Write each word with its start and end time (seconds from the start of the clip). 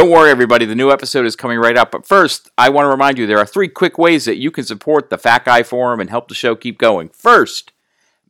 Don't 0.00 0.08
worry, 0.08 0.30
everybody, 0.30 0.64
the 0.64 0.74
new 0.74 0.90
episode 0.90 1.26
is 1.26 1.36
coming 1.36 1.58
right 1.58 1.76
up. 1.76 1.90
But 1.90 2.06
first, 2.06 2.48
I 2.56 2.70
want 2.70 2.86
to 2.86 2.88
remind 2.88 3.18
you 3.18 3.26
there 3.26 3.36
are 3.36 3.44
three 3.44 3.68
quick 3.68 3.98
ways 3.98 4.24
that 4.24 4.38
you 4.38 4.50
can 4.50 4.64
support 4.64 5.10
the 5.10 5.18
Fat 5.18 5.44
Guy 5.44 5.62
Forum 5.62 6.00
and 6.00 6.08
help 6.08 6.28
the 6.28 6.34
show 6.34 6.56
keep 6.56 6.78
going. 6.78 7.10
First, 7.10 7.72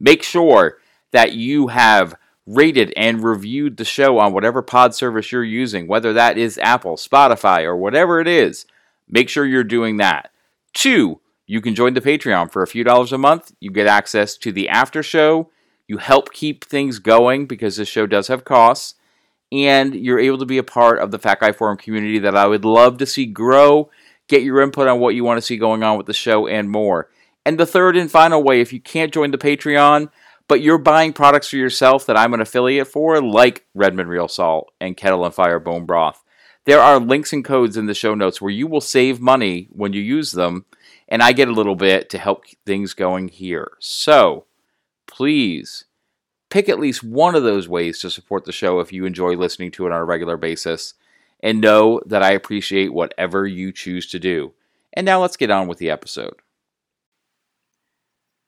make 0.00 0.24
sure 0.24 0.78
that 1.12 1.34
you 1.34 1.68
have 1.68 2.16
rated 2.44 2.92
and 2.96 3.22
reviewed 3.22 3.76
the 3.76 3.84
show 3.84 4.18
on 4.18 4.32
whatever 4.32 4.62
pod 4.62 4.96
service 4.96 5.30
you're 5.30 5.44
using, 5.44 5.86
whether 5.86 6.12
that 6.12 6.36
is 6.36 6.58
Apple, 6.58 6.96
Spotify, 6.96 7.62
or 7.62 7.76
whatever 7.76 8.18
it 8.18 8.26
is. 8.26 8.66
Make 9.08 9.28
sure 9.28 9.46
you're 9.46 9.62
doing 9.62 9.98
that. 9.98 10.32
Two, 10.74 11.20
you 11.46 11.60
can 11.60 11.76
join 11.76 11.94
the 11.94 12.00
Patreon 12.00 12.50
for 12.50 12.64
a 12.64 12.66
few 12.66 12.82
dollars 12.82 13.12
a 13.12 13.18
month. 13.18 13.52
You 13.60 13.70
get 13.70 13.86
access 13.86 14.36
to 14.38 14.50
the 14.50 14.68
after 14.68 15.04
show. 15.04 15.52
You 15.86 15.98
help 15.98 16.32
keep 16.32 16.64
things 16.64 16.98
going 16.98 17.46
because 17.46 17.76
this 17.76 17.88
show 17.88 18.08
does 18.08 18.26
have 18.26 18.44
costs. 18.44 18.96
And 19.52 19.94
you're 19.94 20.18
able 20.18 20.38
to 20.38 20.46
be 20.46 20.58
a 20.58 20.62
part 20.62 21.00
of 21.00 21.10
the 21.10 21.18
Fat 21.18 21.40
Guy 21.40 21.52
Forum 21.52 21.76
community 21.76 22.20
that 22.20 22.36
I 22.36 22.46
would 22.46 22.64
love 22.64 22.98
to 22.98 23.06
see 23.06 23.26
grow. 23.26 23.90
Get 24.28 24.42
your 24.42 24.60
input 24.60 24.86
on 24.86 25.00
what 25.00 25.14
you 25.14 25.24
want 25.24 25.38
to 25.38 25.42
see 25.42 25.56
going 25.56 25.82
on 25.82 25.96
with 25.96 26.06
the 26.06 26.12
show 26.12 26.46
and 26.46 26.70
more. 26.70 27.10
And 27.44 27.58
the 27.58 27.66
third 27.66 27.96
and 27.96 28.10
final 28.10 28.42
way, 28.42 28.60
if 28.60 28.72
you 28.72 28.80
can't 28.80 29.12
join 29.12 29.30
the 29.32 29.38
Patreon, 29.38 30.10
but 30.46 30.60
you're 30.60 30.78
buying 30.78 31.12
products 31.12 31.48
for 31.48 31.56
yourself 31.56 32.06
that 32.06 32.16
I'm 32.16 32.34
an 32.34 32.40
affiliate 32.40 32.88
for, 32.88 33.20
like 33.20 33.66
Redmond 33.74 34.08
Real 34.08 34.28
Salt 34.28 34.70
and 34.80 34.96
Kettle 34.96 35.24
and 35.24 35.34
Fire 35.34 35.58
Bone 35.58 35.86
Broth, 35.86 36.22
there 36.64 36.80
are 36.80 37.00
links 37.00 37.32
and 37.32 37.44
codes 37.44 37.76
in 37.76 37.86
the 37.86 37.94
show 37.94 38.14
notes 38.14 38.40
where 38.40 38.50
you 38.50 38.66
will 38.66 38.80
save 38.80 39.20
money 39.20 39.68
when 39.70 39.92
you 39.92 40.00
use 40.00 40.32
them, 40.32 40.66
and 41.08 41.22
I 41.22 41.32
get 41.32 41.48
a 41.48 41.52
little 41.52 41.74
bit 41.74 42.10
to 42.10 42.18
help 42.18 42.44
things 42.66 42.94
going 42.94 43.28
here. 43.28 43.72
So 43.78 44.44
please 45.06 45.86
pick 46.50 46.68
at 46.68 46.80
least 46.80 47.02
one 47.02 47.34
of 47.34 47.44
those 47.44 47.68
ways 47.68 48.00
to 48.00 48.10
support 48.10 48.44
the 48.44 48.52
show 48.52 48.80
if 48.80 48.92
you 48.92 49.06
enjoy 49.06 49.34
listening 49.36 49.70
to 49.70 49.86
it 49.86 49.92
on 49.92 50.00
a 50.00 50.04
regular 50.04 50.36
basis, 50.36 50.94
and 51.42 51.60
know 51.60 52.00
that 52.04 52.22
I 52.22 52.32
appreciate 52.32 52.92
whatever 52.92 53.46
you 53.46 53.72
choose 53.72 54.06
to 54.10 54.18
do. 54.18 54.52
And 54.92 55.06
now 55.06 55.22
let's 55.22 55.36
get 55.36 55.50
on 55.50 55.68
with 55.68 55.78
the 55.78 55.90
episode. 55.90 56.34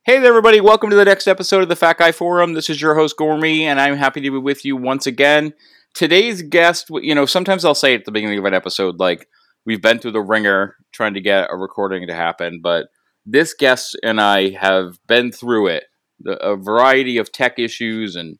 Hey 0.04 0.18
there, 0.18 0.30
everybody. 0.30 0.60
Welcome 0.60 0.90
to 0.90 0.96
the 0.96 1.04
next 1.04 1.28
episode 1.28 1.62
of 1.62 1.68
the 1.68 1.76
Fat 1.76 1.96
Guy 1.96 2.10
Forum. 2.10 2.54
This 2.54 2.68
is 2.68 2.82
your 2.82 2.96
host, 2.96 3.16
Gormy, 3.16 3.60
and 3.60 3.80
I'm 3.80 3.96
happy 3.96 4.20
to 4.20 4.30
be 4.32 4.38
with 4.38 4.64
you 4.64 4.76
once 4.76 5.06
again. 5.06 5.54
Today's 5.94 6.42
guest, 6.42 6.90
you 6.90 7.14
know, 7.14 7.24
sometimes 7.24 7.64
I'll 7.64 7.74
say 7.74 7.94
at 7.94 8.04
the 8.04 8.10
beginning 8.10 8.40
of 8.40 8.44
an 8.44 8.52
episode, 8.52 8.98
like, 8.98 9.28
we've 9.64 9.80
been 9.80 10.00
through 10.00 10.10
the 10.10 10.20
ringer 10.20 10.74
trying 10.90 11.14
to 11.14 11.20
get 11.20 11.48
a 11.50 11.56
recording 11.56 12.08
to 12.08 12.14
happen, 12.14 12.60
but 12.60 12.88
this 13.24 13.54
guest 13.54 13.96
and 14.02 14.20
I 14.20 14.50
have 14.50 14.98
been 15.06 15.30
through 15.30 15.68
it. 15.68 15.84
A 16.26 16.56
variety 16.56 17.18
of 17.18 17.32
tech 17.32 17.58
issues 17.58 18.16
and 18.16 18.38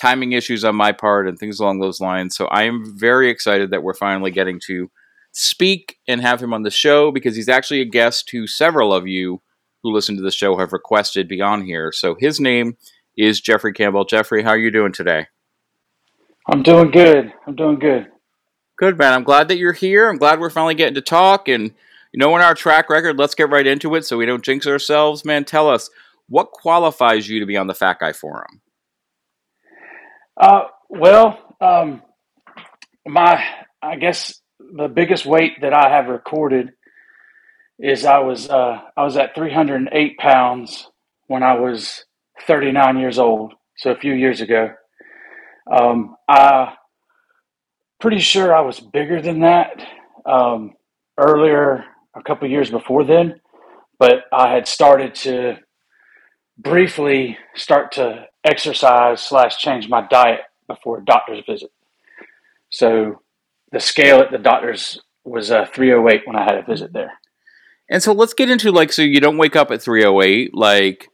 timing 0.00 0.32
issues 0.32 0.64
on 0.64 0.74
my 0.74 0.92
part 0.92 1.28
and 1.28 1.38
things 1.38 1.60
along 1.60 1.78
those 1.80 2.00
lines. 2.00 2.36
So 2.36 2.46
I 2.46 2.64
am 2.64 2.98
very 2.98 3.30
excited 3.30 3.70
that 3.70 3.82
we're 3.82 3.94
finally 3.94 4.30
getting 4.30 4.60
to 4.66 4.90
speak 5.32 5.98
and 6.06 6.20
have 6.20 6.42
him 6.42 6.52
on 6.52 6.62
the 6.62 6.70
show 6.70 7.10
because 7.10 7.36
he's 7.36 7.48
actually 7.48 7.80
a 7.80 7.86
guest 7.86 8.30
who 8.30 8.46
several 8.46 8.92
of 8.92 9.06
you 9.06 9.42
who 9.82 9.92
listen 9.92 10.16
to 10.16 10.22
the 10.22 10.30
show 10.30 10.56
have 10.56 10.72
requested 10.72 11.28
be 11.28 11.40
on 11.40 11.64
here. 11.64 11.92
So 11.92 12.16
his 12.18 12.40
name 12.40 12.76
is 13.16 13.40
Jeffrey 13.40 13.72
Campbell. 13.72 14.04
Jeffrey, 14.04 14.42
how 14.42 14.50
are 14.50 14.58
you 14.58 14.70
doing 14.70 14.92
today? 14.92 15.26
I'm 16.46 16.62
doing 16.62 16.90
good. 16.90 17.32
I'm 17.46 17.54
doing 17.54 17.78
good. 17.78 18.08
Good, 18.76 18.98
man. 18.98 19.12
I'm 19.12 19.24
glad 19.24 19.48
that 19.48 19.58
you're 19.58 19.72
here. 19.72 20.08
I'm 20.08 20.18
glad 20.18 20.40
we're 20.40 20.50
finally 20.50 20.74
getting 20.74 20.94
to 20.94 21.00
talk. 21.00 21.48
And, 21.48 21.72
you 22.12 22.18
know, 22.18 22.34
in 22.34 22.42
our 22.42 22.54
track 22.54 22.90
record, 22.90 23.18
let's 23.18 23.34
get 23.34 23.50
right 23.50 23.66
into 23.66 23.94
it 23.94 24.04
so 24.04 24.18
we 24.18 24.26
don't 24.26 24.44
jinx 24.44 24.66
ourselves. 24.66 25.24
Man, 25.24 25.44
tell 25.44 25.68
us 25.68 25.90
what 26.28 26.50
qualifies 26.50 27.28
you 27.28 27.40
to 27.40 27.46
be 27.46 27.56
on 27.56 27.66
the 27.66 27.74
Fat 27.74 27.98
Guy 28.00 28.12
Forum? 28.12 28.60
Uh, 30.40 30.64
well, 30.88 31.56
um, 31.60 32.02
my, 33.06 33.44
I 33.82 33.96
guess 33.96 34.40
the 34.58 34.88
biggest 34.88 35.26
weight 35.26 35.60
that 35.60 35.72
I 35.72 35.90
have 35.90 36.08
recorded 36.08 36.72
is 37.78 38.04
I 38.04 38.18
was 38.18 38.48
uh, 38.48 38.80
I 38.96 39.02
was 39.02 39.16
at 39.16 39.34
308 39.34 40.16
pounds 40.18 40.88
when 41.26 41.42
I 41.42 41.58
was 41.58 42.04
39 42.46 42.98
years 42.98 43.18
old, 43.18 43.54
so 43.76 43.90
a 43.90 43.96
few 43.96 44.12
years 44.12 44.40
ago. 44.40 44.70
Um, 45.70 46.16
I 46.28 46.74
pretty 48.00 48.20
sure 48.20 48.54
I 48.54 48.60
was 48.60 48.80
bigger 48.80 49.20
than 49.22 49.40
that 49.40 49.82
um, 50.26 50.74
earlier, 51.18 51.84
a 52.14 52.22
couple 52.22 52.48
years 52.48 52.70
before 52.70 53.04
then, 53.04 53.40
but 53.98 54.24
I 54.32 54.52
had 54.52 54.68
started 54.68 55.14
to 55.16 55.56
briefly 56.58 57.38
start 57.54 57.92
to 57.92 58.26
exercise 58.44 59.22
slash 59.22 59.58
change 59.58 59.88
my 59.88 60.06
diet 60.06 60.40
before 60.66 60.98
a 60.98 61.04
doctor's 61.04 61.44
visit. 61.46 61.70
So 62.70 63.22
the 63.72 63.80
scale 63.80 64.20
at 64.20 64.30
the 64.30 64.38
doctor's 64.38 65.00
was 65.24 65.50
uh, 65.50 65.66
308 65.66 66.22
when 66.26 66.36
I 66.36 66.44
had 66.44 66.56
a 66.56 66.62
visit 66.62 66.92
there. 66.92 67.12
And 67.88 68.02
so 68.02 68.12
let's 68.12 68.34
get 68.34 68.50
into 68.50 68.70
like 68.72 68.92
so 68.92 69.02
you 69.02 69.20
don't 69.20 69.38
wake 69.38 69.56
up 69.56 69.70
at 69.70 69.82
308 69.82 70.54
like 70.54 71.08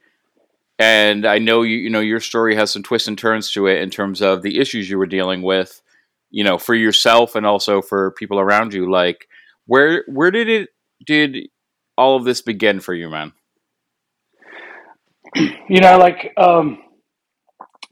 and 0.79 1.25
I 1.25 1.37
know 1.37 1.63
you 1.63 1.77
you 1.77 1.89
know 1.89 1.99
your 1.99 2.19
story 2.19 2.55
has 2.55 2.71
some 2.71 2.83
twists 2.83 3.07
and 3.07 3.17
turns 3.17 3.51
to 3.51 3.67
it 3.67 3.81
in 3.81 3.89
terms 3.89 4.21
of 4.21 4.41
the 4.41 4.59
issues 4.59 4.89
you 4.89 4.97
were 4.97 5.05
dealing 5.05 5.41
with, 5.41 5.81
you 6.29 6.43
know, 6.43 6.57
for 6.57 6.73
yourself 6.73 7.35
and 7.35 7.45
also 7.45 7.81
for 7.81 8.11
people 8.11 8.39
around 8.39 8.73
you 8.73 8.89
like 8.89 9.27
where 9.65 10.03
where 10.07 10.31
did 10.31 10.49
it 10.49 10.69
did 11.05 11.49
all 11.97 12.15
of 12.15 12.23
this 12.23 12.41
begin 12.41 12.79
for 12.79 12.93
you, 12.93 13.09
man? 13.09 13.33
You 15.35 15.81
know, 15.81 15.97
like 15.97 16.33
um 16.37 16.79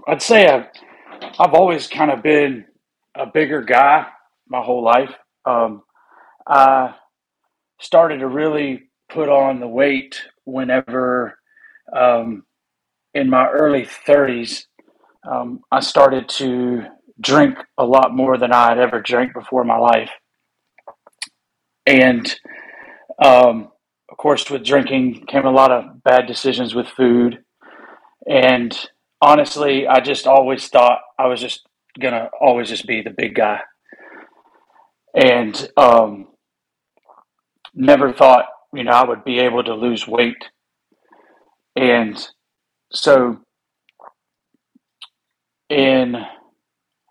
I'd 0.07 0.21
say 0.21 0.47
I've 0.47 0.67
I've 1.39 1.53
always 1.53 1.87
kind 1.87 2.11
of 2.11 2.23
been 2.23 2.65
a 3.15 3.25
bigger 3.25 3.61
guy 3.61 4.07
my 4.47 4.61
whole 4.61 4.83
life. 4.83 5.13
Um 5.45 5.83
I 6.47 6.95
started 7.79 8.19
to 8.19 8.27
really 8.27 8.89
put 9.09 9.29
on 9.29 9.59
the 9.59 9.67
weight 9.67 10.21
whenever 10.45 11.37
um, 11.95 12.43
in 13.13 13.29
my 13.29 13.47
early 13.49 13.83
30s 13.83 14.65
um, 15.29 15.61
i 15.71 15.79
started 15.79 16.29
to 16.29 16.83
drink 17.19 17.57
a 17.77 17.85
lot 17.85 18.15
more 18.15 18.37
than 18.37 18.53
i 18.53 18.69
had 18.69 18.79
ever 18.79 19.01
drank 19.01 19.33
before 19.33 19.61
in 19.61 19.67
my 19.67 19.77
life 19.77 20.11
and 21.85 22.35
um, 23.23 23.69
course 24.19 24.49
with 24.49 24.63
drinking 24.63 25.25
came 25.27 25.45
a 25.45 25.51
lot 25.51 25.71
of 25.71 26.03
bad 26.03 26.27
decisions 26.27 26.75
with 26.75 26.87
food 26.87 27.39
and 28.29 28.87
honestly 29.21 29.87
i 29.87 29.99
just 29.99 30.27
always 30.27 30.67
thought 30.67 30.99
i 31.17 31.25
was 31.25 31.39
just 31.39 31.65
gonna 31.99 32.29
always 32.41 32.69
just 32.69 32.85
be 32.85 33.01
the 33.01 33.09
big 33.09 33.35
guy 33.35 33.59
and 35.15 35.69
um, 35.77 36.27
never 37.73 38.13
thought, 38.13 38.45
you 38.73 38.83
know, 38.83 38.91
I 38.91 39.07
would 39.07 39.23
be 39.23 39.39
able 39.39 39.63
to 39.63 39.73
lose 39.73 40.07
weight. 40.07 40.43
And 41.75 42.15
so 42.91 43.39
in 45.69 46.15
I 46.15 46.27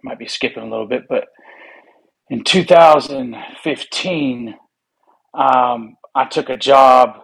might 0.02 0.18
be 0.18 0.28
skipping 0.28 0.62
a 0.62 0.70
little 0.70 0.86
bit, 0.86 1.04
but 1.08 1.26
in 2.30 2.44
2015, 2.44 4.54
um, 5.34 5.96
I 6.18 6.26
took 6.26 6.50
a 6.50 6.58
job 6.58 7.20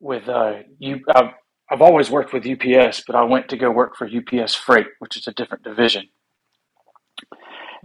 with 0.00 0.28
uh, 0.28 0.60
you. 0.78 1.00
I've, 1.14 1.30
I've 1.70 1.82
always 1.82 2.10
worked 2.10 2.32
with 2.34 2.46
UPS, 2.46 3.04
but 3.06 3.16
I 3.16 3.24
went 3.24 3.48
to 3.50 3.56
go 3.58 3.70
work 3.70 3.96
for 3.96 4.08
UPS 4.08 4.54
Freight, 4.54 4.88
which 5.00 5.16
is 5.16 5.28
a 5.28 5.32
different 5.32 5.64
division. 5.64 6.08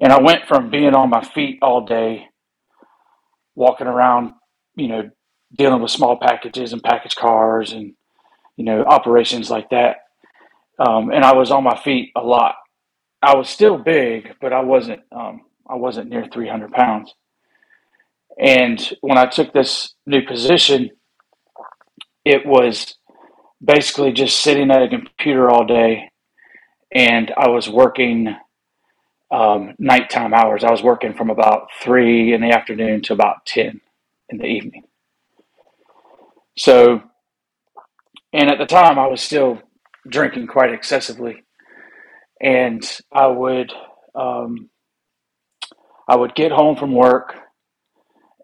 And 0.02 0.14
I 0.14 0.22
went 0.22 0.48
from 0.48 0.70
being 0.72 0.96
on 0.96 1.10
my 1.10 1.24
feet 1.24 1.60
all 1.62 1.86
day, 1.86 2.28
walking 3.56 3.88
around 3.88 4.34
you 4.80 4.88
know, 4.88 5.10
dealing 5.58 5.82
with 5.82 5.92
small 5.92 6.18
packages 6.18 6.74
and 6.74 6.84
package 6.84 7.16
cars 7.16 7.74
and, 7.74 7.94
you 8.58 8.66
know, 8.66 8.84
operations 8.86 9.50
like 9.50 9.70
that. 9.72 9.98
Um, 10.80 11.12
and 11.12 11.26
I 11.26 11.34
was 11.34 11.52
on 11.52 11.64
my 11.64 11.78
feet 11.78 12.12
a 12.16 12.22
lot. 12.22 12.56
I 13.22 13.36
was 13.36 13.50
still 13.50 13.78
big, 13.78 14.36
but 14.42 14.54
I 14.54 14.62
wasn't, 14.62 15.02
um, 15.12 15.42
I 15.70 15.76
wasn't 15.76 16.10
near 16.10 16.28
300 16.32 16.72
pounds. 16.72 17.14
And 18.40 18.80
when 19.02 19.18
I 19.18 19.26
took 19.26 19.54
this 19.54 19.94
new 20.06 20.26
position, 20.26 20.92
it 22.24 22.46
was 22.46 22.96
basically 23.64 24.14
just 24.14 24.40
sitting 24.40 24.72
at 24.72 24.82
a 24.82 24.88
computer 24.88 25.50
all 25.50 25.66
day. 25.66 26.10
And 26.94 27.32
I 27.38 27.50
was 27.50 27.70
working 27.70 28.36
um, 29.32 29.76
nighttime 29.78 30.34
hours. 30.34 30.64
I 30.64 30.72
was 30.72 30.82
working 30.82 31.14
from 31.14 31.30
about 31.30 31.68
three 31.82 32.34
in 32.34 32.42
the 32.42 32.52
afternoon 32.52 33.02
to 33.04 33.14
about 33.14 33.46
10 33.46 33.82
in 34.30 34.38
the 34.38 34.46
evening. 34.46 34.84
So, 36.58 37.02
and 38.34 38.50
at 38.50 38.58
the 38.58 38.66
time 38.66 38.98
I 38.98 39.08
was 39.08 39.22
still 39.22 39.62
drinking 40.08 40.48
quite 40.48 40.74
excessively, 40.74 41.44
and 42.42 42.84
I 43.12 43.28
would 43.28 43.72
um, 44.16 44.70
I 46.08 46.16
would 46.16 46.36
get 46.36 46.52
home 46.52 46.76
from 46.76 46.94
work, 46.96 47.36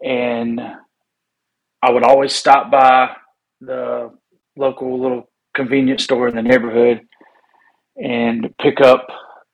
and 0.05 0.61
I 1.81 1.91
would 1.91 2.03
always 2.03 2.33
stop 2.33 2.71
by 2.71 3.15
the 3.59 4.11
local 4.55 5.01
little 5.01 5.29
convenience 5.55 6.03
store 6.03 6.27
in 6.27 6.35
the 6.35 6.43
neighborhood 6.43 7.01
and 7.97 8.53
pick 8.61 8.81
up 8.81 9.07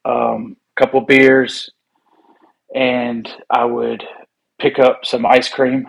um, 0.06 0.58
a 0.78 0.82
couple 0.82 1.02
beers 1.02 1.72
and 2.76 3.30
I 3.50 3.66
would 3.66 4.04
pick 4.60 4.78
up 4.80 5.02
some 5.06 5.26
ice 5.26 5.50
cream. 5.50 5.88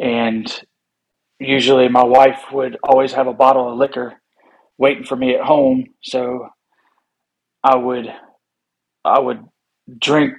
And 0.00 0.50
usually 1.38 1.88
my 1.88 2.04
wife 2.04 2.44
would 2.52 2.78
always 2.82 3.12
have 3.12 3.26
a 3.26 3.34
bottle 3.34 3.70
of 3.70 3.78
liquor 3.78 4.14
waiting 4.78 5.04
for 5.04 5.16
me 5.16 5.34
at 5.34 5.44
home. 5.44 5.84
So 6.02 6.48
I 7.62 7.76
would 7.76 8.06
I 9.04 9.18
would 9.18 9.44
drink 9.98 10.34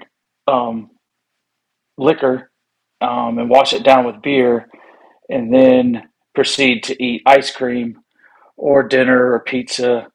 um, 0.47 0.91
liquor 1.97 2.50
um, 3.01 3.39
and 3.39 3.49
wash 3.49 3.73
it 3.73 3.83
down 3.83 4.05
with 4.05 4.21
beer, 4.21 4.67
and 5.29 5.53
then 5.53 6.03
proceed 6.35 6.83
to 6.83 7.03
eat 7.03 7.23
ice 7.25 7.51
cream 7.51 7.97
or 8.57 8.87
dinner 8.87 9.33
or 9.33 9.39
pizza 9.41 10.07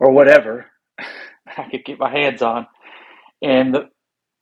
or 0.00 0.12
whatever 0.12 0.66
I 1.56 1.68
could 1.70 1.84
get 1.84 1.98
my 1.98 2.10
hands 2.10 2.42
on, 2.42 2.66
and 3.42 3.74
the 3.74 3.88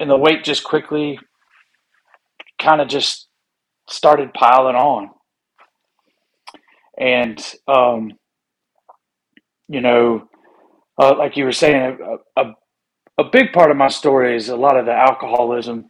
and 0.00 0.10
the 0.10 0.16
weight 0.16 0.44
just 0.44 0.64
quickly 0.64 1.18
kind 2.60 2.80
of 2.80 2.88
just 2.88 3.28
started 3.88 4.34
piling 4.34 4.76
on, 4.76 5.10
and 6.98 7.42
um, 7.68 8.12
you 9.68 9.80
know, 9.80 10.28
uh, 11.00 11.16
like 11.16 11.36
you 11.36 11.44
were 11.44 11.52
saying, 11.52 11.98
a, 12.36 12.40
a 12.42 12.54
a 13.18 13.24
big 13.30 13.52
part 13.52 13.70
of 13.70 13.76
my 13.76 13.88
story 13.88 14.36
is 14.36 14.48
a 14.48 14.56
lot 14.56 14.78
of 14.78 14.86
the 14.86 14.92
alcoholism, 14.92 15.86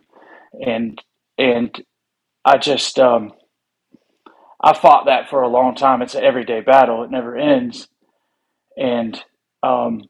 and 0.67 1.01
and 1.43 1.83
I 2.45 2.59
just 2.59 2.99
um, 2.99 3.33
I 4.63 4.75
fought 4.75 5.07
that 5.07 5.29
for 5.29 5.43
a 5.43 5.49
long 5.49 5.75
time. 5.75 6.03
It's 6.03 6.15
an 6.15 6.25
everyday 6.25 6.61
battle; 6.61 7.03
it 7.03 7.11
never 7.11 7.37
ends, 7.37 7.89
and 8.77 9.21
um, 9.63 10.03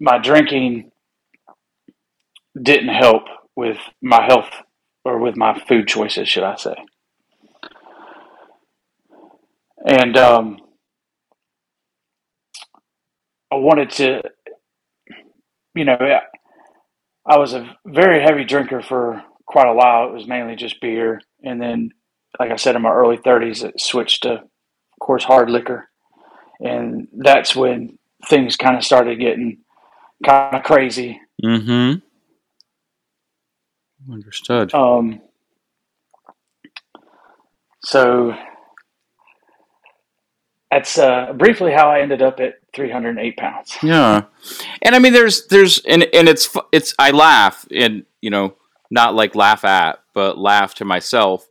my 0.00 0.18
drinking 0.18 0.90
didn't 2.60 2.88
help 2.94 3.24
with 3.54 3.78
my 4.02 4.24
health 4.24 4.50
or 5.04 5.18
with 5.18 5.36
my 5.36 5.60
food 5.68 5.88
choices, 5.88 6.28
should 6.28 6.44
I 6.44 6.56
say? 6.56 6.74
And 9.86 10.16
um, 10.16 10.58
I 13.52 13.56
wanted 13.56 13.90
to 13.92 14.22
you 15.74 15.84
know, 15.84 15.96
I 17.28 17.36
was 17.36 17.52
a 17.52 17.76
very 17.86 18.22
heavy 18.22 18.44
drinker 18.44 18.80
for 18.80 19.22
quite 19.46 19.68
a 19.68 19.74
while. 19.74 20.08
It 20.08 20.14
was 20.14 20.26
mainly 20.26 20.56
just 20.56 20.80
beer, 20.80 21.20
and 21.44 21.60
then, 21.60 21.90
like 22.40 22.50
I 22.50 22.56
said, 22.56 22.74
in 22.74 22.82
my 22.82 22.90
early 22.90 23.18
thirties, 23.18 23.62
it 23.62 23.80
switched 23.80 24.22
to, 24.22 24.32
of 24.32 24.98
course, 25.00 25.24
hard 25.24 25.50
liquor, 25.50 25.88
and 26.60 27.08
that's 27.12 27.54
when 27.54 27.98
things 28.28 28.56
kind 28.56 28.76
of 28.76 28.84
started 28.84 29.20
getting 29.20 29.58
kind 30.24 30.56
of 30.56 30.62
crazy. 30.62 31.20
Mm-hmm. 31.44 32.00
Understood. 34.12 34.74
Um. 34.74 35.20
So 37.82 38.34
that's 40.70 40.98
uh, 40.98 41.32
briefly 41.32 41.72
how 41.72 41.90
I 41.90 42.00
ended 42.00 42.20
up 42.20 42.40
at 42.40 42.60
308 42.74 43.36
pounds. 43.36 43.76
Yeah, 43.82 44.24
and 44.82 44.94
I 44.94 44.98
mean, 44.98 45.12
there's 45.12 45.46
there's 45.46 45.78
and 45.78 46.04
and 46.12 46.28
it's 46.28 46.54
it's 46.72 46.94
I 46.98 47.10
laugh 47.10 47.66
and 47.74 48.04
you 48.20 48.30
know 48.30 48.54
not 48.90 49.14
like 49.14 49.34
laugh 49.34 49.64
at, 49.64 50.00
but 50.14 50.38
laugh 50.38 50.74
to 50.76 50.84
myself 50.84 51.46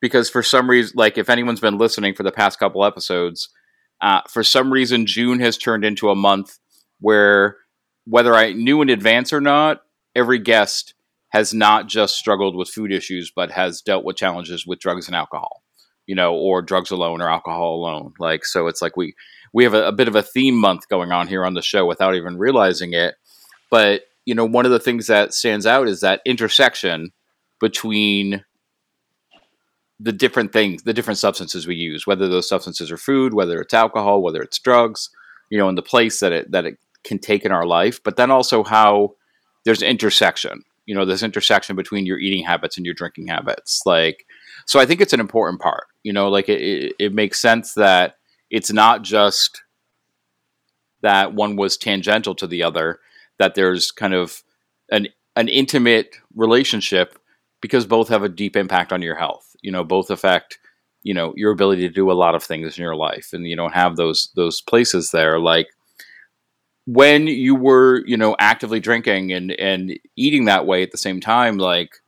because 0.00 0.30
for 0.30 0.42
some 0.42 0.68
reason, 0.68 0.94
like 0.96 1.18
if 1.18 1.28
anyone's 1.28 1.60
been 1.60 1.78
listening 1.78 2.14
for 2.14 2.22
the 2.22 2.32
past 2.32 2.58
couple 2.58 2.84
episodes, 2.84 3.50
uh, 4.00 4.20
for 4.28 4.42
some 4.42 4.72
reason 4.72 5.06
June 5.06 5.40
has 5.40 5.58
turned 5.58 5.84
into 5.84 6.10
a 6.10 6.14
month 6.14 6.58
where 7.00 7.58
whether 8.04 8.34
I 8.34 8.52
knew 8.52 8.82
in 8.82 8.88
advance 8.88 9.32
or 9.32 9.40
not, 9.40 9.82
every 10.14 10.38
guest 10.38 10.94
has 11.28 11.54
not 11.54 11.86
just 11.88 12.16
struggled 12.16 12.56
with 12.56 12.68
food 12.68 12.92
issues, 12.92 13.32
but 13.34 13.50
has 13.52 13.80
dealt 13.80 14.04
with 14.04 14.16
challenges 14.16 14.66
with 14.66 14.80
drugs 14.80 15.06
and 15.06 15.16
alcohol 15.16 15.61
you 16.06 16.14
know, 16.14 16.34
or 16.34 16.62
drugs 16.62 16.90
alone 16.90 17.20
or 17.20 17.30
alcohol 17.30 17.74
alone. 17.76 18.12
Like, 18.18 18.44
so 18.44 18.66
it's 18.66 18.82
like 18.82 18.96
we 18.96 19.14
we 19.52 19.64
have 19.64 19.74
a, 19.74 19.88
a, 19.88 19.92
bit 19.92 20.08
of 20.08 20.16
a 20.16 20.22
theme 20.22 20.56
month 20.56 20.88
going 20.88 21.12
on 21.12 21.28
here 21.28 21.44
on 21.44 21.54
the 21.54 21.62
show 21.62 21.84
without 21.86 22.14
even 22.14 22.38
realizing 22.38 22.94
it. 22.94 23.14
But 23.70 24.02
you 24.24 24.34
know, 24.34 24.44
one 24.44 24.66
of 24.66 24.72
the 24.72 24.80
things 24.80 25.06
that 25.08 25.34
stands 25.34 25.66
out 25.66 25.88
is 25.88 26.00
that 26.00 26.22
intersection 26.24 27.12
between 27.60 28.44
the 29.98 30.12
different 30.12 30.52
things, 30.52 30.82
the 30.82 30.92
different 30.92 31.18
substances 31.18 31.66
we 31.66 31.76
use, 31.76 32.06
whether 32.06 32.28
those 32.28 32.48
substances 32.48 32.90
are 32.90 32.96
food, 32.96 33.34
whether 33.34 33.60
it's 33.60 33.74
alcohol, 33.74 34.22
whether 34.22 34.42
it's 34.42 34.58
drugs, 34.58 35.10
you 35.48 35.58
know, 35.58 35.68
and 35.68 35.78
the 35.78 35.82
place 35.82 36.20
that 36.20 36.32
it 36.32 36.50
that 36.50 36.64
it 36.64 36.78
can 37.04 37.18
take 37.18 37.44
in 37.44 37.52
our 37.52 37.66
life, 37.66 38.02
but 38.02 38.16
then 38.16 38.30
also 38.30 38.64
how 38.64 39.14
there's 39.64 39.82
intersection. 39.82 40.62
You 40.86 40.94
know, 40.96 41.04
this 41.04 41.22
intersection 41.22 41.76
between 41.76 42.06
your 42.06 42.18
eating 42.18 42.44
habits 42.44 42.76
and 42.76 42.84
your 42.84 42.94
drinking 42.94 43.28
habits. 43.28 43.82
Like, 43.86 44.26
so 44.66 44.80
I 44.80 44.86
think 44.86 45.00
it's 45.00 45.12
an 45.12 45.20
important 45.20 45.60
part. 45.60 45.84
You 46.02 46.12
know, 46.12 46.28
like 46.28 46.48
it, 46.48 46.60
it, 46.60 46.92
it 46.98 47.14
makes 47.14 47.40
sense 47.40 47.74
that 47.74 48.16
it's 48.50 48.72
not 48.72 49.02
just 49.02 49.62
that 51.02 51.34
one 51.34 51.56
was 51.56 51.76
tangential 51.76 52.34
to 52.36 52.46
the 52.46 52.62
other, 52.62 53.00
that 53.38 53.54
there's 53.54 53.90
kind 53.90 54.14
of 54.14 54.42
an 54.90 55.08
an 55.36 55.48
intimate 55.48 56.16
relationship 56.34 57.18
because 57.60 57.86
both 57.86 58.08
have 58.08 58.22
a 58.22 58.28
deep 58.28 58.56
impact 58.56 58.92
on 58.92 59.02
your 59.02 59.16
health. 59.16 59.56
You 59.62 59.72
know, 59.72 59.84
both 59.84 60.10
affect 60.10 60.58
you 61.02 61.14
know 61.14 61.32
your 61.36 61.52
ability 61.52 61.82
to 61.88 61.94
do 61.94 62.10
a 62.10 62.14
lot 62.14 62.34
of 62.34 62.42
things 62.42 62.78
in 62.78 62.82
your 62.82 62.96
life, 62.96 63.30
and 63.32 63.46
you 63.46 63.56
don't 63.56 63.74
have 63.74 63.96
those 63.96 64.30
those 64.36 64.60
places 64.60 65.10
there. 65.10 65.38
Like 65.38 65.68
when 66.86 67.26
you 67.26 67.54
were 67.54 68.02
you 68.06 68.16
know 68.16 68.36
actively 68.38 68.80
drinking 68.80 69.32
and 69.32 69.52
and 69.52 69.98
eating 70.16 70.44
that 70.44 70.66
way 70.66 70.82
at 70.82 70.92
the 70.92 70.98
same 70.98 71.20
time, 71.20 71.58
like 71.58 72.01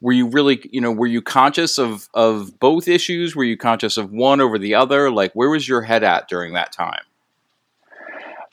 were 0.00 0.12
you 0.12 0.28
really 0.28 0.60
you 0.70 0.80
know 0.80 0.92
were 0.92 1.06
you 1.06 1.22
conscious 1.22 1.78
of 1.78 2.08
of 2.14 2.58
both 2.58 2.88
issues? 2.88 3.36
Were 3.36 3.44
you 3.44 3.56
conscious 3.56 3.96
of 3.96 4.12
one 4.12 4.40
over 4.40 4.58
the 4.58 4.74
other? 4.74 5.10
Like 5.10 5.32
where 5.34 5.50
was 5.50 5.68
your 5.68 5.82
head 5.82 6.04
at 6.04 6.28
during 6.28 6.54
that 6.54 6.72
time? 6.72 7.02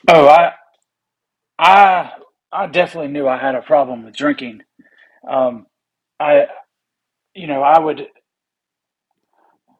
Oh 0.08 0.28
i 0.28 0.52
i 1.58 2.10
i 2.52 2.66
definitely 2.66 3.12
knew 3.12 3.28
i 3.28 3.38
had 3.38 3.54
a 3.54 3.62
problem 3.62 4.04
with 4.04 4.16
drinking. 4.16 4.62
Um 5.28 5.66
i 6.20 6.46
you 7.34 7.46
know 7.46 7.62
i 7.62 7.78
would 7.78 8.08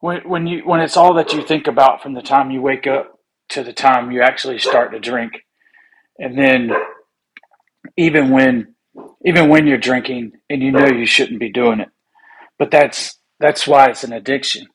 when 0.01 0.21
when 0.29 0.47
you 0.47 0.61
when 0.65 0.81
it's 0.81 0.97
all 0.97 1.15
that 1.15 1.33
you 1.33 1.43
think 1.43 1.67
about 1.67 2.03
from 2.03 2.15
the 2.15 2.23
time 2.23 2.51
you 2.51 2.63
wake 2.63 2.87
up 2.87 3.19
to 3.51 3.63
the 3.63 3.73
time 3.73 4.11
you 4.13 4.23
actually 4.23 4.59
start 4.59 4.93
to 4.93 5.01
drink 5.01 5.33
and 6.19 6.39
then 6.39 6.71
even 7.97 8.31
when 8.31 8.75
even 9.25 9.49
when 9.49 9.67
you're 9.67 9.79
drinking 9.79 10.33
and 10.49 10.63
you 10.63 10.71
know 10.71 10.87
you 10.87 11.07
shouldn't 11.07 11.41
be 11.41 11.51
doing 11.51 11.81
it. 11.81 11.89
But 12.59 12.71
that's 12.71 13.19
that's 13.41 13.67
why 13.67 13.87
it's 13.87 14.05
an 14.05 14.13
addiction. 14.13 14.67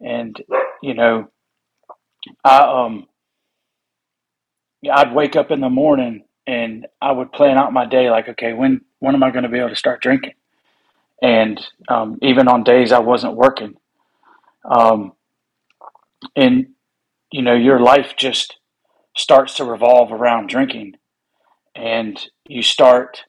And 0.00 0.36
you 0.82 0.94
know, 0.94 1.30
I 2.44 2.58
um 2.58 3.06
I'd 4.90 5.14
wake 5.14 5.36
up 5.36 5.50
in 5.50 5.60
the 5.60 5.68
morning 5.68 6.24
and 6.46 6.86
I 7.00 7.12
would 7.12 7.32
plan 7.32 7.58
out 7.58 7.72
my 7.72 7.86
day 7.86 8.10
like, 8.10 8.28
okay, 8.28 8.52
when 8.52 8.80
when 8.98 9.14
am 9.14 9.22
I 9.22 9.30
going 9.30 9.44
to 9.44 9.48
be 9.48 9.58
able 9.58 9.70
to 9.70 9.76
start 9.76 10.02
drinking? 10.02 10.34
And 11.22 11.60
um, 11.88 12.18
even 12.22 12.48
on 12.48 12.64
days 12.64 12.92
I 12.92 12.98
wasn't 12.98 13.36
working, 13.36 13.74
um, 14.64 15.12
and 16.34 16.68
you 17.30 17.42
know, 17.42 17.54
your 17.54 17.78
life 17.78 18.14
just 18.16 18.56
starts 19.16 19.54
to 19.56 19.64
revolve 19.64 20.12
around 20.12 20.48
drinking, 20.48 20.94
and 21.76 22.18
you 22.46 22.62
start 22.62 23.24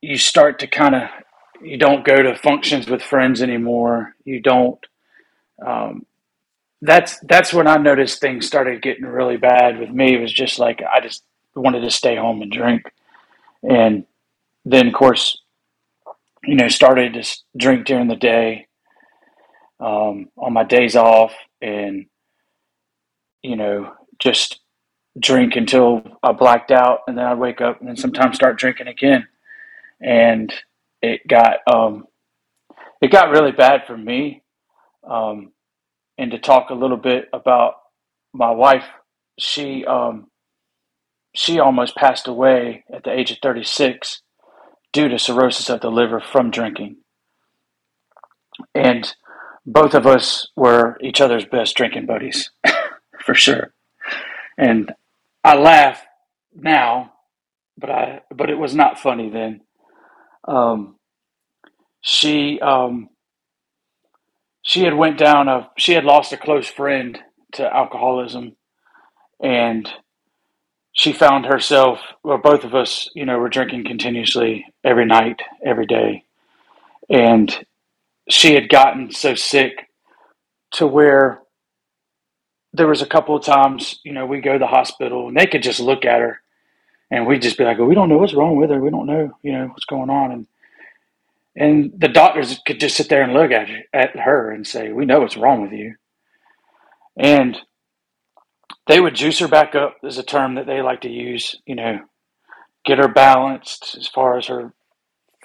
you 0.00 0.16
start 0.16 0.58
to 0.60 0.66
kind 0.66 0.94
of 0.94 1.02
you 1.62 1.76
don't 1.76 2.04
go 2.04 2.22
to 2.22 2.34
functions 2.36 2.88
with 2.88 3.02
friends 3.02 3.42
anymore. 3.42 4.14
You 4.24 4.40
don't. 4.40 4.78
Um, 5.64 6.06
that's 6.80 7.18
that's 7.20 7.52
when 7.52 7.66
I 7.66 7.76
noticed 7.76 8.20
things 8.20 8.46
started 8.46 8.82
getting 8.82 9.04
really 9.04 9.36
bad 9.36 9.78
with 9.78 9.90
me. 9.90 10.14
It 10.14 10.20
was 10.20 10.32
just 10.32 10.58
like 10.58 10.80
I 10.82 11.00
just 11.00 11.22
wanted 11.54 11.80
to 11.80 11.90
stay 11.90 12.16
home 12.16 12.40
and 12.40 12.50
drink, 12.50 12.82
and 13.62 14.06
then 14.64 14.88
of 14.88 14.94
course, 14.94 15.38
you 16.44 16.54
know, 16.54 16.68
started 16.68 17.14
to 17.14 17.24
drink 17.56 17.86
during 17.86 18.08
the 18.08 18.16
day 18.16 18.66
um, 19.78 20.28
on 20.38 20.54
my 20.54 20.64
days 20.64 20.96
off, 20.96 21.34
and 21.60 22.06
you 23.42 23.56
know, 23.56 23.92
just 24.18 24.60
drink 25.18 25.56
until 25.56 26.02
I 26.22 26.32
blacked 26.32 26.70
out, 26.70 27.00
and 27.06 27.18
then 27.18 27.26
I'd 27.26 27.38
wake 27.38 27.60
up 27.60 27.80
and 27.80 27.88
then 27.88 27.96
sometimes 27.96 28.36
start 28.36 28.58
drinking 28.58 28.86
again 28.86 29.26
and 30.00 30.52
it 31.02 31.26
got 31.26 31.58
um, 31.72 32.06
it 33.00 33.10
got 33.10 33.30
really 33.30 33.52
bad 33.52 33.82
for 33.86 33.96
me. 33.96 34.42
Um, 35.08 35.52
and 36.18 36.30
to 36.32 36.38
talk 36.38 36.70
a 36.70 36.74
little 36.74 36.96
bit 36.96 37.28
about 37.32 37.74
my 38.32 38.50
wife, 38.50 38.84
she 39.38 39.84
um, 39.84 40.28
she 41.34 41.58
almost 41.58 41.96
passed 41.96 42.28
away 42.28 42.84
at 42.92 43.04
the 43.04 43.12
age 43.12 43.30
of 43.30 43.38
36 43.42 44.22
due 44.92 45.08
to 45.08 45.18
cirrhosis 45.18 45.70
of 45.70 45.80
the 45.80 45.90
liver 45.90 46.20
from 46.20 46.50
drinking. 46.50 46.96
And 48.74 49.14
both 49.64 49.94
of 49.94 50.06
us 50.06 50.48
were 50.56 50.98
each 51.00 51.20
other's 51.20 51.44
best 51.44 51.76
drinking 51.76 52.06
buddies, 52.06 52.50
for 53.24 53.34
sure. 53.34 53.72
And 54.58 54.92
I 55.44 55.56
laugh 55.56 56.04
now 56.54 57.12
but 57.80 57.90
I 57.90 58.20
but 58.34 58.50
it 58.50 58.58
was 58.58 58.74
not 58.74 59.00
funny 59.00 59.30
then. 59.30 59.62
Um, 60.46 60.96
she 62.00 62.60
um, 62.60 63.08
she 64.62 64.84
had 64.84 64.94
went 64.94 65.18
down 65.18 65.48
a 65.48 65.70
she 65.78 65.92
had 65.92 66.04
lost 66.04 66.32
a 66.32 66.36
close 66.36 66.68
friend 66.68 67.18
to 67.52 67.74
alcoholism, 67.74 68.56
and 69.42 69.88
she 70.92 71.12
found 71.12 71.46
herself 71.46 72.00
well 72.24 72.38
both 72.38 72.64
of 72.64 72.74
us 72.74 73.08
you 73.14 73.24
know 73.24 73.38
were 73.38 73.48
drinking 73.48 73.84
continuously 73.84 74.66
every 74.84 75.06
night 75.06 75.40
every 75.64 75.86
day. 75.86 76.24
And 77.08 77.52
she 78.28 78.54
had 78.54 78.68
gotten 78.68 79.10
so 79.10 79.34
sick 79.34 79.88
to 80.72 80.86
where 80.86 81.40
there 82.72 82.86
was 82.86 83.02
a 83.02 83.06
couple 83.06 83.36
of 83.36 83.44
times 83.44 84.00
you 84.04 84.12
know 84.12 84.24
we 84.26 84.40
go 84.40 84.54
to 84.54 84.58
the 84.58 84.66
hospital 84.66 85.28
and 85.28 85.36
they 85.36 85.46
could 85.46 85.62
just 85.62 85.80
look 85.80 86.04
at 86.04 86.20
her 86.20 86.40
and 87.10 87.26
we'd 87.26 87.42
just 87.42 87.58
be 87.58 87.64
like, 87.64 87.78
well, 87.78 87.88
we 87.88 87.94
don't 87.94 88.08
know 88.08 88.18
what's 88.18 88.34
wrong 88.34 88.56
with 88.56 88.70
her. 88.70 88.80
We 88.80 88.90
don't 88.90 89.06
know, 89.06 89.32
you 89.42 89.52
know, 89.52 89.66
what's 89.68 89.84
going 89.84 90.10
on. 90.10 90.32
And 90.32 90.46
and 91.56 91.92
the 91.96 92.08
doctors 92.08 92.60
could 92.66 92.80
just 92.80 92.96
sit 92.96 93.08
there 93.08 93.22
and 93.22 93.32
look 93.34 93.50
at 93.50 93.68
at 93.92 94.18
her 94.18 94.50
and 94.50 94.66
say, 94.66 94.92
we 94.92 95.04
know 95.06 95.20
what's 95.20 95.36
wrong 95.36 95.62
with 95.62 95.72
you. 95.72 95.94
And 97.18 97.58
they 98.86 99.00
would 99.00 99.14
juice 99.14 99.38
her 99.40 99.48
back 99.48 99.74
up 99.74 99.96
is 100.02 100.18
a 100.18 100.22
term 100.22 100.54
that 100.56 100.66
they 100.66 100.82
like 100.82 101.02
to 101.02 101.10
use, 101.10 101.56
you 101.66 101.74
know, 101.74 102.00
get 102.84 102.98
her 102.98 103.08
balanced 103.08 103.96
as 103.98 104.08
far 104.08 104.38
as 104.38 104.46
her 104.46 104.72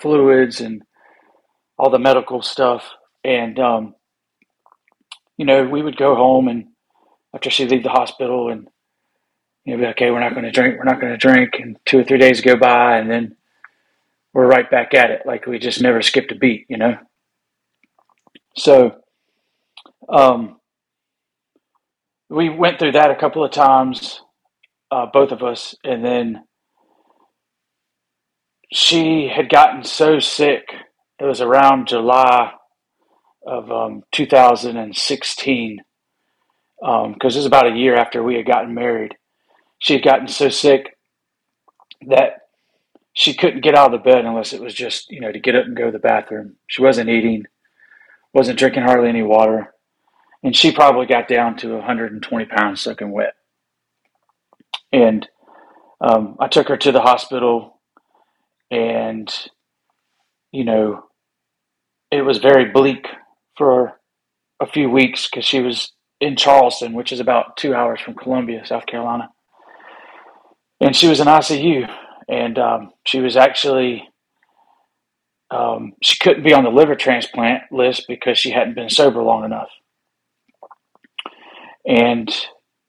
fluids 0.01 0.62
and 0.62 0.84
all 1.77 1.89
the 1.89 2.00
medical 2.00 2.41
stuff. 2.41 2.89
And 3.24 3.60
um, 3.60 3.95
you 5.38 5.45
know, 5.45 5.65
we 5.65 5.81
would 5.81 5.98
go 5.98 6.15
home 6.15 6.48
and 6.48 6.67
after 7.34 7.50
she'd 7.50 7.72
leave 7.72 7.84
the 7.84 7.89
hospital 7.89 8.50
and 8.50 8.67
you 9.65 9.74
know, 9.74 9.79
be 9.79 9.88
like, 9.88 9.98
okay, 9.98 10.12
we're 10.12 10.19
not 10.19 10.34
going 10.34 10.45
to 10.45 10.51
drink, 10.51 10.77
we're 10.77 10.86
not 10.86 11.01
going 11.01 11.12
to 11.12 11.17
drink, 11.17 11.55
and 11.60 11.77
two 11.86 12.00
or 12.00 12.03
three 12.03 12.19
days 12.19 12.39
go 12.41 12.55
by, 12.55 12.98
and 12.98 13.10
then 13.10 13.36
we're 14.34 14.48
right 14.48 14.69
back 14.69 14.93
at 14.93 15.10
it, 15.10 15.22
like 15.25 15.48
we 15.48 15.57
just 15.57 15.81
never 15.81 16.01
skipped 16.01 16.31
a 16.31 16.36
beat, 16.36 16.65
you 16.69 16.77
know. 16.77 16.95
So, 18.55 18.98
um, 20.07 20.57
we 22.29 22.50
went 22.50 22.77
through 22.77 22.91
that 22.93 23.12
a 23.12 23.15
couple 23.15 23.43
of 23.43 23.51
times, 23.51 24.22
uh, 24.91 25.07
both 25.12 25.31
of 25.31 25.41
us, 25.41 25.75
and 25.84 26.05
then 26.05 26.43
she 28.72 29.27
had 29.27 29.50
gotten 29.50 29.84
so 29.84 30.19
sick. 30.19 30.63
It 31.19 31.25
was 31.25 31.41
around 31.41 31.88
July 31.88 32.51
of 33.48 33.72
um, 33.72 34.03
2016, 34.12 35.77
because 36.79 37.05
um, 37.05 37.15
it 37.19 37.24
was 37.24 37.45
about 37.45 37.72
a 37.72 37.75
year 37.75 37.95
after 37.95 38.22
we 38.22 38.36
had 38.36 38.45
gotten 38.45 38.74
married 38.74 39.15
she 39.86 39.94
had 39.94 40.04
gotten 40.04 40.27
so 40.27 40.50
sick 40.50 40.98
that 42.08 42.48
she 43.13 43.36
couldn't 43.36 43.62
get 43.62 43.75
out 43.75 43.94
of 43.94 44.04
the 44.04 44.10
bed 44.10 44.25
unless 44.25 44.51
it 44.51 44.60
was 44.60 44.74
just, 44.74 45.12
you 45.12 45.20
know, 45.20 45.32
to 45.32 45.39
get 45.39 45.56
up 45.56 45.65
and 45.65 45.77
go 45.77 45.86
to 45.86 45.92
the 45.92 46.00
bathroom. 46.00 46.56
She 46.65 46.82
wasn't 46.82 47.12
eating, 47.12 47.44
wasn't 48.34 48.58
drinking 48.58 48.82
hardly 48.82 49.10
any 49.10 49.22
water, 49.22 49.75
and 50.42 50.56
she 50.56 50.72
probably 50.72 51.06
got 51.06 51.27
down 51.27 51.56
to 51.58 51.75
120 51.75 52.46
pounds 52.46 52.82
soaking 52.82 53.12
wet. 53.12 53.36
And 54.92 55.27
um, 56.01 56.36
I 56.39 56.48
took 56.48 56.68
her 56.70 56.77
to 56.77 56.92
the 56.92 57.01
hospital, 57.01 57.80
and, 58.72 59.32
you 60.51 60.63
know, 60.63 61.04
it 62.10 62.24
was 62.24 62.39
very 62.39 62.72
bleak 62.72 63.06
for 63.56 64.01
a 64.60 64.65
few 64.65 64.89
weeks 64.89 65.30
because 65.30 65.46
she 65.46 65.60
was 65.60 65.94
in 66.20 66.36
Charleston, 66.36 66.94
which 66.94 67.12
is 67.12 67.20
about 67.20 67.56
two 67.56 67.75
hours 67.75 68.01
from 68.01 68.15
Columbia, 68.15 68.65
South 68.65 68.88
Carolina 68.88 69.30
and 70.79 70.96
she 70.96 71.08
was 71.08 71.20
in 71.20 71.27
ICU, 71.27 71.89
and 72.29 72.58
um, 72.60 72.91
she 73.05 73.20
was 73.20 73.38
actually 73.38 74.08
um, 75.51 75.94
she 76.01 76.17
couldn't 76.20 76.44
be 76.44 76.53
on 76.53 76.63
the 76.63 76.70
liver 76.70 76.96
transplant 76.96 77.63
list 77.72 78.05
because 78.08 78.38
she 78.38 78.51
hadn't 78.51 78.75
been 78.75 78.89
sober 78.89 79.22
long 79.24 79.46
enough, 79.46 79.70
and 81.86 82.34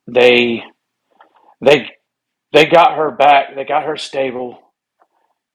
they 0.07 0.63
they 1.63 1.91
they 2.53 2.67
got 2.67 2.97
her 2.97 3.11
back, 3.11 3.55
they 3.55 3.65
got 3.65 3.85
her 3.85 3.97
stable 3.97 4.59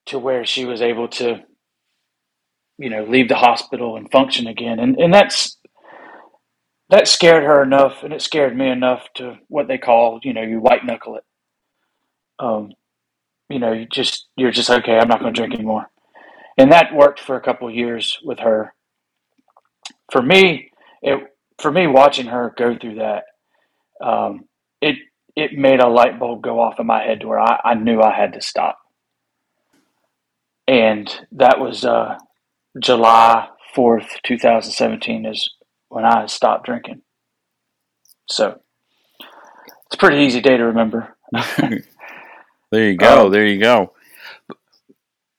to 0.07 0.19
where 0.19 0.45
she 0.45 0.65
was 0.65 0.81
able 0.81 1.07
to 1.09 1.41
you 2.77 2.89
know 2.89 3.05
leave 3.05 3.29
the 3.29 3.35
hospital 3.35 3.97
and 3.97 4.11
function 4.11 4.47
again, 4.47 4.79
and 4.79 4.97
and 4.99 5.13
that's 5.13 5.57
that 6.89 7.07
scared 7.07 7.43
her 7.43 7.63
enough, 7.63 8.03
and 8.03 8.13
it 8.13 8.21
scared 8.21 8.57
me 8.57 8.69
enough 8.69 9.07
to 9.15 9.37
what 9.49 9.67
they 9.67 9.77
call 9.77 10.19
you 10.23 10.33
know 10.33 10.43
you 10.43 10.59
white 10.59 10.85
knuckle 10.85 11.15
it 11.17 11.23
um, 12.41 12.71
you 13.49 13.59
know, 13.59 13.71
you 13.71 13.87
just 13.91 14.27
you're 14.35 14.51
just 14.51 14.69
okay. 14.69 14.97
I'm 14.97 15.07
not 15.07 15.19
going 15.21 15.33
to 15.33 15.39
drink 15.39 15.53
anymore, 15.53 15.87
and 16.57 16.71
that 16.71 16.93
worked 16.95 17.19
for 17.19 17.35
a 17.35 17.41
couple 17.41 17.69
years 17.69 18.17
with 18.23 18.39
her. 18.39 18.73
For 20.11 20.21
me, 20.21 20.71
it 21.01 21.19
for 21.59 21.71
me 21.71 21.87
watching 21.87 22.27
her 22.27 22.53
go 22.57 22.77
through 22.77 22.95
that, 22.95 23.23
um, 24.03 24.45
it 24.81 24.95
it 25.35 25.53
made 25.53 25.79
a 25.79 25.87
light 25.87 26.19
bulb 26.19 26.41
go 26.41 26.59
off 26.59 26.79
in 26.79 26.87
my 26.87 27.03
head 27.03 27.21
to 27.21 27.27
where 27.27 27.39
I, 27.39 27.59
I 27.63 27.73
knew 27.75 28.01
I 28.01 28.15
had 28.15 28.33
to 28.33 28.41
stop, 28.41 28.79
and 30.67 31.13
that 31.33 31.59
was 31.59 31.85
uh, 31.85 32.17
July 32.81 33.49
fourth, 33.75 34.07
two 34.23 34.39
thousand 34.39 34.71
seventeen, 34.71 35.25
is 35.27 35.47
when 35.89 36.05
I 36.05 36.25
stopped 36.25 36.65
drinking. 36.65 37.03
So 38.27 38.61
it's 39.85 39.95
a 39.95 39.97
pretty 39.97 40.25
easy 40.25 40.41
day 40.41 40.57
to 40.57 40.63
remember. 40.65 41.15
There 42.71 42.89
you 42.89 42.97
go. 42.97 43.25
Um, 43.25 43.31
there 43.31 43.45
you 43.45 43.59
go. 43.59 43.93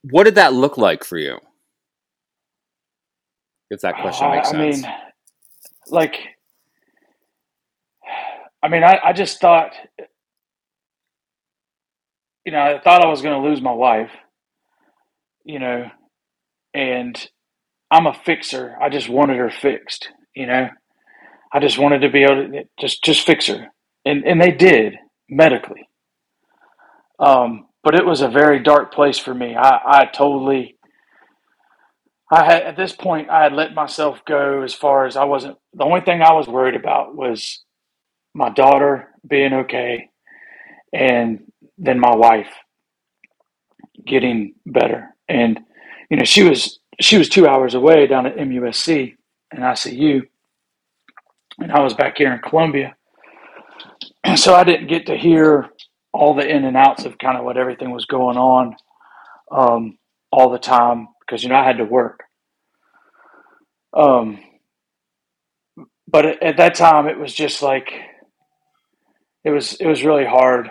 What 0.02 0.24
did 0.24 0.34
that 0.34 0.52
look 0.52 0.76
like 0.76 1.04
for 1.04 1.18
you? 1.18 1.38
If 3.70 3.80
that 3.80 3.96
question 3.96 4.30
makes 4.30 4.50
sense. 4.50 4.84
I 4.84 4.88
mean, 4.88 4.94
like, 5.88 6.16
I 8.62 8.68
mean, 8.68 8.84
I, 8.84 8.98
I 9.02 9.12
just 9.12 9.40
thought, 9.40 9.72
you 12.44 12.52
know, 12.52 12.60
I 12.60 12.80
thought 12.80 13.04
I 13.04 13.08
was 13.08 13.22
going 13.22 13.40
to 13.40 13.48
lose 13.48 13.62
my 13.62 13.72
wife, 13.72 14.10
you 15.44 15.58
know, 15.58 15.88
and 16.74 17.28
I'm 17.90 18.06
a 18.06 18.14
fixer. 18.14 18.76
I 18.80 18.88
just 18.90 19.08
wanted 19.08 19.38
her 19.38 19.50
fixed, 19.50 20.10
you 20.34 20.46
know. 20.46 20.68
I 21.52 21.60
just 21.60 21.78
wanted 21.78 22.00
to 22.00 22.10
be 22.10 22.24
able 22.24 22.48
to 22.48 22.64
just 22.80 23.04
just 23.04 23.26
fix 23.26 23.46
her, 23.46 23.68
and 24.04 24.24
and 24.24 24.40
they 24.40 24.50
did 24.50 24.94
medically. 25.28 25.88
Um, 27.18 27.66
but 27.82 27.94
it 27.94 28.06
was 28.06 28.20
a 28.20 28.28
very 28.28 28.62
dark 28.62 28.92
place 28.92 29.18
for 29.18 29.34
me. 29.34 29.56
I, 29.56 29.80
I 30.02 30.06
totally, 30.06 30.76
I 32.30 32.44
had 32.44 32.62
at 32.62 32.76
this 32.76 32.92
point 32.92 33.30
I 33.30 33.42
had 33.42 33.52
let 33.52 33.74
myself 33.74 34.24
go 34.26 34.62
as 34.62 34.74
far 34.74 35.06
as 35.06 35.16
I 35.16 35.24
wasn't. 35.24 35.58
The 35.74 35.84
only 35.84 36.00
thing 36.00 36.22
I 36.22 36.32
was 36.32 36.48
worried 36.48 36.76
about 36.76 37.14
was 37.14 37.62
my 38.34 38.50
daughter 38.50 39.08
being 39.28 39.52
okay, 39.52 40.10
and 40.92 41.50
then 41.78 41.98
my 41.98 42.14
wife 42.14 42.48
getting 44.06 44.54
better. 44.66 45.14
And 45.28 45.60
you 46.10 46.16
know, 46.16 46.24
she 46.24 46.44
was 46.44 46.78
she 47.00 47.18
was 47.18 47.28
two 47.28 47.48
hours 47.48 47.74
away 47.74 48.06
down 48.06 48.26
at 48.26 48.36
MUSC 48.36 49.16
in 49.54 49.60
ICU, 49.60 50.22
and 51.58 51.72
I 51.72 51.80
was 51.80 51.94
back 51.94 52.18
here 52.18 52.32
in 52.32 52.40
Columbia, 52.40 52.94
and 54.24 54.38
so 54.40 54.54
I 54.54 54.64
didn't 54.64 54.88
get 54.88 55.06
to 55.06 55.16
hear 55.16 55.70
all 56.12 56.34
the 56.34 56.46
in 56.46 56.64
and 56.64 56.76
outs 56.76 57.04
of 57.04 57.18
kind 57.18 57.38
of 57.38 57.44
what 57.44 57.56
everything 57.56 57.90
was 57.90 58.04
going 58.04 58.36
on 58.36 58.76
um, 59.50 59.98
all 60.30 60.50
the 60.50 60.58
time 60.58 61.08
because 61.20 61.42
you 61.42 61.48
know 61.48 61.56
I 61.56 61.64
had 61.64 61.78
to 61.78 61.84
work. 61.84 62.20
Um, 63.94 64.40
but 66.06 66.26
at, 66.26 66.42
at 66.42 66.56
that 66.58 66.74
time, 66.74 67.08
it 67.08 67.18
was 67.18 67.34
just 67.34 67.62
like 67.62 67.92
it 69.44 69.50
was 69.50 69.74
it 69.74 69.86
was 69.86 70.04
really 70.04 70.24
hard 70.24 70.70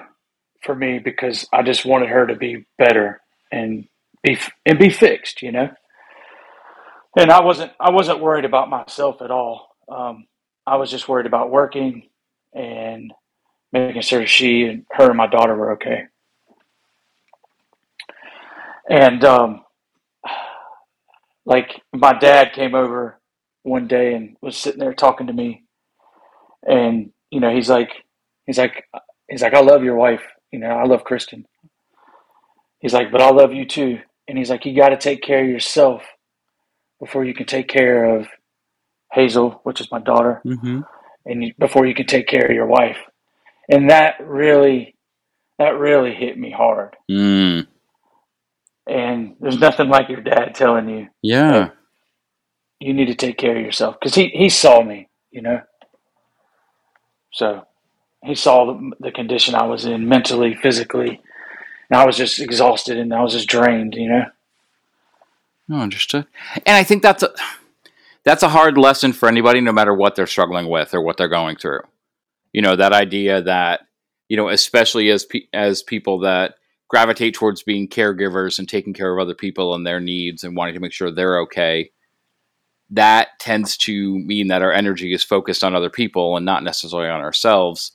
for 0.63 0.75
me 0.75 0.99
because 0.99 1.47
I 1.51 1.63
just 1.63 1.85
wanted 1.85 2.09
her 2.09 2.27
to 2.27 2.35
be 2.35 2.65
better 2.77 3.19
and 3.51 3.85
be 4.23 4.37
and 4.65 4.79
be 4.79 4.89
fixed, 4.89 5.41
you 5.41 5.51
know. 5.51 5.69
And 7.17 7.31
I 7.31 7.41
wasn't 7.41 7.71
I 7.79 7.91
wasn't 7.91 8.21
worried 8.21 8.45
about 8.45 8.69
myself 8.69 9.21
at 9.21 9.31
all. 9.31 9.67
Um, 9.91 10.25
I 10.65 10.77
was 10.77 10.89
just 10.91 11.09
worried 11.09 11.25
about 11.25 11.51
working 11.51 12.09
and 12.53 13.11
making 13.71 14.01
sure 14.01 14.25
she 14.25 14.63
and 14.63 14.85
her 14.91 15.09
and 15.09 15.17
my 15.17 15.27
daughter 15.27 15.55
were 15.55 15.73
okay. 15.73 16.03
And 18.89 19.23
um, 19.23 19.63
like 21.45 21.81
my 21.93 22.13
dad 22.17 22.53
came 22.53 22.75
over 22.75 23.19
one 23.63 23.87
day 23.87 24.13
and 24.13 24.35
was 24.41 24.57
sitting 24.57 24.79
there 24.79 24.93
talking 24.93 25.27
to 25.27 25.33
me, 25.33 25.63
and 26.67 27.11
you 27.29 27.39
know 27.39 27.53
he's 27.53 27.69
like 27.69 27.91
he's 28.45 28.57
like 28.57 28.83
he's 29.29 29.41
like 29.41 29.53
I 29.53 29.61
love 29.61 29.83
your 29.83 29.95
wife, 29.95 30.23
you 30.51 30.59
know 30.59 30.71
I 30.71 30.83
love 30.85 31.03
Kristen. 31.03 31.45
He's 32.79 32.93
like, 32.93 33.11
but 33.11 33.21
I 33.21 33.29
love 33.29 33.53
you 33.53 33.65
too, 33.65 33.99
and 34.27 34.37
he's 34.37 34.49
like 34.49 34.65
you 34.65 34.75
got 34.75 34.89
to 34.89 34.97
take 34.97 35.21
care 35.21 35.43
of 35.43 35.49
yourself 35.49 36.03
before 36.99 37.23
you 37.23 37.33
can 37.33 37.45
take 37.45 37.67
care 37.67 38.17
of 38.17 38.27
Hazel, 39.13 39.61
which 39.63 39.79
is 39.79 39.91
my 39.91 39.99
daughter, 39.99 40.41
mm-hmm. 40.45 40.81
and 41.25 41.43
you, 41.43 41.53
before 41.59 41.85
you 41.85 41.95
can 41.95 42.07
take 42.07 42.27
care 42.27 42.45
of 42.45 42.51
your 42.51 42.67
wife 42.67 42.97
and 43.71 43.89
that 43.89 44.15
really 44.19 44.95
that 45.57 45.77
really 45.77 46.13
hit 46.13 46.37
me 46.37 46.51
hard. 46.51 46.95
Mm. 47.09 47.67
And 48.87 49.35
there's 49.39 49.59
nothing 49.59 49.89
like 49.89 50.09
your 50.09 50.21
dad 50.21 50.55
telling 50.55 50.89
you, 50.89 51.07
Yeah. 51.21 51.67
hey, 51.67 51.71
you 52.79 52.93
need 52.93 53.05
to 53.05 53.15
take 53.15 53.37
care 53.37 53.55
of 53.55 53.63
yourself. 53.63 53.95
Because 53.99 54.15
he, 54.15 54.29
he 54.29 54.49
saw 54.49 54.81
me, 54.81 55.07
you 55.29 55.41
know. 55.41 55.61
So 57.31 57.65
he 58.23 58.33
saw 58.33 58.65
the, 58.65 58.91
the 58.99 59.11
condition 59.11 59.53
I 59.55 59.65
was 59.65 59.85
in 59.85 60.09
mentally, 60.09 60.55
physically. 60.55 61.21
And 61.89 61.99
I 61.99 62.05
was 62.05 62.17
just 62.17 62.39
exhausted 62.39 62.97
and 62.97 63.13
I 63.13 63.21
was 63.21 63.33
just 63.33 63.47
drained, 63.47 63.93
you 63.95 64.09
know. 64.09 64.25
No, 65.67 65.77
understood. 65.77 66.25
And 66.65 66.75
I 66.75 66.83
think 66.83 67.03
that's 67.03 67.21
a 67.23 67.31
that's 68.23 68.43
a 68.43 68.49
hard 68.49 68.77
lesson 68.77 69.13
for 69.13 69.29
anybody, 69.29 69.61
no 69.61 69.71
matter 69.71 69.93
what 69.93 70.15
they're 70.15 70.27
struggling 70.27 70.69
with 70.69 70.93
or 70.93 71.01
what 71.01 71.17
they're 71.17 71.27
going 71.27 71.55
through. 71.55 71.81
You 72.53 72.61
know, 72.61 72.75
that 72.75 72.93
idea 72.93 73.41
that 73.41 73.81
you 74.27 74.37
know, 74.37 74.47
especially 74.49 75.09
as 75.09 75.25
pe- 75.25 75.47
as 75.53 75.83
people 75.83 76.19
that 76.19 76.55
gravitate 76.87 77.33
towards 77.33 77.63
being 77.63 77.87
caregivers 77.87 78.59
and 78.59 78.67
taking 78.67 78.93
care 78.93 79.13
of 79.13 79.19
other 79.19 79.33
people 79.33 79.73
and 79.73 79.87
their 79.87 79.99
needs 79.99 80.43
and 80.43 80.55
wanting 80.55 80.73
to 80.73 80.79
make 80.79 80.91
sure 80.91 81.09
they're 81.09 81.39
okay. 81.39 81.91
That 82.89 83.39
tends 83.39 83.77
to 83.77 84.19
mean 84.19 84.47
that 84.47 84.61
our 84.61 84.73
energy 84.73 85.13
is 85.13 85.23
focused 85.23 85.63
on 85.63 85.73
other 85.73 85.89
people 85.89 86.35
and 86.35 86.45
not 86.45 86.63
necessarily 86.63 87.09
on 87.09 87.21
ourselves, 87.21 87.93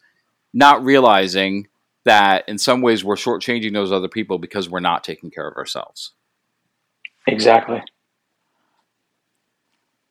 not 0.54 0.82
realizing 0.82 1.68
that 2.06 2.48
in 2.48 2.56
some 2.56 2.80
ways 2.80 3.04
we're 3.04 3.16
shortchanging 3.16 3.74
those 3.74 3.92
other 3.92 4.08
people 4.08 4.38
because 4.38 4.70
we're 4.70 4.80
not 4.80 5.04
taking 5.04 5.30
care 5.30 5.46
of 5.46 5.56
ourselves. 5.56 6.12
Exactly. 7.26 7.82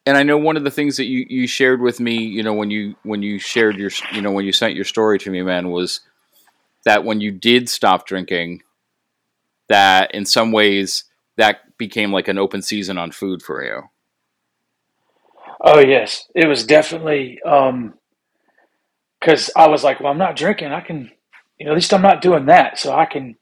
And 0.05 0.17
I 0.17 0.23
know 0.23 0.37
one 0.37 0.57
of 0.57 0.63
the 0.63 0.71
things 0.71 0.97
that 0.97 1.05
you, 1.05 1.25
you 1.29 1.47
shared 1.47 1.81
with 1.81 1.99
me, 1.99 2.17
you 2.17 2.43
know, 2.43 2.53
when 2.53 2.71
you 2.71 2.95
when 3.03 3.23
you 3.23 3.39
shared 3.39 3.77
your 3.77 3.91
you 4.11 4.21
know 4.21 4.31
when 4.31 4.45
you 4.45 4.51
sent 4.51 4.75
your 4.75 4.85
story 4.85 5.19
to 5.19 5.31
me, 5.31 5.41
man, 5.41 5.69
was 5.69 6.01
that 6.85 7.03
when 7.03 7.21
you 7.21 7.31
did 7.31 7.67
stop 7.69 8.05
drinking, 8.05 8.61
that 9.67 10.13
in 10.13 10.25
some 10.25 10.51
ways 10.51 11.05
that 11.37 11.77
became 11.77 12.11
like 12.11 12.27
an 12.27 12.37
open 12.37 12.61
season 12.61 12.97
on 12.97 13.11
food 13.11 13.41
for 13.41 13.63
you. 13.63 13.83
Oh, 15.61 15.79
yes. 15.79 16.29
It 16.35 16.47
was 16.47 16.65
definitely 16.65 17.41
um, 17.43 17.95
because 19.19 19.49
I 19.55 19.67
was 19.67 19.83
like, 19.83 19.99
well, 19.99 20.11
I'm 20.11 20.17
not 20.17 20.35
drinking. 20.35 20.71
I 20.71 20.81
can, 20.81 21.11
you 21.57 21.65
know, 21.65 21.71
at 21.71 21.75
least 21.75 21.93
I'm 21.93 22.01
not 22.01 22.21
doing 22.21 22.45
that. 22.45 22.77
So 22.77 22.93
I 22.93 23.05
can, 23.05 23.35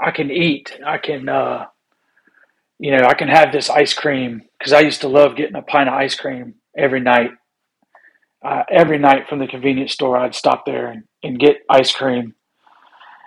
I 0.00 0.10
can 0.10 0.30
eat. 0.30 0.78
I 0.84 0.98
can, 0.98 1.28
uh, 1.28 1.66
you 2.78 2.90
know, 2.90 3.06
I 3.06 3.14
can 3.14 3.28
have 3.28 3.52
this 3.52 3.70
ice 3.70 3.94
cream 3.94 4.42
because 4.58 4.72
I 4.72 4.80
used 4.80 5.00
to 5.00 5.08
love 5.08 5.36
getting 5.36 5.56
a 5.56 5.62
pint 5.62 5.88
of 5.88 5.94
ice 5.94 6.14
cream 6.14 6.54
every 6.76 7.00
night. 7.00 7.30
Uh, 8.44 8.62
every 8.70 8.98
night 8.98 9.28
from 9.28 9.38
the 9.38 9.46
convenience 9.46 9.92
store, 9.92 10.16
I'd 10.16 10.34
stop 10.34 10.66
there 10.66 10.88
and, 10.88 11.04
and 11.22 11.38
get 11.38 11.56
ice 11.68 11.90
cream, 11.90 12.34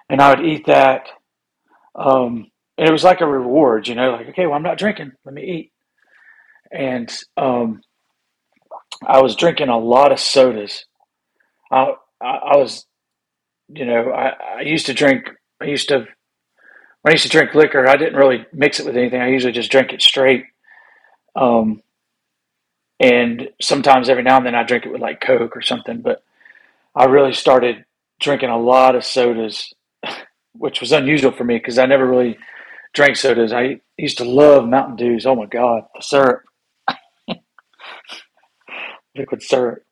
and 0.10 0.22
I 0.22 0.30
would 0.30 0.46
eat 0.46 0.68
that. 0.68 1.08
Um, 1.96 2.48
and 2.78 2.88
it 2.88 2.92
was 2.92 3.04
like 3.04 3.20
a 3.20 3.28
reward, 3.28 3.88
you 3.88 3.96
know, 3.96 4.12
like 4.12 4.30
okay, 4.30 4.46
well, 4.46 4.56
I'm 4.56 4.64
not 4.64 4.78
drinking, 4.78 5.12
let 5.26 5.34
me 5.34 5.44
eat. 5.44 5.72
And 6.72 7.12
um, 7.36 7.82
I 9.06 9.22
was 9.22 9.36
drinking 9.36 9.70
a 9.70 9.78
lot 9.78 10.12
of 10.12 10.20
sodas. 10.20 10.86
I, 11.72 11.94
I, 12.22 12.28
I 12.28 12.58
was, 12.58 12.86
you 13.68 13.86
know, 13.86 14.12
I, 14.12 14.34
I 14.60 14.62
used 14.62 14.86
to 14.86 14.94
drink. 14.94 15.30
I 15.62 15.66
used 15.66 15.90
to 15.90 16.06
when 17.02 17.12
I 17.12 17.14
used 17.14 17.24
to 17.24 17.30
drink 17.30 17.54
liquor, 17.56 17.88
I 17.88 17.98
didn't 17.98 18.16
really 18.18 18.46
mix 18.54 18.80
it 18.80 18.86
with 18.86 18.98
anything. 18.98 19.22
I 19.22 19.30
usually 19.30 19.54
just 19.54 19.72
drink 19.72 19.94
it 19.94 20.02
straight. 20.02 20.46
Um, 21.36 21.82
and 23.00 23.50
sometimes 23.62 24.10
every 24.10 24.24
now 24.24 24.38
and 24.38 24.46
then 24.46 24.56
I 24.56 24.64
drink 24.64 24.86
it 24.86 24.92
with 24.92 25.02
like 25.02 25.22
Coke 25.22 25.56
or 25.56 25.62
something. 25.62 26.02
But 26.02 26.24
I 26.96 27.06
really 27.06 27.34
started 27.34 27.86
drinking 28.20 28.50
a 28.50 28.60
lot 28.60 28.96
of 28.96 29.06
sodas, 29.06 29.74
which 30.54 30.82
was 30.82 30.92
unusual 30.92 31.32
for 31.32 31.44
me 31.46 31.58
because 31.58 31.78
I 31.80 31.86
never 31.86 32.06
really 32.06 32.38
drank 32.94 33.16
sodas. 33.16 33.54
I 33.54 33.82
used 33.98 34.18
to 34.18 34.26
love 34.26 34.68
Mountain 34.68 34.98
Dews. 34.98 35.26
Oh 35.26 35.36
my 35.36 35.46
God, 35.46 35.84
the 35.96 36.02
syrup, 36.02 36.42
liquid 39.16 39.42
syrup. 39.44 39.84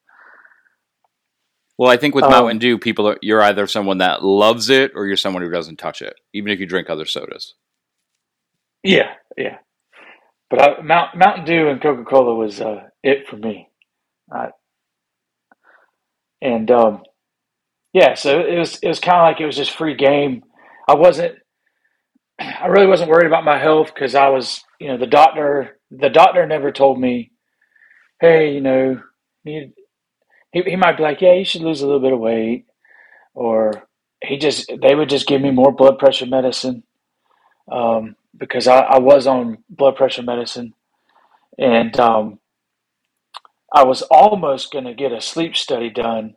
Well, 1.78 1.92
I 1.92 1.98
think 1.98 2.16
with 2.16 2.26
Um, 2.26 2.32
Mountain 2.32 2.60
Dew, 2.60 2.80
people 2.80 3.08
are 3.08 3.18
you're 3.22 3.42
either 3.44 3.68
someone 3.68 4.00
that 4.00 4.24
loves 4.24 4.70
it 4.70 4.94
or 4.96 5.08
you're 5.08 5.18
someone 5.18 5.44
who 5.44 5.52
doesn't 5.52 5.78
touch 5.78 6.02
it, 6.02 6.16
even 6.34 6.52
if 6.52 6.60
you 6.60 6.68
drink 6.68 6.90
other 6.90 7.06
sodas. 7.06 7.56
Yeah, 8.84 9.14
yeah. 9.38 9.58
But 10.50 10.62
I, 10.62 10.82
Mount, 10.82 11.18
Mountain 11.18 11.46
Dew 11.46 11.70
and 11.70 11.82
Coca 11.82 12.04
Cola 12.06 12.36
was 12.36 12.62
uh, 12.62 12.84
it 13.04 13.28
for 13.28 13.38
me. 13.38 13.70
I, 14.32 14.50
and 16.42 16.70
um, 16.72 17.04
yeah, 17.94 18.16
so 18.16 18.42
it 18.42 18.58
was 18.58 18.80
it 18.80 18.88
was 18.88 19.00
kind 19.00 19.18
of 19.18 19.24
like 19.24 19.42
it 19.42 19.46
was 19.46 19.58
just 19.58 19.72
free 19.78 19.96
game. 19.96 20.44
I 20.88 20.96
wasn't. 20.96 21.36
I 22.40 22.68
really 22.68 22.88
wasn't 22.88 23.12
worried 23.12 23.28
about 23.28 23.46
my 23.46 23.60
health 23.60 23.94
because 23.94 24.16
I 24.16 24.30
was, 24.30 24.64
you 24.80 24.90
know, 24.90 24.98
the 24.98 25.08
doctor. 25.08 25.80
The 25.92 26.10
doctor 26.10 26.46
never 26.48 26.72
told 26.72 27.00
me, 27.00 27.32
"Hey, 28.22 28.54
you 28.54 28.62
know, 28.62 29.02
you, 29.46 29.74
he 30.52 30.64
he 30.64 30.76
might 30.76 30.98
be 30.98 31.04
like, 31.04 31.22
yeah, 31.22 31.34
you 31.34 31.46
should 31.46 31.62
lose 31.62 31.82
a 31.82 31.86
little 31.86 32.02
bit 32.02 32.14
of 32.14 32.20
weight," 32.20 32.66
or 33.34 33.88
he 34.24 34.38
just 34.38 34.72
they 34.82 34.96
would 34.96 35.10
just 35.10 35.28
give 35.28 35.42
me 35.42 35.52
more 35.52 35.72
blood 35.72 36.00
pressure 36.00 36.26
medicine 36.26 36.84
um, 37.72 38.16
because 38.38 38.68
I, 38.68 38.80
I 38.80 39.00
was 39.00 39.28
on 39.28 39.60
blood 39.70 39.96
pressure 39.96 40.24
medicine, 40.24 40.74
and 41.58 41.98
um, 42.00 42.40
I 43.74 43.84
was 43.84 44.02
almost 44.04 44.72
going 44.72 44.86
to 44.86 44.94
get 44.94 45.12
a 45.12 45.22
sleep 45.22 45.56
study 45.56 45.90
done 45.90 46.36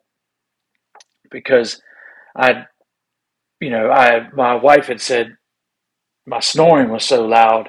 because 1.31 1.81
I, 2.37 2.65
you 3.61 3.71
know, 3.71 3.91
I 3.91 4.29
my 4.35 4.55
wife 4.55 4.87
had 4.87 5.01
said 5.01 5.37
my 6.27 6.41
snoring 6.41 6.91
was 6.91 7.05
so 7.05 7.27
loud, 7.27 7.69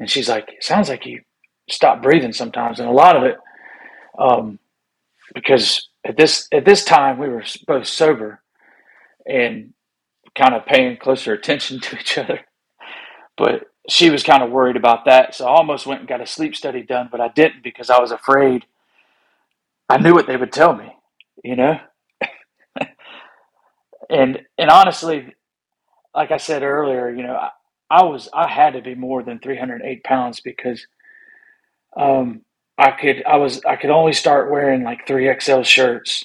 and 0.00 0.10
she's 0.10 0.28
like, 0.28 0.48
"It 0.48 0.64
sounds 0.64 0.88
like 0.88 1.06
you 1.06 1.22
stop 1.70 2.02
breathing 2.02 2.32
sometimes," 2.32 2.80
and 2.80 2.88
a 2.88 2.92
lot 2.92 3.16
of 3.16 3.24
it 3.24 3.36
um, 4.18 4.58
because 5.34 5.88
at 6.04 6.16
this 6.16 6.48
at 6.52 6.64
this 6.64 6.84
time 6.84 7.18
we 7.18 7.28
were 7.28 7.44
both 7.66 7.86
sober 7.86 8.42
and 9.26 9.72
kind 10.36 10.54
of 10.54 10.66
paying 10.66 10.96
closer 10.96 11.32
attention 11.32 11.80
to 11.82 11.98
each 11.98 12.18
other, 12.18 12.40
but 13.36 13.64
she 13.88 14.10
was 14.10 14.22
kind 14.22 14.42
of 14.42 14.50
worried 14.50 14.76
about 14.76 15.04
that, 15.04 15.34
so 15.34 15.46
I 15.46 15.50
almost 15.50 15.86
went 15.86 16.00
and 16.00 16.08
got 16.08 16.22
a 16.22 16.26
sleep 16.26 16.56
study 16.56 16.82
done, 16.82 17.08
but 17.10 17.20
I 17.20 17.28
didn't 17.28 17.62
because 17.62 17.90
I 17.90 18.00
was 18.00 18.12
afraid. 18.12 18.64
I 19.88 19.98
knew 19.98 20.14
what 20.14 20.26
they 20.26 20.36
would 20.36 20.52
tell 20.52 20.74
me, 20.74 20.92
you 21.42 21.56
know, 21.56 21.78
and 24.10 24.40
and 24.58 24.70
honestly, 24.70 25.34
like 26.14 26.30
I 26.30 26.38
said 26.38 26.62
earlier, 26.62 27.10
you 27.10 27.22
know, 27.22 27.34
I, 27.34 27.50
I 27.90 28.04
was 28.04 28.28
I 28.32 28.48
had 28.48 28.74
to 28.74 28.82
be 28.82 28.94
more 28.94 29.22
than 29.22 29.38
308 29.40 30.04
pounds 30.04 30.40
because 30.40 30.86
um, 31.96 32.42
I 32.76 32.90
could 32.90 33.24
I 33.24 33.36
was 33.36 33.64
I 33.64 33.76
could 33.76 33.90
only 33.90 34.12
start 34.12 34.50
wearing 34.50 34.82
like 34.82 35.06
three 35.06 35.32
XL 35.40 35.62
shirts 35.62 36.24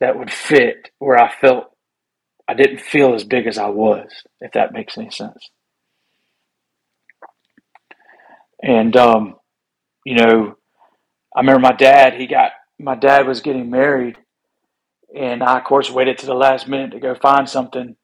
that 0.00 0.16
would 0.16 0.32
fit 0.32 0.90
where 0.98 1.18
I 1.18 1.32
felt 1.32 1.72
I 2.46 2.54
didn't 2.54 2.80
feel 2.80 3.14
as 3.14 3.24
big 3.24 3.46
as 3.46 3.58
I 3.58 3.68
was, 3.68 4.08
if 4.40 4.52
that 4.52 4.72
makes 4.72 4.96
any 4.96 5.10
sense. 5.10 5.50
And 8.62 8.96
um, 8.96 9.34
you 10.04 10.16
know, 10.16 10.56
I 11.34 11.40
remember 11.40 11.60
my 11.60 11.72
dad. 11.72 12.14
He 12.14 12.26
got 12.26 12.52
my 12.78 12.94
dad 12.94 13.26
was 13.26 13.40
getting 13.40 13.70
married, 13.70 14.16
and 15.14 15.42
I 15.42 15.58
of 15.58 15.64
course 15.64 15.90
waited 15.90 16.18
to 16.18 16.26
the 16.26 16.34
last 16.34 16.68
minute 16.68 16.92
to 16.92 17.00
go 17.00 17.14
find 17.14 17.48
something 17.48 17.96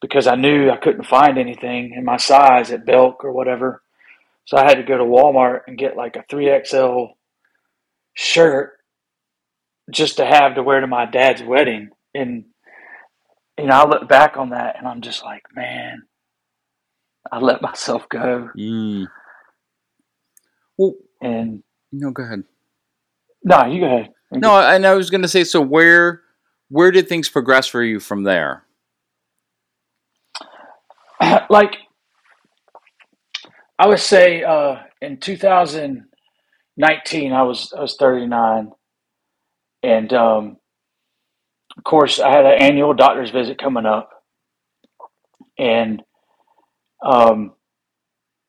because 0.00 0.26
I 0.26 0.36
knew 0.36 0.70
I 0.70 0.76
couldn't 0.76 1.06
find 1.06 1.38
anything 1.38 1.94
in 1.96 2.04
my 2.04 2.18
size 2.18 2.70
at 2.70 2.86
Belk 2.86 3.24
or 3.24 3.32
whatever. 3.32 3.82
So 4.48 4.56
I 4.56 4.62
had 4.62 4.76
to 4.76 4.82
go 4.82 4.96
to 4.96 5.04
Walmart 5.04 5.60
and 5.66 5.76
get 5.76 5.94
like 5.94 6.16
a 6.16 6.24
3XL 6.34 7.08
shirt 8.14 8.78
just 9.92 10.16
to 10.16 10.24
have 10.24 10.54
to 10.54 10.62
wear 10.62 10.80
to 10.80 10.86
my 10.86 11.04
dad's 11.04 11.42
wedding. 11.42 11.90
And, 12.14 12.46
you 13.58 13.66
know, 13.66 13.74
I 13.74 13.86
look 13.86 14.08
back 14.08 14.38
on 14.38 14.48
that 14.50 14.76
and 14.78 14.88
I'm 14.88 15.02
just 15.02 15.22
like, 15.22 15.42
man, 15.54 16.04
I 17.30 17.40
let 17.40 17.60
myself 17.70 18.08
go. 18.08 18.48
Mm. 18.58 19.08
Well, 20.78 20.94
And 21.20 21.62
no, 21.92 22.10
go 22.10 22.22
ahead. 22.22 22.44
no, 23.44 23.66
you 23.66 23.80
go 23.80 23.86
ahead. 23.86 24.08
No, 24.32 24.58
and 24.58 24.86
I 24.86 24.94
was 24.94 25.10
going 25.10 25.20
to 25.20 25.28
say, 25.28 25.44
so 25.44 25.60
where 25.60 26.22
where 26.70 26.90
did 26.90 27.06
things 27.06 27.28
progress 27.28 27.66
for 27.66 27.82
you 27.82 28.00
from 28.00 28.22
there? 28.22 28.64
like, 31.50 31.76
I 33.78 33.86
would 33.86 34.00
say 34.00 34.42
uh, 34.42 34.76
in 35.00 35.18
2019, 35.18 37.32
I 37.32 37.42
was 37.42 37.72
I 37.76 37.80
was 37.80 37.96
39, 37.96 38.72
and 39.84 40.12
um, 40.12 40.56
of 41.76 41.84
course, 41.84 42.18
I 42.18 42.30
had 42.30 42.44
an 42.44 42.60
annual 42.60 42.94
doctor's 42.94 43.30
visit 43.30 43.58
coming 43.58 43.86
up, 43.86 44.10
and 45.58 46.02
um, 47.04 47.52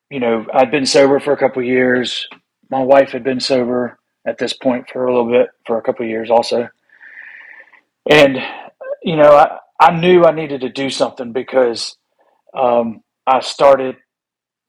you 0.10 0.20
know, 0.20 0.46
I'd 0.54 0.72
been 0.72 0.88
sober 0.88 1.20
for 1.20 1.34
a 1.34 1.38
couple 1.38 1.62
years. 1.62 2.28
My 2.72 2.82
wife 2.82 3.12
had 3.12 3.24
been 3.24 3.40
sober 3.40 4.00
at 4.28 4.40
this 4.40 4.54
point 4.54 4.88
for 4.92 5.06
a 5.06 5.14
little 5.14 5.30
bit, 5.30 5.50
for 5.68 5.78
a 5.78 5.84
couple 5.84 6.08
years 6.08 6.32
also, 6.32 6.68
and 8.10 8.40
you 9.04 9.16
know, 9.16 9.36
I 9.36 9.60
I 9.80 10.00
knew 10.00 10.26
I 10.26 10.32
needed 10.32 10.62
to 10.62 10.70
do 10.70 10.90
something 10.90 11.34
because 11.34 11.98
um, 12.58 13.02
I 13.28 13.42
started 13.42 13.98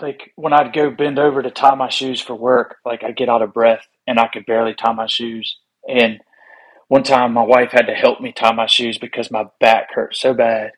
like 0.00 0.32
when 0.36 0.52
I'd 0.52 0.72
go 0.72 0.90
bend 0.90 1.18
over 1.18 1.42
to 1.42 1.50
tie 1.50 1.74
my 1.74 1.88
shoes 1.88 2.20
for 2.20 2.34
work, 2.34 2.76
like 2.84 3.02
I'd 3.02 3.16
get 3.16 3.28
out 3.28 3.42
of 3.42 3.54
breath 3.54 3.86
and 4.06 4.18
I 4.18 4.28
could 4.28 4.46
barely 4.46 4.74
tie 4.74 4.92
my 4.92 5.06
shoes. 5.06 5.56
And 5.88 6.20
one 6.88 7.02
time 7.02 7.32
my 7.32 7.42
wife 7.42 7.70
had 7.72 7.86
to 7.86 7.94
help 7.94 8.20
me 8.20 8.32
tie 8.32 8.52
my 8.52 8.66
shoes 8.66 8.98
because 8.98 9.30
my 9.30 9.44
back 9.60 9.92
hurt 9.94 10.16
so 10.16 10.34
bad. 10.34 10.72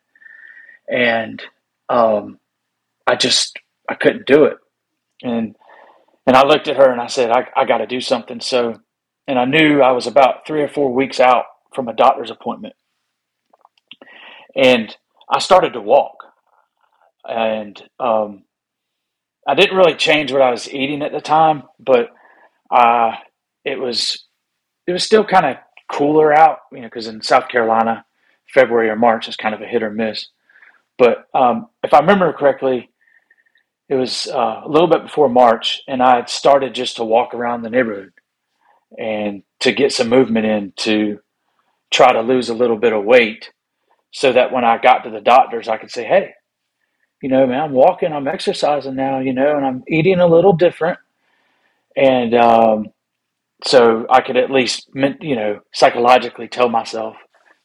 And 0.88 1.42
um, 1.88 2.38
I 3.06 3.16
just 3.16 3.58
I 3.88 3.94
couldn't 3.94 4.26
do 4.26 4.44
it. 4.44 4.58
And 5.22 5.56
and 6.26 6.36
I 6.36 6.44
looked 6.46 6.68
at 6.68 6.76
her 6.76 6.90
and 6.90 7.00
I 7.00 7.06
said, 7.06 7.30
I, 7.30 7.48
I 7.56 7.64
got 7.64 7.78
to 7.78 7.86
do 7.86 8.00
something. 8.00 8.40
So, 8.40 8.80
and 9.26 9.38
I 9.38 9.44
knew 9.44 9.82
I 9.82 9.92
was 9.92 10.06
about 10.06 10.46
three 10.46 10.62
or 10.62 10.68
four 10.68 10.92
weeks 10.92 11.18
out 11.18 11.46
from 11.74 11.88
a 11.88 11.92
doctor's 11.92 12.30
appointment. 12.30 12.74
And 14.54 14.94
I 15.28 15.40
started 15.40 15.72
to 15.72 15.80
walk. 15.80 16.16
And 17.24 17.80
um, 17.98 18.44
I 19.46 19.54
didn't 19.54 19.76
really 19.76 19.94
change 19.94 20.32
what 20.32 20.42
I 20.42 20.50
was 20.50 20.72
eating 20.72 21.02
at 21.02 21.12
the 21.12 21.20
time, 21.20 21.64
but 21.78 22.10
uh, 22.70 23.12
it 23.64 23.78
was 23.78 24.24
it 24.86 24.92
was 24.92 25.04
still 25.04 25.24
kind 25.24 25.46
of 25.46 25.56
cooler 25.90 26.32
out, 26.32 26.58
you 26.72 26.80
know, 26.80 26.86
because 26.86 27.06
in 27.06 27.22
South 27.22 27.48
Carolina, 27.48 28.04
February 28.52 28.88
or 28.88 28.96
March 28.96 29.28
is 29.28 29.36
kind 29.36 29.54
of 29.54 29.60
a 29.60 29.66
hit 29.66 29.82
or 29.82 29.90
miss. 29.90 30.28
But 30.98 31.26
um, 31.34 31.68
if 31.82 31.92
I 31.94 32.00
remember 32.00 32.32
correctly, 32.32 32.90
it 33.88 33.94
was 33.94 34.26
uh, 34.26 34.62
a 34.64 34.68
little 34.68 34.88
bit 34.88 35.02
before 35.02 35.28
March, 35.28 35.82
and 35.88 36.02
I 36.02 36.16
had 36.16 36.28
started 36.28 36.74
just 36.74 36.96
to 36.96 37.04
walk 37.04 37.34
around 37.34 37.62
the 37.62 37.70
neighborhood 37.70 38.12
and 38.98 39.42
to 39.60 39.72
get 39.72 39.92
some 39.92 40.08
movement 40.08 40.46
in 40.46 40.72
to 40.76 41.20
try 41.92 42.12
to 42.12 42.20
lose 42.20 42.48
a 42.48 42.54
little 42.54 42.76
bit 42.76 42.92
of 42.92 43.04
weight 43.04 43.50
so 44.12 44.32
that 44.32 44.52
when 44.52 44.64
I 44.64 44.78
got 44.78 45.00
to 45.04 45.10
the 45.10 45.20
doctors, 45.20 45.68
I 45.68 45.78
could 45.78 45.90
say, 45.90 46.04
hey, 46.04 46.34
you 47.22 47.28
know, 47.28 47.46
man, 47.46 47.60
I'm 47.60 47.72
walking, 47.72 48.12
I'm 48.12 48.28
exercising 48.28 48.96
now, 48.96 49.20
you 49.20 49.32
know, 49.32 49.56
and 49.56 49.64
I'm 49.64 49.84
eating 49.88 50.20
a 50.20 50.26
little 50.26 50.52
different. 50.52 50.98
And 51.96 52.34
um, 52.34 52.86
so 53.64 54.06
I 54.10 54.20
could 54.20 54.36
at 54.36 54.50
least, 54.50 54.90
you 54.94 55.36
know, 55.36 55.60
psychologically 55.72 56.48
tell 56.48 56.68
myself 56.68 57.16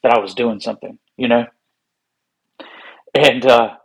that 0.04 0.14
I 0.14 0.20
was 0.20 0.36
doing 0.36 0.60
something, 0.60 1.00
you 1.18 1.28
know. 1.28 1.46
And 3.16 3.46
uh, 3.46 3.76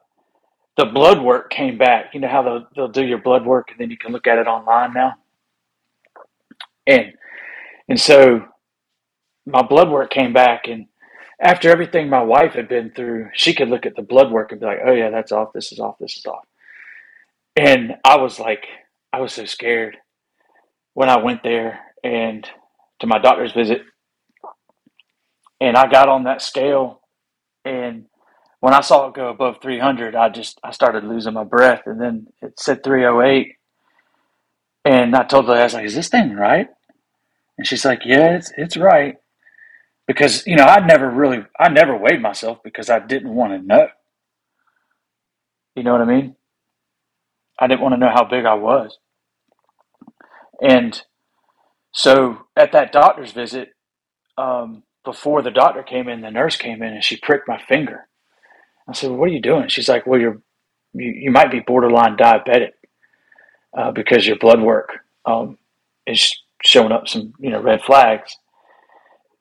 the 0.76 0.87
blood 0.87 1.22
work 1.22 1.50
came 1.50 1.78
back. 1.78 2.14
You 2.14 2.20
know 2.20 2.28
how 2.28 2.42
they'll, 2.42 2.66
they'll 2.76 2.88
do 2.88 3.04
your 3.04 3.22
blood 3.22 3.46
work 3.46 3.70
and 3.70 3.80
then 3.80 3.90
you 3.90 3.98
can 3.98 4.12
look 4.12 4.26
at 4.26 4.38
it 4.38 4.46
online 4.46 4.92
now. 4.92 5.14
And 6.87 7.14
and 7.88 8.00
so 8.00 8.44
my 9.46 9.62
blood 9.62 9.90
work 9.90 10.11
came 10.11 10.32
back, 10.32 10.68
and 10.68 10.87
after 11.42 11.70
everything 11.70 12.09
my 12.09 12.22
wife 12.22 12.55
had 12.55 12.68
been 12.68 12.92
through, 12.92 13.31
she 13.35 13.55
could 13.55 13.68
look 13.68 13.85
at 13.85 13.96
the 13.96 14.02
blood 14.02 14.31
work 14.31 14.52
and 14.52 14.61
be 14.61 14.66
like, 14.66 14.81
"Oh 14.87 14.92
yeah, 14.92 15.11
that's 15.11 15.33
off. 15.33 15.52
This 15.52 15.72
is 15.72 15.81
off. 15.81 15.98
This 15.98 16.16
is 16.16 16.24
off." 16.26 16.46
And 17.57 17.96
I 18.05 18.16
was 18.16 18.38
like, 18.40 18.66
I 19.12 19.20
was 19.20 19.33
so 19.35 19.44
scared 19.44 19.98
when 20.94 21.11
I 21.11 21.18
went 21.18 21.42
there 21.42 21.81
and 22.05 22.48
to 23.00 23.07
my 23.09 23.18
doctor's 23.18 23.52
visit, 23.52 23.83
and 25.61 25.76
I 25.76 25.88
got 25.88 26.09
on 26.09 26.24
that 26.24 26.42
scale, 26.42 27.02
and 27.64 28.07
when 28.61 28.74
I 28.74 28.81
saw 28.81 29.09
it 29.09 29.14
go 29.14 29.28
above 29.28 29.59
300, 29.62 30.14
I 30.14 30.28
just 30.31 30.61
I 30.64 30.70
started 30.70 31.05
losing 31.05 31.35
my 31.35 31.44
breath, 31.44 31.83
and 31.87 32.00
then 32.00 32.28
it 32.40 32.61
said 32.61 32.85
308, 32.85 33.57
and 34.85 35.16
I 35.16 35.24
told 35.24 35.46
her 35.48 35.55
I 35.55 35.64
was 35.64 35.74
like, 35.74 35.87
"Is 35.87 35.94
this 35.96 36.09
thing 36.09 36.35
right?" 36.35 36.68
And 37.59 37.66
she's 37.66 37.85
like, 37.85 38.02
"Yeah, 38.05 38.37
it's 38.37 38.52
it's 38.57 38.76
right." 38.76 39.16
Because 40.06 40.46
you 40.46 40.56
know, 40.56 40.64
I 40.64 40.84
never 40.84 41.08
really 41.08 41.44
I 41.58 41.68
never 41.68 41.96
weighed 41.96 42.20
myself 42.20 42.58
because 42.64 42.90
I 42.90 42.98
didn't 42.98 43.34
want 43.34 43.52
to 43.52 43.66
know. 43.66 43.88
You 45.74 45.82
know 45.84 45.92
what 45.92 46.02
I 46.02 46.06
mean? 46.06 46.36
I 47.58 47.66
didn't 47.66 47.80
want 47.80 47.94
to 47.94 47.98
know 47.98 48.10
how 48.12 48.24
big 48.24 48.44
I 48.44 48.54
was. 48.54 48.98
And 50.60 51.00
so 51.92 52.46
at 52.56 52.72
that 52.72 52.92
doctor's 52.92 53.32
visit, 53.32 53.70
um, 54.38 54.82
before 55.04 55.42
the 55.42 55.50
doctor 55.50 55.82
came 55.82 56.08
in, 56.08 56.20
the 56.20 56.30
nurse 56.30 56.56
came 56.56 56.82
in 56.82 56.94
and 56.94 57.04
she 57.04 57.16
pricked 57.16 57.48
my 57.48 57.60
finger. 57.68 58.08
I 58.88 58.92
said, 58.92 59.10
well, 59.10 59.18
"What 59.18 59.28
are 59.30 59.32
you 59.32 59.40
doing?" 59.42 59.68
She's 59.68 59.88
like, 59.88 60.06
"Well, 60.06 60.20
you're 60.20 60.40
you, 60.94 61.10
you 61.10 61.30
might 61.30 61.50
be 61.50 61.60
borderline 61.60 62.16
diabetic 62.16 62.72
uh, 63.76 63.92
because 63.92 64.26
your 64.26 64.36
blood 64.38 64.60
work 64.60 64.90
um, 65.24 65.58
is 66.06 66.36
showing 66.64 66.92
up 66.92 67.08
some 67.08 67.34
you 67.38 67.50
know 67.50 67.60
red 67.60 67.82
flags." 67.82 68.36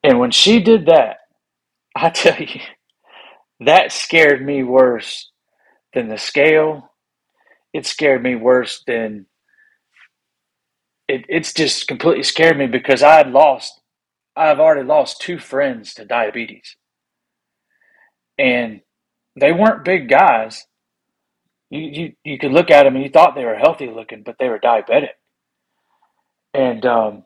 And 0.04 0.20
when 0.20 0.32
she 0.32 0.62
did 0.62 0.88
that, 0.88 1.18
I 1.96 2.10
tell 2.12 2.40
you, 2.40 2.62
that 3.62 3.92
scared 3.92 4.46
me 4.46 4.64
worse 4.64 5.32
than 5.94 6.10
the 6.10 6.18
scale. 6.18 6.92
It 7.74 7.86
scared 7.86 8.24
me 8.24 8.36
worse 8.36 8.84
than 8.86 9.28
it, 11.12 11.26
it's 11.28 11.54
just 11.54 11.88
completely 11.88 12.24
scared 12.24 12.58
me 12.58 12.68
because 12.68 13.04
I 13.04 13.16
had 13.16 13.32
lost, 13.32 13.82
I've 14.36 14.60
already 14.60 14.88
lost 14.88 15.22
two 15.22 15.40
friends 15.40 15.94
to 15.96 16.06
diabetes. 16.06 16.78
And 18.38 18.82
they 19.40 19.52
weren't 19.52 19.86
big 19.86 20.10
guys. 20.10 20.66
You, 21.70 21.80
you, 21.82 22.14
you 22.24 22.38
could 22.40 22.52
look 22.52 22.72
at 22.72 22.84
them 22.84 22.96
and 22.96 23.04
you 23.04 23.12
thought 23.12 23.36
they 23.36 23.46
were 23.46 23.56
healthy 23.56 23.90
looking, 23.90 24.24
but 24.24 24.38
they 24.40 24.50
were 24.50 24.60
diabetic. 24.60 25.10
And 26.54 26.86
um, 26.86 27.24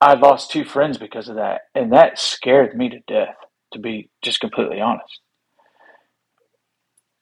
I 0.00 0.14
lost 0.14 0.50
two 0.50 0.64
friends 0.64 0.98
because 0.98 1.28
of 1.28 1.36
that. 1.36 1.62
And 1.74 1.92
that 1.92 2.18
scared 2.18 2.76
me 2.76 2.88
to 2.90 3.00
death, 3.06 3.36
to 3.72 3.78
be 3.78 4.10
just 4.22 4.40
completely 4.40 4.80
honest. 4.80 5.20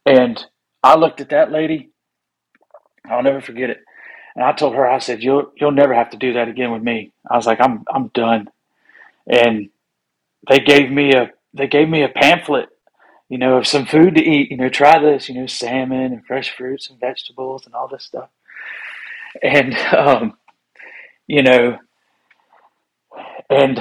And 0.04 0.44
I 0.82 0.96
looked 0.96 1.20
at 1.20 1.30
that 1.30 1.50
lady, 1.50 1.90
I'll 3.08 3.22
never 3.22 3.40
forget 3.40 3.70
it. 3.70 3.78
And 4.34 4.44
I 4.44 4.52
told 4.52 4.74
her, 4.74 4.86
I 4.86 4.98
said, 4.98 5.22
You'll 5.22 5.50
you'll 5.56 5.72
never 5.72 5.94
have 5.94 6.10
to 6.10 6.18
do 6.18 6.34
that 6.34 6.48
again 6.48 6.70
with 6.70 6.82
me. 6.82 7.12
I 7.28 7.36
was 7.36 7.46
like, 7.46 7.60
I'm 7.60 7.84
I'm 7.92 8.08
done. 8.08 8.48
And 9.26 9.70
they 10.48 10.60
gave 10.60 10.90
me 10.90 11.12
a 11.14 11.32
they 11.54 11.66
gave 11.66 11.88
me 11.88 12.02
a 12.02 12.08
pamphlet 12.08 12.68
you 13.28 13.38
know, 13.38 13.56
of 13.56 13.66
some 13.66 13.86
food 13.86 14.14
to 14.14 14.22
eat, 14.22 14.50
you 14.50 14.56
know, 14.56 14.68
try 14.68 14.98
this, 15.00 15.28
you 15.28 15.34
know, 15.34 15.46
salmon 15.46 16.12
and 16.12 16.24
fresh 16.24 16.54
fruits 16.56 16.88
and 16.88 17.00
vegetables 17.00 17.66
and 17.66 17.74
all 17.74 17.88
this 17.88 18.04
stuff. 18.04 18.28
And, 19.42 19.74
um, 19.94 20.36
you 21.26 21.42
know, 21.42 21.78
and 23.50 23.80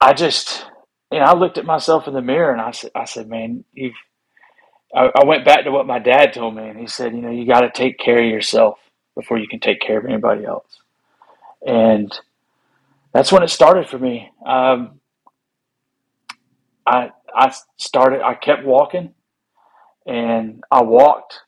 I 0.00 0.14
just, 0.14 0.66
you 1.12 1.18
know, 1.18 1.24
I 1.24 1.34
looked 1.34 1.58
at 1.58 1.64
myself 1.66 2.08
in 2.08 2.14
the 2.14 2.22
mirror 2.22 2.52
and 2.52 2.60
I 2.60 2.70
said, 2.72 2.90
I 2.94 3.04
said, 3.04 3.28
man, 3.28 3.64
you've, 3.72 3.94
I, 4.94 5.10
I 5.14 5.24
went 5.24 5.44
back 5.44 5.64
to 5.64 5.70
what 5.70 5.86
my 5.86 5.98
dad 5.98 6.32
told 6.32 6.56
me 6.56 6.68
and 6.68 6.78
he 6.78 6.86
said, 6.86 7.14
you 7.14 7.22
know, 7.22 7.30
you 7.30 7.46
got 7.46 7.60
to 7.62 7.70
take 7.70 7.98
care 7.98 8.18
of 8.18 8.30
yourself 8.30 8.78
before 9.16 9.38
you 9.38 9.48
can 9.48 9.60
take 9.60 9.80
care 9.80 9.98
of 9.98 10.06
anybody 10.06 10.44
else. 10.44 10.80
And 11.66 12.12
that's 13.12 13.32
when 13.32 13.42
it 13.42 13.50
started 13.50 13.88
for 13.88 13.98
me. 13.98 14.30
Um, 14.46 15.00
I, 16.86 17.10
I 17.34 17.54
started, 17.78 18.22
I 18.22 18.34
kept 18.34 18.64
walking 18.64 19.14
and 20.06 20.62
I 20.70 20.82
walked 20.82 21.40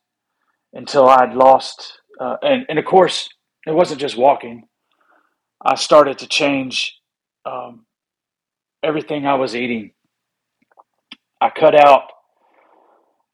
until 0.73 1.09
I'd 1.09 1.35
lost, 1.35 2.01
uh, 2.21 2.37
and, 2.43 2.67
and 2.69 2.79
of 2.79 2.85
course, 2.85 3.29
it 3.67 3.75
wasn't 3.75 4.01
just 4.01 4.17
walking. 4.17 4.69
I 5.65 5.75
started 5.75 6.19
to 6.19 6.27
change 6.27 6.97
um, 7.45 7.85
everything 8.83 9.27
I 9.27 9.35
was 9.35 9.55
eating. 9.55 9.93
I 11.41 11.51
cut 11.51 11.75
out, 11.75 12.05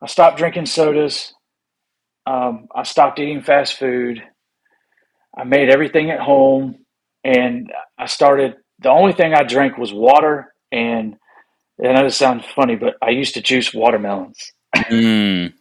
I 0.02 0.06
stopped 0.06 0.38
drinking 0.38 0.66
sodas. 0.66 1.34
Um, 2.26 2.66
I 2.74 2.82
stopped 2.82 3.18
eating 3.18 3.42
fast 3.42 3.78
food. 3.78 4.22
I 5.36 5.44
made 5.44 5.70
everything 5.70 6.10
at 6.10 6.20
home 6.20 6.84
and 7.24 7.72
I 7.98 8.06
started, 8.06 8.56
the 8.80 8.90
only 8.90 9.12
thing 9.12 9.34
I 9.34 9.42
drank 9.42 9.78
was 9.78 9.92
water 9.92 10.52
and 10.72 11.16
I 11.82 11.92
know 11.92 12.04
this 12.04 12.16
sounds 12.16 12.44
funny, 12.54 12.74
but 12.76 12.94
I 13.02 13.10
used 13.10 13.34
to 13.34 13.42
juice 13.42 13.72
watermelons. 13.74 14.52
Mm. 14.74 15.52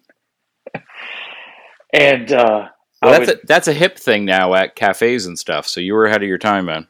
and 1.93 2.31
uh, 2.31 2.69
well, 3.05 3.19
that's 3.19 3.31
would, 3.31 3.43
a, 3.43 3.47
that's 3.47 3.67
a 3.67 3.73
hip 3.73 3.97
thing 3.97 4.25
now 4.25 4.53
at 4.53 4.75
cafes 4.75 5.25
and 5.25 5.37
stuff. 5.37 5.67
So 5.67 5.79
you 5.79 5.93
were 5.93 6.05
ahead 6.05 6.23
of 6.23 6.29
your 6.29 6.37
time, 6.37 6.65
man. 6.65 6.87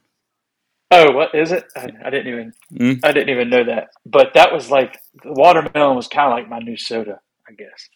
Oh, 0.91 1.11
what 1.11 1.33
is 1.33 1.51
it? 1.51 1.65
I, 1.75 1.89
I 2.05 2.09
didn't 2.09 2.27
even 2.27 2.53
mm. 2.73 2.99
I 3.03 3.11
didn't 3.11 3.29
even 3.29 3.49
know 3.49 3.63
that. 3.63 3.89
But 4.05 4.33
that 4.35 4.53
was 4.53 4.69
like 4.69 4.99
the 5.23 5.33
watermelon 5.33 5.95
was 5.95 6.07
kind 6.07 6.31
of 6.31 6.37
like 6.37 6.49
my 6.49 6.59
new 6.59 6.77
soda, 6.77 7.19
I 7.47 7.53
guess. 7.53 7.89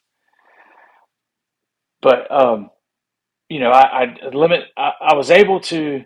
But 2.01 2.31
um, 2.31 2.71
you 3.47 3.59
know, 3.59 3.71
I, 3.71 4.03
I 4.03 4.29
limit. 4.33 4.65
I, 4.77 4.91
I 5.01 5.13
was 5.15 5.31
able 5.31 5.59
to 5.61 6.03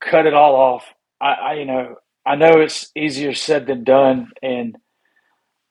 cut 0.00 0.26
it 0.26 0.34
all 0.34 0.56
off. 0.56 0.84
I, 1.20 1.32
I 1.32 1.54
you 1.54 1.64
know 1.64 1.96
I 2.26 2.36
know 2.36 2.60
it's 2.60 2.90
easier 2.94 3.34
said 3.34 3.66
than 3.66 3.84
done, 3.84 4.30
and 4.42 4.76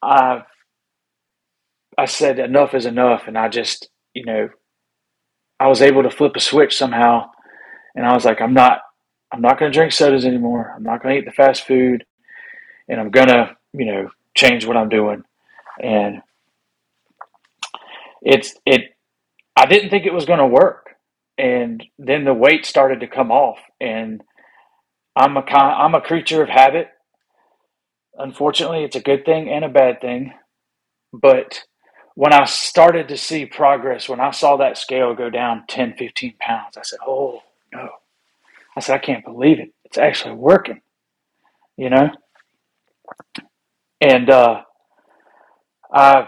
I 0.02 0.44
I 1.98 2.06
said 2.06 2.40
enough 2.40 2.74
is 2.74 2.86
enough, 2.86 3.28
and 3.28 3.38
I 3.38 3.50
just 3.50 3.90
you 4.14 4.26
know 4.26 4.50
I 5.64 5.68
was 5.68 5.82
able 5.82 6.04
to 6.04 6.12
flip 6.12 6.36
a 6.36 6.42
switch 6.42 6.76
somehow, 6.78 7.32
and 7.96 8.06
I 8.06 8.14
was 8.14 8.26
like, 8.26 8.42
I'm 8.42 8.54
not 8.54 8.82
I'm 9.32 9.40
not 9.40 9.58
going 9.58 9.72
to 9.72 9.76
drink 9.78 9.94
sodas 9.94 10.26
anymore. 10.26 10.74
I'm 10.76 10.84
not 10.84 11.02
going 11.02 11.16
to 11.16 11.22
eat 11.22 11.26
the 11.26 11.32
fast 11.32 11.66
food, 11.66 12.04
and 12.90 13.00
I'm 13.00 13.12
gonna 13.12 13.56
you 13.72 13.86
know 13.86 14.10
change 14.36 14.66
what 14.66 14.76
I'm 14.76 14.90
doing, 14.90 15.24
and 15.82 16.22
it's 18.22 18.56
it 18.66 18.94
I 19.56 19.66
didn't 19.66 19.90
think 19.90 20.06
it 20.06 20.14
was 20.14 20.26
going 20.26 20.40
to 20.40 20.48
work, 20.48 20.96
and 21.38 21.82
then 21.98 22.26
the 22.26 22.34
weight 22.34 22.66
started 22.66 23.00
to 23.00 23.08
come 23.08 23.32
off, 23.32 23.60
and 23.80 24.22
I'm 25.16 25.38
a 25.38 25.44
I'm 25.44 25.96
a 25.96 26.02
creature 26.02 26.44
of 26.44 26.50
habit. 26.50 26.90
Unfortunately, 28.18 28.84
it's 28.84 28.98
a 28.98 29.02
good 29.02 29.24
thing 29.24 29.50
and 29.50 29.64
a 29.64 29.70
bad 29.70 30.02
thing, 30.02 30.34
but 31.14 31.64
when 32.16 32.34
I 32.34 32.46
started 32.46 33.08
to 33.08 33.18
see 33.18 33.46
progress, 33.46 34.08
when 34.08 34.20
I 34.20 34.32
saw 34.32 34.58
that 34.58 34.78
scale 34.78 35.16
go 35.16 35.30
down 35.30 35.64
10, 35.68 35.96
15 35.98 36.36
pounds, 36.40 36.78
I 36.78 36.84
said, 36.84 37.00
"Oh 37.06 37.42
no!" 37.74 37.90
I 38.76 38.80
said, 38.80 38.96
"I 38.96 39.00
can't 39.00 39.26
believe 39.26 39.60
it. 39.60 39.74
It's 39.86 39.98
actually 39.98 40.36
working." 40.36 40.82
You 41.78 41.90
know, 41.90 42.12
and 44.02 44.30
uh, 44.30 44.62
I 45.92 46.28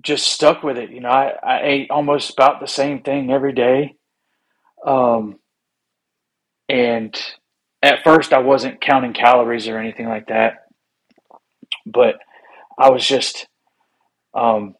just 0.00 0.26
stuck 0.28 0.62
with 0.62 0.78
it. 0.78 0.90
You 0.90 1.00
know, 1.00 1.08
I, 1.08 1.32
I 1.42 1.60
ate 1.62 1.90
almost 1.90 2.30
about 2.32 2.60
the 2.60 2.66
same 2.66 3.02
thing 3.02 3.30
every 3.30 3.52
day. 3.52 3.96
Um, 4.84 5.38
and 6.68 7.14
at 7.82 8.02
first, 8.04 8.32
I 8.32 8.38
wasn't 8.38 8.80
counting 8.80 9.12
calories 9.12 9.68
or 9.68 9.78
anything 9.78 10.08
like 10.08 10.28
that, 10.28 10.66
but 11.84 12.16
I 12.78 12.90
was 12.90 13.06
just 13.06 13.46
um, 14.34 14.74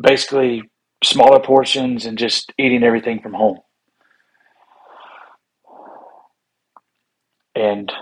basically 0.00 0.62
smaller 1.04 1.40
portions 1.40 2.06
and 2.06 2.18
just 2.18 2.52
eating 2.58 2.82
everything 2.82 3.20
from 3.20 3.34
home. 3.34 3.58
And 7.54 7.92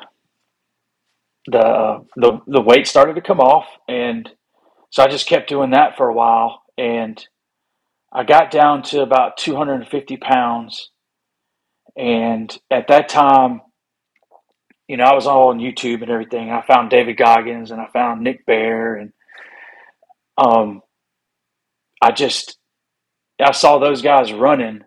the 1.46 2.06
the 2.16 2.40
the 2.46 2.60
weight 2.60 2.86
started 2.86 3.14
to 3.14 3.20
come 3.20 3.40
off, 3.40 3.66
and 3.88 4.28
so 4.90 5.02
I 5.02 5.08
just 5.08 5.26
kept 5.26 5.48
doing 5.48 5.70
that 5.70 5.96
for 5.96 6.08
a 6.08 6.14
while, 6.14 6.62
and 6.78 7.24
I 8.12 8.24
got 8.24 8.50
down 8.50 8.82
to 8.84 9.02
about 9.02 9.36
250 9.36 10.16
pounds. 10.16 10.90
And 11.96 12.56
at 12.70 12.88
that 12.88 13.08
time, 13.08 13.60
you 14.88 14.96
know, 14.96 15.04
I 15.04 15.14
was 15.14 15.26
all 15.26 15.48
on 15.48 15.58
YouTube 15.58 16.02
and 16.02 16.10
everything. 16.10 16.50
I 16.50 16.62
found 16.62 16.90
David 16.90 17.16
Goggins 17.16 17.70
and 17.70 17.80
I 17.80 17.86
found 17.92 18.22
Nick 18.22 18.44
Bare 18.46 18.96
and 18.96 19.12
um, 20.36 20.82
I 22.00 22.12
just 22.12 22.58
I 23.40 23.52
saw 23.52 23.78
those 23.78 24.02
guys 24.02 24.32
running, 24.32 24.80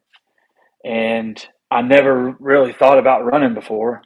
and 0.83 1.45
I 1.71 1.81
never 1.81 2.35
really 2.39 2.73
thought 2.73 2.99
about 2.99 3.25
running 3.25 3.53
before, 3.53 4.01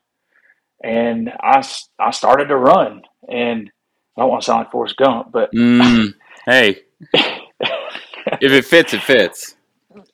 and 0.84 1.30
I 1.42 1.64
I 2.00 2.12
started 2.12 2.48
to 2.48 2.58
run, 2.58 3.02
and 3.30 3.70
I 4.18 4.22
don't 4.22 4.30
want 4.30 4.42
to 4.42 4.46
sound 4.46 4.60
like 4.60 4.72
Forrest 4.72 4.98
Gump, 4.98 5.32
but 5.32 5.52
mm, 5.54 6.14
hey, 6.46 6.82
if 7.14 8.52
it 8.52 8.66
fits, 8.66 8.94
it 8.94 9.02
fits. 9.02 9.56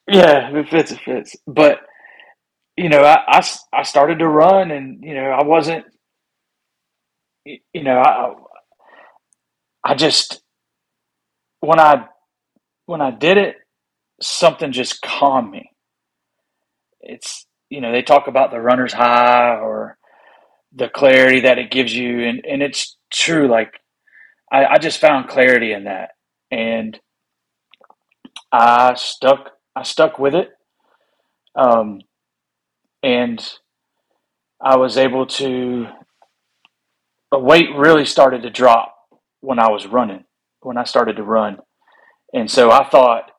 Yeah, 0.08 0.50
if 0.50 0.56
it 0.56 0.70
fits, 0.70 0.92
it 0.92 1.00
fits. 1.00 1.36
But 1.48 1.80
you 2.76 2.90
know, 2.90 3.02
I, 3.02 3.18
I, 3.28 3.44
I 3.72 3.84
started 3.84 4.20
to 4.20 4.28
run, 4.28 4.72
and 4.72 5.04
you 5.04 5.14
know, 5.16 5.30
I 5.30 5.44
wasn't, 5.44 5.86
you 7.46 7.84
know, 7.84 8.00
I 8.00 8.34
I 9.84 9.96
just 9.96 10.42
when 11.60 11.80
I 11.80 12.08
when 12.86 13.02
I 13.02 13.12
did 13.12 13.38
it, 13.38 13.56
something 14.22 14.72
just 14.72 15.02
calmed 15.02 15.52
me. 15.52 15.72
It's 17.02 17.46
you 17.70 17.82
know, 17.82 17.92
they 17.92 18.04
talk 18.04 18.28
about 18.28 18.52
the 18.52 18.62
runner's 18.62 18.94
high 18.94 19.56
or 19.58 19.98
the 20.74 20.90
clarity 20.90 21.42
that 21.42 21.60
it 21.60 21.72
gives 21.72 21.96
you, 21.96 22.24
and 22.28 22.46
and 22.46 22.64
it's 22.64 22.98
true. 23.12 23.48
Like 23.50 23.74
I, 24.52 24.66
I 24.66 24.78
just 24.80 25.02
found 25.02 25.30
clarity 25.30 25.74
in 25.74 25.86
that, 25.86 26.12
and 26.52 27.00
I 28.52 28.96
stuck 28.96 29.52
I 29.76 29.84
stuck 29.84 30.20
with 30.20 30.36
it. 30.36 30.50
Um, 31.56 32.02
and 33.04 33.46
I 34.62 34.78
was 34.78 34.98
able 34.98 35.26
to, 35.28 35.88
the 37.32 37.40
weight 37.40 37.70
really 37.76 38.06
started 38.06 38.44
to 38.44 38.50
drop 38.50 38.96
when 39.42 39.60
I 39.60 39.70
was 39.70 39.88
running, 39.88 40.26
when 40.62 40.78
I 40.78 40.84
started 40.86 41.18
to 41.18 41.24
run. 41.24 41.58
And 42.34 42.50
so 42.50 42.72
I 42.72 42.84
thought, 42.90 43.32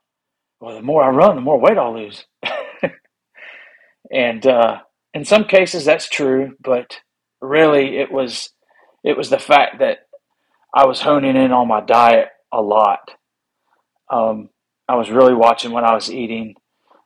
well, 0.60 0.76
the 0.76 0.82
more 0.82 1.02
I 1.02 1.08
run, 1.10 1.34
the 1.34 1.42
more 1.42 1.60
weight 1.60 1.76
I'll 1.76 1.94
lose. 1.94 2.24
and 4.12 4.46
uh, 4.46 4.78
in 5.12 5.24
some 5.24 5.44
cases, 5.44 5.84
that's 5.84 6.08
true, 6.08 6.56
but 6.60 6.98
really, 7.40 7.98
it 7.98 8.10
was 8.10 8.50
it 9.02 9.16
was 9.16 9.30
the 9.30 9.38
fact 9.38 9.80
that 9.80 9.98
I 10.74 10.86
was 10.86 11.00
honing 11.00 11.36
in 11.36 11.52
on 11.52 11.68
my 11.68 11.80
diet 11.80 12.28
a 12.52 12.62
lot. 12.62 13.00
Um, 14.10 14.48
I 14.88 14.96
was 14.96 15.10
really 15.10 15.34
watching 15.34 15.72
what 15.72 15.84
I 15.84 15.94
was 15.94 16.10
eating. 16.10 16.54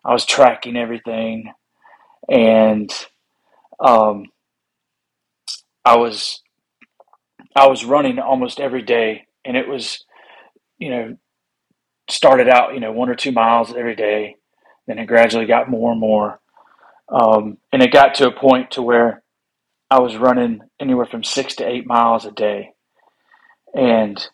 I 0.04 0.12
was 0.12 0.24
tracking 0.24 0.76
everything, 0.76 1.52
and 2.28 2.90
um, 3.80 4.26
I 5.84 5.96
was 5.96 6.42
I 7.56 7.66
was 7.66 7.84
running 7.84 8.18
almost 8.18 8.60
every 8.60 8.82
day, 8.82 9.26
and 9.44 9.56
it 9.56 9.66
was 9.66 10.04
you 10.78 10.90
know 10.90 11.16
started 12.08 12.48
out 12.48 12.74
you 12.74 12.80
know 12.80 12.92
one 12.92 13.08
or 13.08 13.14
two 13.14 13.32
miles 13.32 13.74
every 13.74 13.96
day, 13.96 14.36
then 14.86 14.98
it 14.98 15.06
gradually 15.06 15.46
got 15.46 15.70
more 15.70 15.92
and 15.92 16.00
more, 16.00 16.40
um, 17.08 17.58
and 17.72 17.82
it 17.82 17.92
got 17.92 18.14
to 18.14 18.28
a 18.28 18.32
point 18.32 18.72
to 18.72 18.82
where 18.82 19.22
I 19.90 20.00
was 20.00 20.16
running 20.16 20.60
anywhere 20.80 21.06
from 21.06 21.24
six 21.24 21.54
to 21.56 21.68
eight 21.68 21.86
miles 21.86 22.24
a 22.24 22.30
day, 22.30 22.70
and 23.74 24.26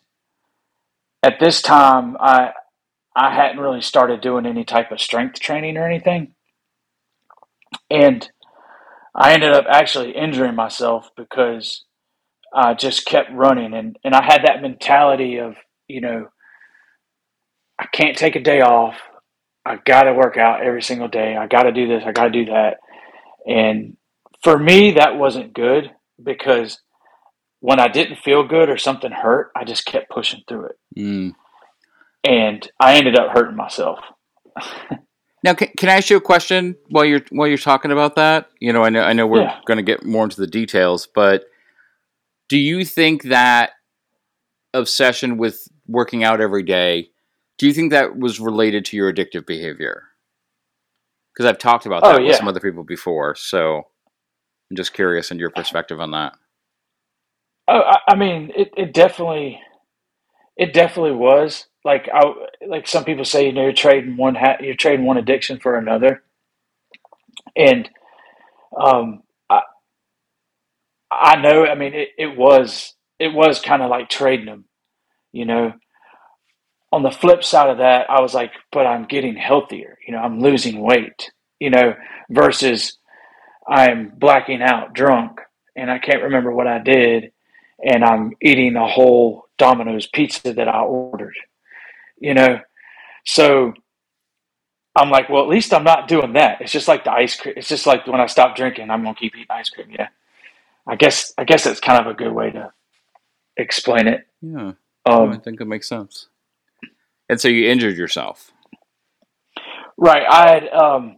at 1.23 1.39
this 1.39 1.61
time 1.61 2.17
I 2.19 2.51
I 3.15 3.33
hadn't 3.33 3.59
really 3.59 3.81
started 3.81 4.19
doing 4.19 4.45
any 4.45 4.65
type 4.65 4.91
of 4.91 4.99
strength 4.99 5.39
training 5.39 5.77
or 5.77 5.87
anything. 5.87 6.33
And 7.89 8.29
I 9.15 9.33
ended 9.33 9.53
up 9.53 9.65
actually 9.69 10.11
injuring 10.11 10.55
myself 10.55 11.09
because 11.15 11.85
I 12.53 12.73
just 12.73 13.05
kept 13.05 13.31
running. 13.31 13.73
And, 13.73 13.97
and 14.03 14.13
I 14.13 14.21
had 14.21 14.43
that 14.43 14.61
mentality 14.61 15.37
of, 15.37 15.55
you 15.87 16.01
know, 16.01 16.27
I 17.85 17.97
can't 17.97 18.17
take 18.17 18.35
a 18.35 18.41
day 18.41 18.61
off. 18.61 18.95
I 19.65 19.77
got 19.77 20.03
to 20.03 20.13
work 20.13 20.37
out 20.37 20.63
every 20.63 20.81
single 20.81 21.07
day. 21.07 21.35
I 21.35 21.47
got 21.47 21.63
to 21.63 21.71
do 21.71 21.87
this. 21.87 22.03
I 22.05 22.11
got 22.11 22.25
to 22.25 22.29
do 22.29 22.45
that. 22.45 22.77
And 23.47 23.97
for 24.43 24.57
me, 24.57 24.91
that 24.93 25.17
wasn't 25.17 25.53
good 25.53 25.91
because 26.21 26.79
when 27.59 27.79
I 27.79 27.87
didn't 27.87 28.19
feel 28.19 28.47
good 28.47 28.69
or 28.69 28.77
something 28.77 29.11
hurt, 29.11 29.51
I 29.55 29.63
just 29.63 29.85
kept 29.85 30.09
pushing 30.09 30.41
through 30.47 30.67
it. 30.67 30.79
Mm 30.97 31.35
and 32.25 32.67
I 32.79 32.95
ended 32.95 33.17
up 33.17 33.31
hurting 33.31 33.55
myself. 33.55 33.99
now, 35.43 35.53
can, 35.53 35.69
can, 35.77 35.89
I 35.89 35.93
ask 35.93 36.09
you 36.09 36.17
a 36.17 36.21
question 36.21 36.75
while 36.89 37.05
you're 37.05 37.21
while 37.29 37.47
you're 37.47 37.57
talking 37.57 37.91
about 37.91 38.15
that? 38.15 38.49
You 38.59 38.73
know, 38.73 38.83
I 38.83 38.89
know 38.89 39.01
I 39.01 39.13
know 39.13 39.27
we're 39.27 39.43
yeah. 39.43 39.59
going 39.65 39.77
to 39.77 39.83
get 39.83 40.03
more 40.03 40.23
into 40.23 40.41
the 40.41 40.47
details, 40.47 41.07
but 41.13 41.45
do 42.49 42.57
you 42.57 42.83
think 42.83 43.23
that 43.23 43.71
obsession 44.73 45.37
with 45.37 45.67
working 45.87 46.23
out 46.23 46.41
every 46.41 46.63
day? 46.63 47.09
Do 47.57 47.67
you 47.67 47.73
think 47.73 47.91
that 47.91 48.17
was 48.17 48.39
related 48.39 48.85
to 48.85 48.97
your 48.97 49.11
addictive 49.11 49.45
behavior? 49.45 50.03
Because 51.33 51.49
I've 51.49 51.57
talked 51.57 51.85
about 51.85 52.03
that 52.03 52.15
oh, 52.15 52.19
yeah. 52.19 52.29
with 52.29 52.37
some 52.37 52.47
other 52.47 52.59
people 52.59 52.83
before, 52.83 53.35
so 53.35 53.83
I'm 54.69 54.77
just 54.77 54.93
curious 54.93 55.31
in 55.31 55.39
your 55.39 55.49
perspective 55.49 55.99
on 55.99 56.11
that. 56.11 56.33
Oh, 57.67 57.81
I 58.07 58.15
mean, 58.15 58.51
it, 58.55 58.71
it 58.77 58.93
definitely, 58.93 59.59
it 60.55 60.73
definitely 60.73 61.13
was 61.13 61.67
like 61.85 62.09
I 62.11 62.21
like 62.67 62.87
some 62.87 63.05
people 63.05 63.23
say, 63.23 63.45
you 63.45 63.53
know, 63.53 63.61
you're 63.61 63.73
trading 63.73 64.17
one 64.17 64.35
hat, 64.35 64.61
you're 64.61 64.75
trading 64.75 65.05
one 65.05 65.17
addiction 65.17 65.59
for 65.59 65.77
another, 65.77 66.23
and 67.55 67.87
um, 68.77 69.21
I 69.49 69.61
I 71.11 71.35
know. 71.37 71.65
I 71.65 71.75
mean, 71.75 71.93
it, 71.93 72.09
it 72.17 72.37
was 72.37 72.95
it 73.19 73.29
was 73.29 73.61
kind 73.61 73.83
of 73.83 73.89
like 73.89 74.09
trading 74.09 74.47
them, 74.47 74.65
you 75.31 75.45
know. 75.45 75.73
On 76.91 77.03
the 77.03 77.11
flip 77.11 77.43
side 77.43 77.69
of 77.69 77.79
that, 77.79 78.09
I 78.09 78.21
was 78.21 78.33
like, 78.33 78.51
but 78.71 78.85
I'm 78.85 79.05
getting 79.05 79.35
healthier. 79.35 79.97
You 80.07 80.13
know, 80.13 80.19
I'm 80.19 80.39
losing 80.39 80.81
weight. 80.81 81.31
You 81.59 81.69
know, 81.69 81.95
versus 82.29 82.97
I'm 83.67 84.11
blacking 84.17 84.61
out, 84.61 84.93
drunk, 84.93 85.39
and 85.75 85.89
I 85.89 85.99
can't 85.99 86.23
remember 86.23 86.51
what 86.51 86.67
I 86.67 86.79
did, 86.79 87.31
and 87.83 88.03
I'm 88.03 88.33
eating 88.41 88.75
a 88.75 88.87
whole 88.87 89.47
Domino's 89.57 90.05
pizza 90.05 90.53
that 90.53 90.67
I 90.67 90.81
ordered 90.81 91.35
you 92.19 92.33
know? 92.33 92.59
So 93.25 93.73
I'm 94.95 95.09
like, 95.09 95.29
well, 95.29 95.43
at 95.43 95.49
least 95.49 95.73
I'm 95.73 95.83
not 95.83 96.07
doing 96.07 96.33
that. 96.33 96.61
It's 96.61 96.71
just 96.71 96.87
like 96.87 97.03
the 97.03 97.11
ice 97.11 97.39
cream. 97.39 97.55
It's 97.57 97.67
just 97.67 97.85
like 97.85 98.07
when 98.07 98.21
I 98.21 98.27
stop 98.27 98.55
drinking, 98.55 98.89
I'm 98.89 99.03
gonna 99.03 99.15
keep 99.15 99.35
eating 99.35 99.47
ice 99.49 99.69
cream. 99.69 99.87
Yeah, 99.91 100.09
I 100.87 100.95
guess 100.95 101.33
I 101.37 101.43
guess 101.43 101.63
that's 101.63 101.79
kind 101.79 101.99
of 101.99 102.11
a 102.11 102.15
good 102.15 102.31
way 102.31 102.51
to 102.51 102.71
explain 103.57 104.07
it. 104.07 104.27
Yeah, 104.41 104.73
um, 105.05 105.31
I 105.31 105.37
think 105.37 105.59
it 105.59 105.65
makes 105.65 105.87
sense. 105.87 106.27
And 107.29 107.39
so 107.39 107.47
you 107.47 107.69
injured 107.69 107.97
yourself, 107.97 108.51
right? 109.97 110.25
I 110.29 110.51
had 110.51 110.67
um, 110.69 111.17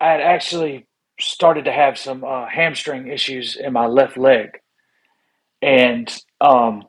I 0.00 0.10
had 0.10 0.20
actually 0.20 0.86
started 1.20 1.64
to 1.64 1.72
have 1.72 1.98
some 1.98 2.22
uh, 2.22 2.46
hamstring 2.46 3.08
issues 3.08 3.56
in 3.56 3.72
my 3.72 3.86
left 3.86 4.18
leg, 4.18 4.50
and 5.62 6.14
um, 6.40 6.84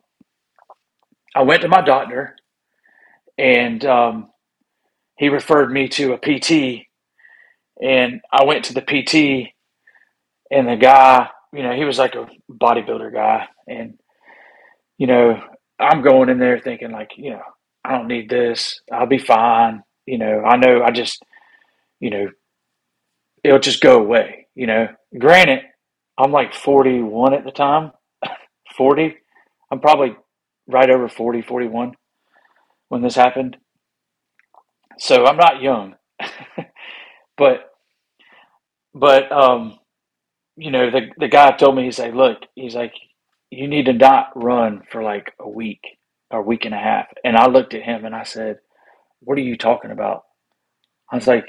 I 1.35 1.43
went 1.43 1.61
to 1.61 1.69
my 1.69 1.81
doctor, 1.81 2.35
and 3.37 3.83
um, 3.85 4.29
he 5.17 5.29
referred 5.29 5.71
me 5.71 5.87
to 5.89 6.13
a 6.13 6.17
PT, 6.17 6.85
and 7.81 8.21
I 8.31 8.43
went 8.43 8.65
to 8.65 8.73
the 8.73 8.81
PT, 8.81 9.53
and 10.51 10.67
the 10.67 10.75
guy, 10.75 11.29
you 11.53 11.63
know, 11.63 11.73
he 11.73 11.85
was 11.85 11.97
like 11.97 12.15
a 12.15 12.27
bodybuilder 12.51 13.13
guy, 13.13 13.47
and 13.67 13.97
you 14.97 15.07
know, 15.07 15.41
I'm 15.79 16.01
going 16.01 16.27
in 16.27 16.39
there 16.39 16.59
thinking 16.59 16.91
like, 16.91 17.11
you 17.15 17.31
know, 17.31 17.41
I 17.89 17.93
don't 17.93 18.07
need 18.07 18.29
this. 18.29 18.81
I'll 18.91 19.07
be 19.07 19.17
fine. 19.17 19.81
You 20.05 20.19
know, 20.19 20.43
I 20.45 20.57
know 20.57 20.83
I 20.83 20.91
just, 20.91 21.23
you 21.99 22.11
know, 22.11 22.27
it'll 23.43 23.57
just 23.57 23.81
go 23.81 23.99
away. 23.99 24.45
You 24.53 24.67
know, 24.67 24.87
granted, 25.17 25.63
I'm 26.15 26.31
like 26.31 26.53
41 26.53 27.33
at 27.33 27.45
the 27.45 27.51
time, 27.51 27.91
40. 28.77 29.15
I'm 29.71 29.79
probably 29.79 30.15
right 30.67 30.89
over 30.89 31.09
40, 31.09 31.41
41 31.41 31.93
when 32.89 33.01
this 33.01 33.15
happened. 33.15 33.57
So 34.99 35.25
I'm 35.25 35.37
not 35.37 35.61
young, 35.61 35.95
but, 37.37 37.71
but, 38.93 39.31
um, 39.31 39.79
you 40.57 40.69
know, 40.69 40.91
the, 40.91 41.07
the 41.17 41.27
guy 41.27 41.53
told 41.53 41.75
me, 41.75 41.85
he's 41.85 41.97
like, 41.97 42.13
look, 42.13 42.37
he's 42.53 42.75
like, 42.75 42.93
you 43.49 43.67
need 43.67 43.85
to 43.85 43.93
not 43.93 44.27
run 44.35 44.83
for 44.91 45.01
like 45.01 45.33
a 45.39 45.49
week 45.49 45.81
or 46.31 46.43
week 46.43 46.65
and 46.65 46.75
a 46.75 46.79
half. 46.79 47.07
And 47.23 47.35
I 47.35 47.47
looked 47.47 47.73
at 47.73 47.83
him 47.83 48.05
and 48.05 48.15
I 48.15 48.23
said, 48.23 48.59
what 49.21 49.37
are 49.37 49.41
you 49.41 49.57
talking 49.57 49.91
about? 49.91 50.23
I 51.11 51.15
was 51.15 51.27
like, 51.27 51.45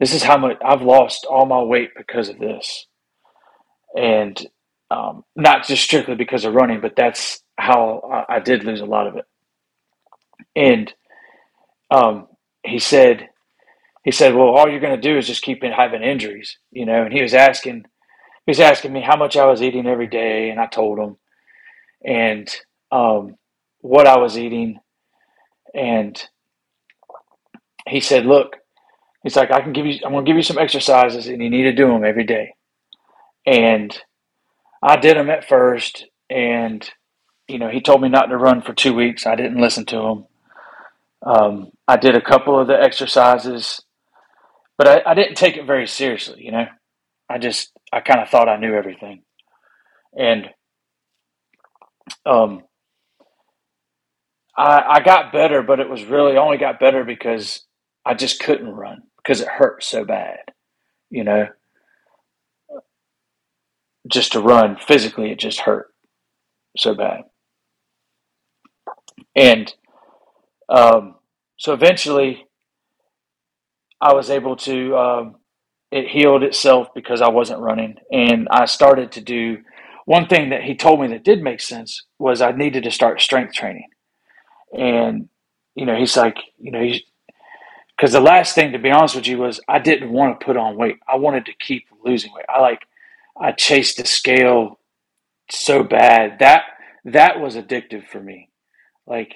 this 0.00 0.14
is 0.14 0.22
how 0.22 0.38
much 0.38 0.56
I've 0.64 0.82
lost 0.82 1.26
all 1.28 1.46
my 1.46 1.62
weight 1.62 1.90
because 1.96 2.28
of 2.28 2.38
this. 2.38 2.86
And 3.96 4.40
um, 4.90 5.24
not 5.36 5.66
just 5.66 5.82
strictly 5.82 6.14
because 6.14 6.44
of 6.44 6.54
running, 6.54 6.80
but 6.80 6.96
that's 6.96 7.42
how 7.58 8.24
I, 8.28 8.36
I 8.36 8.40
did 8.40 8.64
lose 8.64 8.80
a 8.80 8.86
lot 8.86 9.06
of 9.06 9.16
it. 9.16 9.24
And 10.56 10.92
um, 11.90 12.28
he 12.64 12.78
said, 12.78 13.28
he 14.04 14.12
said, 14.12 14.34
well, 14.34 14.48
all 14.48 14.70
you're 14.70 14.80
going 14.80 14.98
to 14.98 15.08
do 15.08 15.18
is 15.18 15.26
just 15.26 15.42
keep 15.42 15.62
having 15.62 16.02
injuries, 16.02 16.56
you 16.70 16.86
know. 16.86 17.02
And 17.02 17.12
he 17.12 17.22
was 17.22 17.34
asking, 17.34 17.84
he 18.46 18.50
was 18.50 18.60
asking 18.60 18.92
me 18.92 19.02
how 19.02 19.16
much 19.16 19.36
I 19.36 19.46
was 19.46 19.60
eating 19.60 19.86
every 19.86 20.06
day, 20.06 20.50
and 20.50 20.58
I 20.58 20.66
told 20.66 20.98
him, 20.98 21.16
and 22.04 22.48
um, 22.90 23.34
what 23.80 24.06
I 24.06 24.18
was 24.18 24.38
eating, 24.38 24.78
and 25.74 26.20
he 27.86 28.00
said, 28.00 28.26
look, 28.26 28.56
he's 29.22 29.36
like, 29.36 29.50
I 29.50 29.60
can 29.60 29.72
give 29.72 29.86
you, 29.86 29.98
I'm 30.04 30.12
going 30.12 30.24
to 30.24 30.28
give 30.28 30.36
you 30.36 30.42
some 30.42 30.58
exercises, 30.58 31.26
and 31.26 31.42
you 31.42 31.50
need 31.50 31.64
to 31.64 31.72
do 31.72 31.88
them 31.88 32.04
every 32.04 32.24
day. 32.24 32.54
And 33.46 33.96
I 34.82 34.96
did 34.96 35.16
them 35.16 35.30
at 35.30 35.48
first, 35.48 36.06
and 36.30 36.88
you 37.48 37.58
know, 37.58 37.68
he 37.68 37.80
told 37.80 38.02
me 38.02 38.08
not 38.08 38.26
to 38.26 38.36
run 38.36 38.60
for 38.60 38.74
two 38.74 38.94
weeks. 38.94 39.26
I 39.26 39.34
didn't 39.34 39.60
listen 39.60 39.86
to 39.86 39.96
him. 39.96 40.24
Um, 41.24 41.70
I 41.88 41.96
did 41.96 42.14
a 42.14 42.20
couple 42.20 42.58
of 42.60 42.68
the 42.68 42.80
exercises, 42.80 43.80
but 44.76 44.86
I, 44.86 45.02
I 45.10 45.14
didn't 45.14 45.36
take 45.36 45.56
it 45.56 45.66
very 45.66 45.86
seriously. 45.86 46.44
You 46.44 46.52
know, 46.52 46.66
I 47.28 47.38
just 47.38 47.72
I 47.92 48.00
kind 48.00 48.20
of 48.20 48.28
thought 48.28 48.48
I 48.48 48.58
knew 48.58 48.74
everything, 48.74 49.22
and 50.16 50.50
um, 52.26 52.62
I 54.58 54.96
I 54.96 55.00
got 55.02 55.32
better, 55.32 55.62
but 55.62 55.80
it 55.80 55.90
was 55.90 56.04
really 56.04 56.38
only 56.38 56.58
got 56.58 56.80
better 56.80 57.04
because 57.04 57.66
I 58.06 58.14
just 58.14 58.40
couldn't 58.40 58.70
run 58.70 59.04
because 59.18 59.42
it 59.42 59.48
hurt 59.48 59.84
so 59.84 60.04
bad. 60.04 60.40
You 61.10 61.24
know, 61.24 61.48
just 64.08 64.32
to 64.32 64.40
run 64.42 64.78
physically, 64.78 65.32
it 65.32 65.40
just 65.40 65.60
hurt 65.60 65.88
so 66.78 66.94
bad. 66.94 67.22
And 69.36 69.74
um, 70.68 71.16
so 71.58 71.72
eventually, 71.74 72.46
I 74.00 74.14
was 74.14 74.30
able 74.30 74.56
to, 74.58 74.96
um, 74.96 75.36
it 75.90 76.08
healed 76.08 76.44
itself 76.44 76.88
because 76.94 77.22
I 77.22 77.30
wasn't 77.30 77.60
running. 77.60 77.96
And 78.12 78.48
I 78.50 78.66
started 78.66 79.12
to 79.12 79.20
do 79.20 79.58
one 80.06 80.28
thing 80.28 80.50
that 80.50 80.64
he 80.64 80.76
told 80.76 81.00
me 81.00 81.08
that 81.08 81.24
did 81.24 81.42
make 81.42 81.60
sense 81.60 82.06
was 82.18 82.42
I 82.42 82.52
needed 82.52 82.84
to 82.84 82.90
start 82.90 83.20
strength 83.20 83.54
training. 83.54 83.88
And, 84.72 85.28
you 85.74 85.86
know, 85.86 85.96
he's 85.96 86.16
like, 86.16 86.36
you 86.58 86.70
know, 86.72 86.82
he's, 86.82 87.02
because 87.96 88.12
the 88.12 88.20
last 88.20 88.54
thing, 88.54 88.72
to 88.72 88.78
be 88.78 88.90
honest 88.90 89.16
with 89.16 89.26
you, 89.26 89.38
was 89.38 89.60
I 89.68 89.78
didn't 89.78 90.12
want 90.12 90.38
to 90.38 90.46
put 90.46 90.56
on 90.56 90.76
weight. 90.76 90.98
I 91.08 91.16
wanted 91.16 91.46
to 91.46 91.52
keep 91.54 91.86
losing 92.04 92.32
weight. 92.32 92.44
I 92.48 92.60
like, 92.60 92.82
I 93.40 93.52
chased 93.52 93.96
the 93.96 94.06
scale 94.06 94.78
so 95.50 95.82
bad 95.82 96.38
that 96.40 96.62
that 97.04 97.40
was 97.40 97.56
addictive 97.56 98.06
for 98.08 98.20
me. 98.20 98.50
Like 99.06 99.34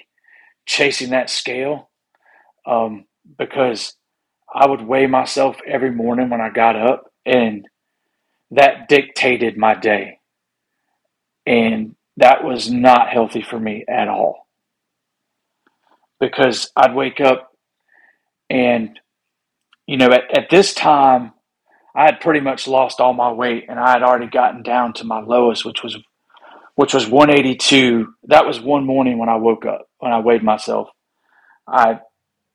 chasing 0.65 1.09
that 1.09 1.29
scale, 1.29 1.89
um, 2.65 3.05
because 3.37 3.95
I 4.53 4.67
would 4.67 4.81
weigh 4.81 5.07
myself 5.07 5.57
every 5.67 5.91
morning 5.91 6.29
when 6.29 6.41
I 6.41 6.49
got 6.49 6.75
up, 6.75 7.11
and 7.25 7.67
that 8.51 8.87
dictated 8.87 9.57
my 9.57 9.73
day. 9.75 10.19
And 11.45 11.95
that 12.17 12.43
was 12.43 12.71
not 12.71 13.09
healthy 13.09 13.41
for 13.41 13.59
me 13.59 13.83
at 13.89 14.07
all. 14.07 14.42
Because 16.23 16.71
I'd 16.77 16.95
wake 16.95 17.19
up 17.19 17.51
and, 18.49 18.97
you 19.85 19.97
know, 19.97 20.09
at, 20.11 20.37
at 20.37 20.49
this 20.49 20.73
time, 20.73 21.33
I 21.93 22.05
had 22.05 22.21
pretty 22.21 22.39
much 22.39 22.65
lost 22.65 23.01
all 23.01 23.13
my 23.13 23.33
weight 23.33 23.65
and 23.67 23.77
I 23.77 23.91
had 23.91 24.03
already 24.03 24.27
gotten 24.27 24.63
down 24.63 24.93
to 24.93 25.03
my 25.03 25.19
lowest, 25.19 25.65
which 25.65 25.83
was 25.83 25.97
which 26.75 26.93
was 26.93 27.07
182. 27.07 28.13
That 28.29 28.45
was 28.45 28.61
one 28.61 28.85
morning 28.85 29.19
when 29.19 29.27
I 29.27 29.35
woke 29.35 29.65
up, 29.65 29.89
when 29.99 30.13
I 30.13 30.19
weighed 30.19 30.43
myself. 30.43 30.87
I 31.67 31.99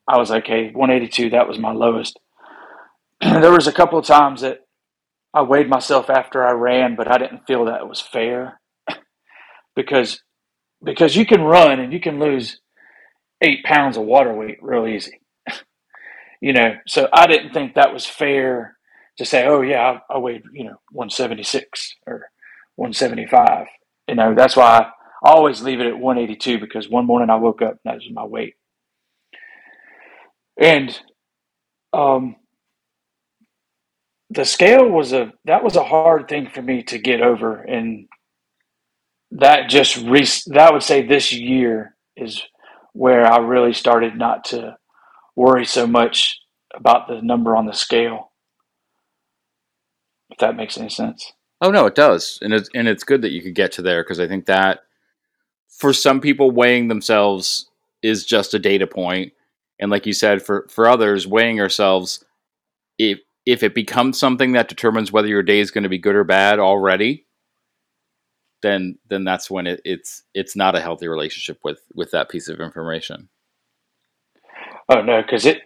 I 0.07 0.17
was 0.17 0.31
like, 0.31 0.45
okay, 0.45 0.71
182, 0.71 1.29
that 1.29 1.47
was 1.47 1.59
my 1.59 1.71
lowest. 1.71 2.19
there 3.21 3.51
was 3.51 3.67
a 3.67 3.71
couple 3.71 3.99
of 3.99 4.05
times 4.05 4.41
that 4.41 4.61
I 5.31 5.43
weighed 5.43 5.69
myself 5.69 6.09
after 6.09 6.43
I 6.43 6.53
ran, 6.53 6.95
but 6.95 7.07
I 7.07 7.19
didn't 7.19 7.45
feel 7.45 7.65
that 7.65 7.81
it 7.81 7.87
was 7.87 8.01
fair 8.01 8.59
because 9.75 10.23
because 10.83 11.15
you 11.15 11.27
can 11.27 11.41
run 11.41 11.79
and 11.79 11.93
you 11.93 11.99
can 11.99 12.19
lose 12.19 12.59
eight 13.41 13.63
pounds 13.63 13.97
of 13.97 14.03
water 14.03 14.33
weight 14.33 14.57
real 14.61 14.87
easy. 14.87 15.21
you 16.41 16.53
know, 16.53 16.75
so 16.87 17.07
I 17.13 17.27
didn't 17.27 17.53
think 17.53 17.75
that 17.75 17.93
was 17.93 18.05
fair 18.05 18.77
to 19.17 19.25
say, 19.25 19.45
oh 19.47 19.61
yeah, 19.61 19.99
I, 20.09 20.15
I 20.15 20.17
weighed 20.19 20.43
you 20.53 20.65
know 20.65 20.77
176 20.91 21.95
or 22.07 22.29
175. 22.75 23.67
You 24.07 24.15
know, 24.15 24.33
that's 24.35 24.55
why 24.55 24.87
I 25.23 25.29
always 25.29 25.61
leave 25.61 25.79
it 25.79 25.87
at 25.87 25.99
182 25.99 26.59
because 26.59 26.89
one 26.89 27.05
morning 27.05 27.29
I 27.29 27.35
woke 27.35 27.61
up 27.61 27.71
and 27.71 27.79
that 27.85 27.95
was 27.95 28.09
my 28.11 28.23
weight. 28.25 28.55
And 30.59 30.97
um, 31.93 32.35
the 34.29 34.45
scale 34.45 34.87
was 34.87 35.13
a 35.13 35.33
that 35.45 35.63
was 35.63 35.75
a 35.75 35.83
hard 35.83 36.27
thing 36.27 36.49
for 36.53 36.61
me 36.61 36.83
to 36.83 36.99
get 36.99 37.21
over, 37.21 37.55
and 37.61 38.07
that 39.31 39.69
just 39.69 39.97
re- 39.97 40.27
that 40.47 40.73
would 40.73 40.83
say 40.83 41.05
this 41.05 41.33
year 41.33 41.95
is 42.15 42.41
where 42.93 43.25
I 43.25 43.37
really 43.37 43.73
started 43.73 44.15
not 44.15 44.45
to 44.45 44.77
worry 45.35 45.65
so 45.65 45.87
much 45.87 46.39
about 46.73 47.07
the 47.07 47.21
number 47.21 47.55
on 47.55 47.65
the 47.65 47.73
scale. 47.73 48.31
If 50.29 50.37
that 50.39 50.55
makes 50.55 50.77
any 50.77 50.89
sense. 50.89 51.33
Oh 51.61 51.71
no, 51.71 51.85
it 51.85 51.95
does, 51.95 52.39
and 52.41 52.53
it's 52.53 52.69
and 52.73 52.87
it's 52.87 53.03
good 53.03 53.21
that 53.23 53.31
you 53.31 53.41
could 53.41 53.55
get 53.55 53.73
to 53.73 53.81
there 53.81 54.03
because 54.03 54.19
I 54.19 54.27
think 54.27 54.45
that 54.45 54.81
for 55.67 55.91
some 55.91 56.21
people 56.21 56.51
weighing 56.51 56.87
themselves 56.87 57.69
is 58.01 58.25
just 58.25 58.53
a 58.53 58.59
data 58.59 58.87
point, 58.87 59.33
and 59.79 59.91
like 59.91 60.05
you 60.05 60.13
said, 60.13 60.41
for 60.41 60.67
for 60.69 60.87
others 60.87 61.27
weighing 61.27 61.59
ourselves, 61.59 62.23
if 62.97 63.19
if 63.45 63.63
it 63.63 63.75
becomes 63.75 64.19
something 64.19 64.53
that 64.53 64.69
determines 64.69 65.11
whether 65.11 65.27
your 65.27 65.43
day 65.43 65.59
is 65.59 65.71
going 65.71 65.83
to 65.83 65.89
be 65.89 65.97
good 65.97 66.15
or 66.15 66.23
bad 66.23 66.59
already, 66.59 67.25
then 68.61 68.97
then 69.09 69.23
that's 69.23 69.49
when 69.49 69.67
it, 69.67 69.81
it's 69.85 70.23
it's 70.33 70.55
not 70.55 70.75
a 70.75 70.81
healthy 70.81 71.07
relationship 71.07 71.59
with 71.63 71.81
with 71.93 72.11
that 72.11 72.29
piece 72.29 72.49
of 72.49 72.59
information. 72.59 73.29
Oh 74.89 75.01
no, 75.01 75.21
because 75.21 75.45
it 75.45 75.61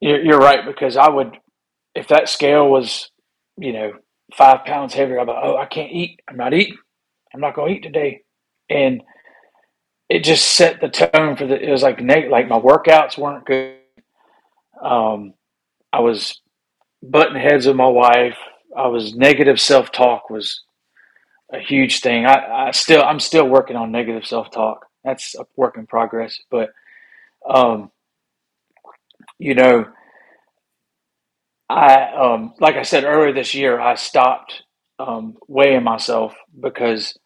you're, 0.00 0.38
right 0.38 0.66
because 0.66 0.96
I 0.96 1.08
would 1.08 1.38
if 1.94 2.08
that 2.08 2.28
scale 2.28 2.68
was 2.68 3.10
you 3.56 3.72
know 3.72 3.92
five 4.34 4.64
pounds 4.64 4.94
heavier. 4.94 5.20
I'm 5.20 5.26
like, 5.26 5.36
oh, 5.42 5.56
I 5.56 5.66
can't 5.66 5.92
eat. 5.92 6.20
I'm 6.28 6.36
not 6.36 6.54
eating. 6.54 6.78
I'm 7.34 7.40
not 7.40 7.54
going 7.54 7.72
to 7.72 7.78
eat 7.78 7.82
today. 7.82 8.22
And 8.70 9.02
it 10.08 10.24
just 10.24 10.52
set 10.52 10.80
the 10.80 10.88
tone 10.88 11.36
for 11.36 11.46
the, 11.46 11.60
it 11.60 11.70
was 11.70 11.82
like, 11.82 12.00
like 12.00 12.48
my 12.48 12.58
workouts 12.58 13.18
weren't 13.18 13.46
good. 13.46 13.76
Um, 14.82 15.34
I 15.92 16.00
was 16.00 16.40
butting 17.02 17.40
heads 17.40 17.66
with 17.66 17.76
my 17.76 17.86
wife. 17.86 18.36
I 18.76 18.88
was 18.88 19.14
negative 19.14 19.60
self 19.60 19.92
talk 19.92 20.30
was 20.30 20.62
a 21.52 21.60
huge 21.60 22.00
thing. 22.00 22.26
I, 22.26 22.68
I 22.68 22.70
still, 22.72 23.02
I'm 23.02 23.20
still 23.20 23.48
working 23.48 23.76
on 23.76 23.92
negative 23.92 24.26
self 24.26 24.50
talk. 24.50 24.86
That's 25.04 25.34
a 25.36 25.44
work 25.56 25.76
in 25.76 25.86
progress. 25.86 26.40
But, 26.50 26.70
um, 27.48 27.90
you 29.38 29.54
know, 29.54 29.86
I 31.68 32.12
um, 32.12 32.54
like 32.60 32.76
I 32.76 32.82
said 32.82 33.04
earlier 33.04 33.32
this 33.32 33.54
year, 33.54 33.80
I 33.80 33.94
stopped 33.94 34.62
um, 34.98 35.36
weighing 35.48 35.82
myself 35.84 36.34
because 36.60 37.18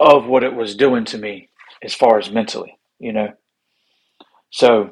of 0.00 0.26
what 0.26 0.44
it 0.44 0.54
was 0.54 0.76
doing 0.76 1.04
to 1.06 1.18
me 1.18 1.48
as 1.82 1.94
far 1.94 2.18
as 2.18 2.30
mentally, 2.30 2.78
you 2.98 3.12
know. 3.12 3.32
So 4.50 4.90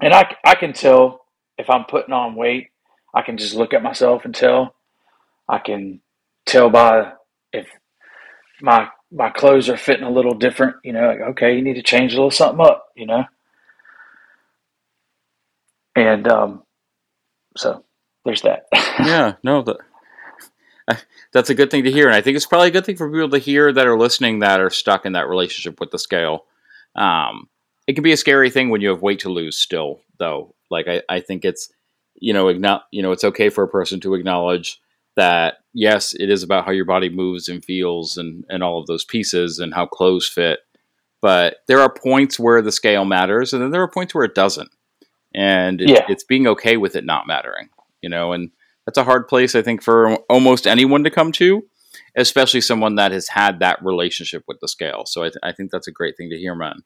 and 0.00 0.12
I 0.12 0.34
I 0.44 0.54
can 0.54 0.72
tell 0.72 1.24
if 1.58 1.70
I'm 1.70 1.84
putting 1.84 2.12
on 2.12 2.34
weight. 2.34 2.68
I 3.14 3.22
can 3.22 3.36
just 3.38 3.54
look 3.54 3.72
at 3.72 3.82
myself 3.82 4.24
and 4.24 4.34
tell. 4.34 4.74
I 5.48 5.58
can 5.58 6.00
tell 6.46 6.70
by 6.70 7.12
if 7.52 7.66
my 8.60 8.88
my 9.10 9.30
clothes 9.30 9.68
are 9.68 9.76
fitting 9.76 10.04
a 10.04 10.10
little 10.10 10.34
different. 10.34 10.76
You 10.84 10.92
know, 10.92 11.06
like 11.06 11.20
okay, 11.30 11.56
you 11.56 11.62
need 11.62 11.74
to 11.74 11.82
change 11.82 12.12
a 12.12 12.16
little 12.16 12.30
something 12.30 12.64
up. 12.64 12.86
You 12.96 13.06
know, 13.06 13.24
and 15.96 16.26
um, 16.28 16.62
so 17.56 17.84
there's 18.24 18.42
that. 18.42 18.66
yeah, 18.72 19.34
no, 19.42 19.62
that 19.62 21.04
that's 21.32 21.50
a 21.50 21.54
good 21.54 21.70
thing 21.70 21.84
to 21.84 21.92
hear, 21.92 22.06
and 22.06 22.14
I 22.14 22.20
think 22.20 22.36
it's 22.36 22.46
probably 22.46 22.68
a 22.68 22.72
good 22.72 22.86
thing 22.86 22.96
for 22.96 23.10
people 23.10 23.30
to 23.30 23.38
hear 23.38 23.72
that 23.72 23.86
are 23.86 23.98
listening 23.98 24.40
that 24.40 24.60
are 24.60 24.70
stuck 24.70 25.06
in 25.06 25.12
that 25.12 25.28
relationship 25.28 25.80
with 25.80 25.90
the 25.90 25.98
scale. 25.98 26.44
Um, 26.94 27.48
it 27.86 27.94
can 27.94 28.04
be 28.04 28.12
a 28.12 28.16
scary 28.16 28.50
thing 28.50 28.70
when 28.70 28.80
you 28.80 28.88
have 28.90 29.02
weight 29.02 29.20
to 29.20 29.28
lose. 29.28 29.58
Still, 29.58 30.00
though, 30.18 30.54
like 30.70 30.86
I, 30.88 31.02
I 31.08 31.20
think 31.20 31.44
it's 31.44 31.70
you 32.16 32.32
know, 32.32 32.46
igno- 32.46 32.82
you 32.90 33.02
know, 33.02 33.12
it's 33.12 33.24
okay 33.24 33.48
for 33.48 33.64
a 33.64 33.68
person 33.68 34.00
to 34.00 34.14
acknowledge 34.14 34.80
that 35.16 35.58
yes, 35.72 36.14
it 36.14 36.30
is 36.30 36.42
about 36.42 36.64
how 36.64 36.72
your 36.72 36.84
body 36.84 37.08
moves 37.08 37.48
and 37.48 37.64
feels 37.64 38.16
and 38.16 38.44
and 38.48 38.62
all 38.62 38.80
of 38.80 38.86
those 38.86 39.04
pieces 39.04 39.58
and 39.58 39.74
how 39.74 39.86
clothes 39.86 40.28
fit. 40.28 40.60
But 41.20 41.56
there 41.68 41.80
are 41.80 41.92
points 41.92 42.38
where 42.38 42.60
the 42.60 42.72
scale 42.72 43.04
matters, 43.04 43.52
and 43.52 43.62
then 43.62 43.70
there 43.70 43.82
are 43.82 43.88
points 43.90 44.14
where 44.14 44.24
it 44.24 44.34
doesn't, 44.34 44.70
and 45.34 45.80
it's, 45.80 45.90
Yeah. 45.90 46.06
it's 46.08 46.24
being 46.24 46.46
okay 46.48 46.76
with 46.76 46.96
it 46.96 47.04
not 47.04 47.26
mattering. 47.26 47.70
You 48.02 48.10
know, 48.10 48.32
and 48.32 48.50
that's 48.84 48.98
a 48.98 49.04
hard 49.04 49.28
place 49.28 49.54
I 49.54 49.62
think 49.62 49.82
for 49.82 50.16
almost 50.28 50.66
anyone 50.66 51.04
to 51.04 51.10
come 51.10 51.32
to, 51.32 51.64
especially 52.16 52.60
someone 52.60 52.96
that 52.96 53.12
has 53.12 53.28
had 53.28 53.60
that 53.60 53.82
relationship 53.82 54.44
with 54.46 54.60
the 54.60 54.68
scale. 54.68 55.04
So 55.06 55.22
I, 55.22 55.28
th- 55.28 55.36
I 55.42 55.52
think 55.52 55.70
that's 55.70 55.88
a 55.88 55.92
great 55.92 56.16
thing 56.18 56.28
to 56.30 56.36
hear, 56.36 56.54
man. 56.54 56.82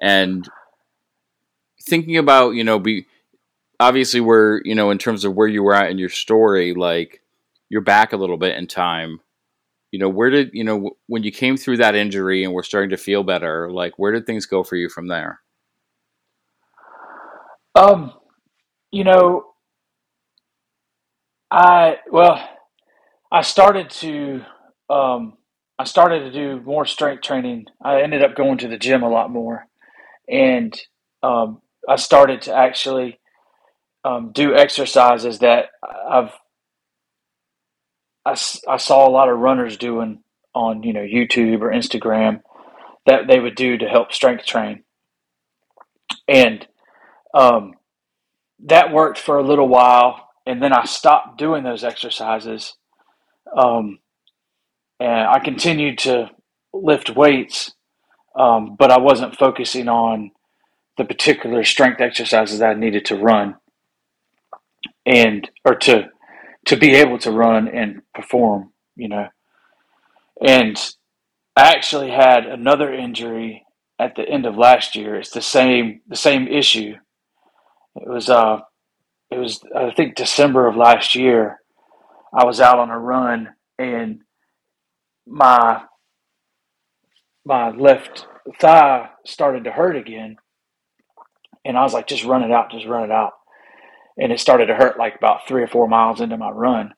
And 0.00 0.48
thinking 1.80 2.16
about 2.16 2.50
you 2.50 2.64
know 2.64 2.78
be 2.78 3.06
obviously 3.80 4.20
where 4.20 4.60
you 4.64 4.74
know 4.74 4.90
in 4.90 4.98
terms 4.98 5.24
of 5.24 5.34
where 5.34 5.48
you 5.48 5.62
were 5.62 5.74
at 5.74 5.90
in 5.90 5.98
your 5.98 6.08
story 6.08 6.74
like 6.74 7.21
you're 7.72 7.80
back 7.80 8.12
a 8.12 8.18
little 8.18 8.36
bit 8.36 8.54
in 8.58 8.66
time. 8.66 9.18
You 9.92 9.98
know 9.98 10.08
where 10.10 10.28
did 10.28 10.50
you 10.52 10.62
know 10.62 10.90
when 11.06 11.22
you 11.22 11.32
came 11.32 11.56
through 11.56 11.78
that 11.78 11.94
injury 11.94 12.44
and 12.44 12.52
were 12.52 12.62
starting 12.62 12.90
to 12.90 12.98
feel 12.98 13.24
better 13.24 13.72
like 13.72 13.98
where 13.98 14.12
did 14.12 14.26
things 14.26 14.44
go 14.44 14.62
for 14.62 14.76
you 14.76 14.90
from 14.90 15.08
there? 15.08 15.40
Um, 17.74 18.12
you 18.90 19.04
know, 19.04 19.46
I 21.50 21.96
well, 22.10 22.46
I 23.30 23.40
started 23.40 23.88
to 23.90 24.42
um, 24.90 25.38
I 25.78 25.84
started 25.84 26.20
to 26.24 26.30
do 26.30 26.60
more 26.60 26.84
strength 26.84 27.22
training. 27.22 27.66
I 27.82 28.02
ended 28.02 28.22
up 28.22 28.36
going 28.36 28.58
to 28.58 28.68
the 28.68 28.78
gym 28.78 29.02
a 29.02 29.08
lot 29.08 29.30
more, 29.30 29.66
and 30.28 30.78
um, 31.22 31.62
I 31.88 31.96
started 31.96 32.42
to 32.42 32.54
actually 32.54 33.18
um, 34.04 34.32
do 34.32 34.54
exercises 34.54 35.38
that 35.38 35.68
I've 36.10 36.32
I, 38.24 38.32
I 38.68 38.76
saw 38.76 39.06
a 39.08 39.10
lot 39.10 39.28
of 39.28 39.38
runners 39.38 39.76
doing 39.76 40.22
on 40.54 40.82
you 40.82 40.92
know 40.92 41.00
YouTube 41.00 41.60
or 41.60 41.70
Instagram 41.70 42.42
that 43.06 43.26
they 43.26 43.40
would 43.40 43.54
do 43.56 43.78
to 43.78 43.88
help 43.88 44.12
strength 44.12 44.46
train, 44.46 44.84
and 46.28 46.66
um, 47.34 47.74
that 48.66 48.92
worked 48.92 49.18
for 49.18 49.38
a 49.38 49.42
little 49.46 49.68
while, 49.68 50.28
and 50.46 50.62
then 50.62 50.72
I 50.72 50.84
stopped 50.84 51.38
doing 51.38 51.64
those 51.64 51.84
exercises, 51.84 52.74
um, 53.56 53.98
and 55.00 55.28
I 55.28 55.40
continued 55.40 55.98
to 55.98 56.30
lift 56.72 57.10
weights, 57.10 57.72
um, 58.38 58.76
but 58.78 58.90
I 58.90 58.98
wasn't 58.98 59.36
focusing 59.36 59.88
on 59.88 60.30
the 60.98 61.04
particular 61.04 61.64
strength 61.64 62.00
exercises 62.00 62.58
that 62.60 62.70
I 62.70 62.74
needed 62.74 63.06
to 63.06 63.16
run 63.16 63.56
and 65.06 65.48
or 65.64 65.74
to 65.74 66.08
to 66.66 66.76
be 66.76 66.94
able 66.94 67.18
to 67.18 67.30
run 67.30 67.68
and 67.68 68.02
perform, 68.14 68.72
you 68.96 69.08
know. 69.08 69.28
And 70.40 70.76
I 71.56 71.72
actually 71.72 72.10
had 72.10 72.46
another 72.46 72.92
injury 72.92 73.64
at 73.98 74.16
the 74.16 74.28
end 74.28 74.46
of 74.46 74.56
last 74.56 74.96
year. 74.96 75.16
It's 75.16 75.30
the 75.30 75.42
same 75.42 76.00
the 76.08 76.16
same 76.16 76.48
issue. 76.48 76.94
It 77.96 78.08
was 78.08 78.30
uh 78.30 78.60
it 79.30 79.38
was 79.38 79.60
I 79.76 79.90
think 79.92 80.16
December 80.16 80.66
of 80.66 80.76
last 80.76 81.14
year. 81.14 81.58
I 82.34 82.44
was 82.44 82.60
out 82.60 82.78
on 82.78 82.90
a 82.90 82.98
run 82.98 83.50
and 83.78 84.22
my 85.26 85.82
my 87.44 87.70
left 87.70 88.26
thigh 88.60 89.10
started 89.26 89.64
to 89.64 89.72
hurt 89.72 89.96
again 89.96 90.36
and 91.64 91.76
I 91.76 91.82
was 91.82 91.92
like 91.92 92.06
just 92.06 92.24
run 92.24 92.42
it 92.42 92.50
out, 92.50 92.70
just 92.70 92.86
run 92.86 93.04
it 93.04 93.10
out. 93.12 93.32
And 94.18 94.32
it 94.32 94.40
started 94.40 94.66
to 94.66 94.74
hurt 94.74 94.98
like 94.98 95.16
about 95.16 95.46
3 95.48 95.62
or 95.62 95.68
4 95.68 95.88
miles 95.88 96.20
into 96.20 96.36
my 96.36 96.50
run. 96.50 96.92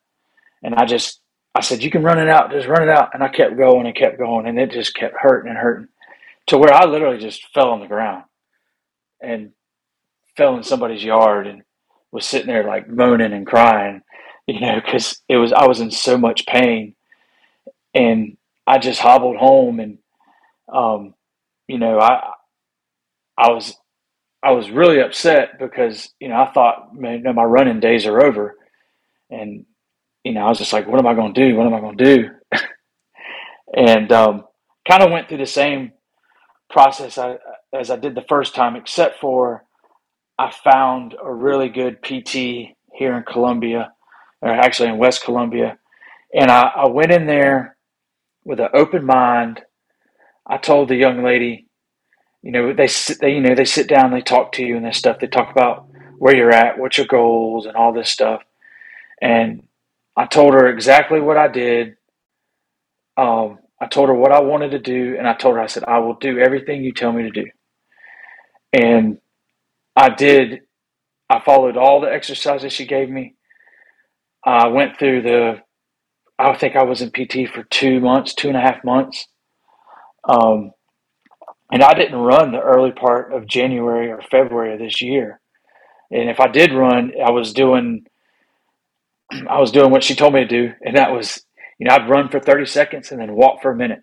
And 0.63 0.75
I 0.75 0.85
just 0.85 1.21
I 1.55 1.61
said 1.61 1.83
you 1.83 1.91
can 1.91 2.03
run 2.03 2.19
it 2.19 2.29
out, 2.29 2.51
just 2.51 2.67
run 2.67 2.83
it 2.83 2.89
out. 2.89 3.11
And 3.15 3.23
I 3.23 3.29
kept 3.29 3.57
going 3.57 3.87
and 3.87 3.95
kept 3.95 4.19
going 4.19 4.47
and 4.47 4.59
it 4.59 4.73
just 4.73 4.95
kept 4.95 5.15
hurting 5.19 5.49
and 5.49 5.59
hurting 5.59 5.89
to 6.47 6.59
where 6.59 6.75
I 6.75 6.85
literally 6.85 7.19
just 7.19 7.47
fell 7.55 7.71
on 7.71 7.81
the 7.81 7.87
ground 7.87 8.25
and 9.21 9.53
fell 10.37 10.57
in 10.57 10.63
somebody's 10.63 11.05
yard 11.05 11.47
and 11.47 11.63
was 12.13 12.27
sitting 12.27 12.47
there 12.47 12.65
like 12.65 12.89
moaning 12.89 13.33
and 13.33 13.47
crying, 13.47 14.03
you 14.47 14.61
know, 14.61 14.81
because 14.85 15.21
it 15.29 15.37
was 15.37 15.53
I 15.53 15.67
was 15.67 15.81
in 15.81 15.91
so 15.91 16.19
much 16.19 16.47
pain, 16.47 16.95
and 17.95 18.37
I 18.67 18.79
just 18.79 19.01
hobbled 19.01 19.37
home, 19.37 19.81
and 19.81 19.99
um, 20.73 21.15
you 21.67 21.79
know, 21.79 21.99
I 21.99 22.23
I 23.37 23.51
was 23.51 23.75
I 24.45 24.51
was 24.53 24.71
really 24.71 25.01
upset 25.01 25.59
because 25.59 26.11
you 26.21 26.29
know 26.29 26.37
I 26.37 26.53
thought 26.53 26.95
man, 26.95 27.25
my 27.35 27.45
running 27.45 27.81
days 27.81 28.07
are 28.07 28.23
over, 28.23 28.57
and 29.31 29.65
you 30.23 30.35
know 30.35 30.43
I 30.43 30.49
was 30.51 30.59
just 30.59 30.73
like, 30.73 30.87
what 30.87 30.99
am 30.99 31.07
I 31.07 31.15
going 31.15 31.33
to 31.33 31.49
do? 31.49 31.57
What 31.57 31.67
am 31.67 31.75
I 31.75 31.81
going 31.81 31.97
to 31.97 32.05
do? 32.05 32.29
and 33.75 34.13
um, 34.13 34.45
kind 34.87 35.03
of 35.03 35.11
went 35.11 35.29
through 35.29 35.39
the 35.39 35.47
same 35.47 35.93
process 36.71 37.17
I, 37.17 37.37
as 37.73 37.91
I 37.91 37.97
did 37.97 38.15
the 38.15 38.25
first 38.29 38.55
time, 38.55 38.77
except 38.77 39.19
for 39.19 39.65
I 40.39 40.53
found 40.53 41.15
a 41.23 41.33
really 41.33 41.71
good 41.71 42.03
PT 42.03 42.75
here 42.93 43.17
in 43.17 43.23
Columbia, 43.23 43.93
or 44.43 44.51
actually 44.51 44.91
in 44.91 44.99
West 44.99 45.25
Columbia, 45.25 45.79
and 46.35 46.51
I, 46.51 46.71
I 46.77 46.89
went 46.89 47.13
in 47.13 47.27
there 47.27 47.77
with 48.45 48.61
an 48.61 48.69
open 48.75 49.07
mind. 49.07 49.63
I 50.47 50.59
told 50.59 50.89
the 50.91 50.97
young 50.97 51.25
lady, 51.25 51.64
you 52.45 52.53
know, 52.53 52.75
they 52.75 52.87
sit, 52.89 53.21
they, 53.21 53.31
you 53.31 53.41
know, 53.41 53.55
they 53.55 53.65
sit 53.65 53.89
down, 53.89 54.13
they 54.13 54.21
talk 54.21 54.53
to 54.53 54.65
you 54.65 54.77
and 54.77 54.85
this 54.85 54.99
stuff. 54.99 55.19
They 55.19 55.27
talk 55.29 55.51
about 55.51 55.89
where 56.19 56.37
you're 56.37 56.53
at, 56.53 56.79
what's 56.79 56.99
your 56.99 57.07
goals, 57.07 57.65
and 57.65 57.75
all 57.75 57.95
this 57.95 58.11
stuff. 58.11 58.43
And 59.23 59.67
I 60.15 60.27
told 60.27 60.53
her 60.53 60.69
exactly 60.69 61.21
what 61.21 61.39
I 61.39 61.49
did. 61.49 61.97
Um, 63.17 63.61
I 63.81 63.87
told 63.87 64.11
her 64.11 64.15
what 64.15 64.31
I 64.31 64.43
wanted 64.43 64.73
to 64.73 64.79
do, 64.79 65.17
and 65.19 65.27
I 65.27 65.33
told 65.33 65.57
her, 65.57 65.63
I 65.63 65.69
said, 65.69 65.85
I 65.85 66.01
will 66.01 66.17
do 66.17 66.39
everything 66.39 66.85
you 66.85 66.93
tell 66.93 67.13
me 67.13 67.23
to 67.23 67.31
do. 67.31 67.47
And 68.75 69.19
I 69.97 70.11
did. 70.11 70.63
I 71.31 71.41
followed 71.41 71.79
all 71.79 72.03
the 72.03 72.13
exercises 72.13 72.75
she 72.75 72.87
gave 72.87 73.09
me. 73.09 73.37
I 74.45 74.69
went 74.69 74.99
through 74.99 75.23
the. 75.23 75.63
I 76.39 76.55
think 76.57 76.77
I 76.77 76.85
was 76.85 77.01
in 77.01 77.11
PT 77.11 77.49
for 77.51 77.63
two 77.71 78.01
months, 78.01 78.35
two 78.35 78.49
and 78.49 78.57
a 78.57 78.61
half 78.61 78.85
months, 78.85 79.27
um, 80.29 80.73
and 81.73 81.83
I 81.83 81.95
didn't 81.95 82.19
run 82.19 82.53
the 82.53 82.61
early 82.61 82.93
part 82.93 83.33
of 83.33 83.47
January 83.47 84.11
or 84.11 84.21
February 84.31 84.75
of 84.75 84.79
this 84.79 85.01
year. 85.03 85.41
And 86.11 86.29
if 86.31 86.41
I 86.41 86.49
did 86.49 86.73
run, 86.73 87.13
I 87.25 87.31
was 87.31 87.53
doing. 87.53 88.07
I 89.49 89.59
was 89.59 89.73
doing 89.73 89.91
what 89.91 90.05
she 90.05 90.15
told 90.15 90.35
me 90.35 90.41
to 90.41 90.47
do, 90.47 90.73
and 90.83 90.97
that 90.97 91.11
was, 91.11 91.45
you 91.79 91.89
know, 91.89 91.95
I'd 91.95 92.09
run 92.09 92.29
for 92.29 92.39
thirty 92.39 92.67
seconds 92.67 93.11
and 93.11 93.21
then 93.21 93.35
walk 93.35 93.63
for 93.63 93.73
a 93.73 93.77
minute, 93.77 94.01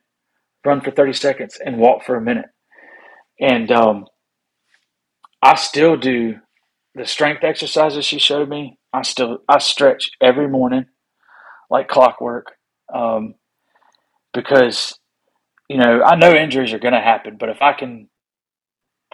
run 0.66 0.82
for 0.82 0.92
thirty 0.92 1.14
seconds 1.14 1.58
and 1.64 1.78
walk 1.78 2.04
for 2.04 2.16
a 2.16 2.22
minute, 2.22 2.48
and 3.40 3.72
um, 3.72 4.06
I 5.42 5.56
still 5.56 5.96
do 5.96 6.36
the 6.96 7.06
strength 7.06 7.44
exercises 7.44 8.04
she 8.04 8.20
showed 8.20 8.50
me. 8.50 8.78
I 8.92 9.04
still 9.04 9.40
I 9.48 9.60
stretch 9.60 10.12
every 10.22 10.50
morning 10.50 10.86
like 11.70 11.88
clockwork 11.88 12.48
um, 12.94 13.36
because 14.34 15.00
you 15.72 15.78
know 15.78 16.04
I 16.04 16.16
know 16.16 16.34
injuries 16.34 16.74
are 16.74 16.80
going 16.80 16.94
to 16.94 17.00
happen, 17.00 17.38
but 17.38 17.50
if 17.50 17.62
I 17.62 17.74
can 17.74 18.10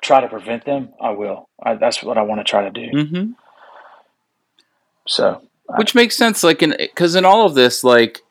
try 0.02 0.22
to 0.22 0.28
prevent 0.28 0.66
them, 0.66 0.90
I 1.02 1.12
will. 1.12 1.50
I, 1.62 1.76
that's 1.76 2.02
what 2.04 2.18
I 2.18 2.24
want 2.24 2.40
to 2.40 2.44
try 2.44 2.64
to 2.64 2.72
do. 2.72 2.92
mm-hmm. 2.92 3.32
So 5.08 5.42
which 5.76 5.94
makes 5.94 6.16
sense 6.16 6.44
like 6.44 6.64
in 6.64 6.76
because 6.80 7.16
in 7.16 7.26
all 7.26 7.46
of 7.46 7.54
this 7.54 7.84
like 7.84 8.22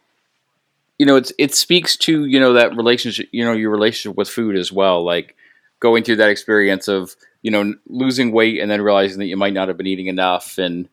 you 0.99 1.07
know 1.07 1.17
it's 1.17 1.33
it 1.39 1.55
speaks 1.55 1.97
to 1.97 2.25
you 2.25 2.41
know 2.41 2.55
that 2.55 2.77
relationship 2.77 3.29
you 3.31 3.45
know 3.45 3.53
your 3.53 3.71
relationship 3.71 4.17
with 4.17 4.29
food 4.29 4.57
as 4.57 4.73
well 4.73 5.05
like 5.05 5.37
going 5.81 6.03
through 6.03 6.17
that 6.17 6.31
experience 6.31 6.89
of 6.89 7.15
you 7.43 7.51
know 7.51 7.75
losing 7.89 8.33
weight 8.33 8.61
and 8.61 8.71
then 8.71 8.81
realizing 8.81 9.19
that 9.19 9.27
you 9.27 9.37
might 9.37 9.53
not 9.53 9.69
have 9.69 9.77
been 9.77 9.87
eating 9.87 10.07
enough 10.07 10.59
and 10.59 10.89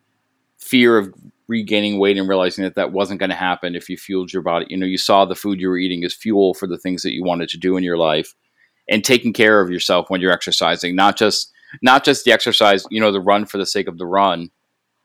fear 0.58 0.98
of 0.98 1.14
regaining 1.48 1.98
weight 1.98 2.16
and 2.16 2.28
realizing 2.28 2.64
that 2.64 2.74
that 2.74 2.92
wasn't 2.92 3.20
going 3.20 3.30
to 3.30 3.36
happen 3.36 3.74
if 3.74 3.88
you 3.88 3.96
fueled 3.96 4.32
your 4.32 4.42
body 4.42 4.66
you 4.70 4.76
know 4.76 4.86
you 4.86 4.98
saw 4.98 5.24
the 5.24 5.34
food 5.34 5.60
you 5.60 5.68
were 5.68 5.78
eating 5.78 6.04
as 6.04 6.14
fuel 6.14 6.54
for 6.54 6.66
the 6.66 6.78
things 6.78 7.02
that 7.02 7.12
you 7.12 7.22
wanted 7.22 7.48
to 7.48 7.58
do 7.58 7.76
in 7.76 7.84
your 7.84 7.98
life 7.98 8.34
and 8.88 9.04
taking 9.04 9.32
care 9.32 9.60
of 9.60 9.70
yourself 9.70 10.08
when 10.08 10.20
you're 10.20 10.32
exercising 10.32 10.94
not 10.94 11.16
just 11.16 11.52
not 11.82 12.04
just 12.04 12.24
the 12.24 12.32
exercise, 12.32 12.84
you 12.90 13.00
know, 13.00 13.12
the 13.12 13.20
run 13.20 13.46
for 13.46 13.58
the 13.58 13.66
sake 13.66 13.88
of 13.88 13.98
the 13.98 14.06
run, 14.06 14.50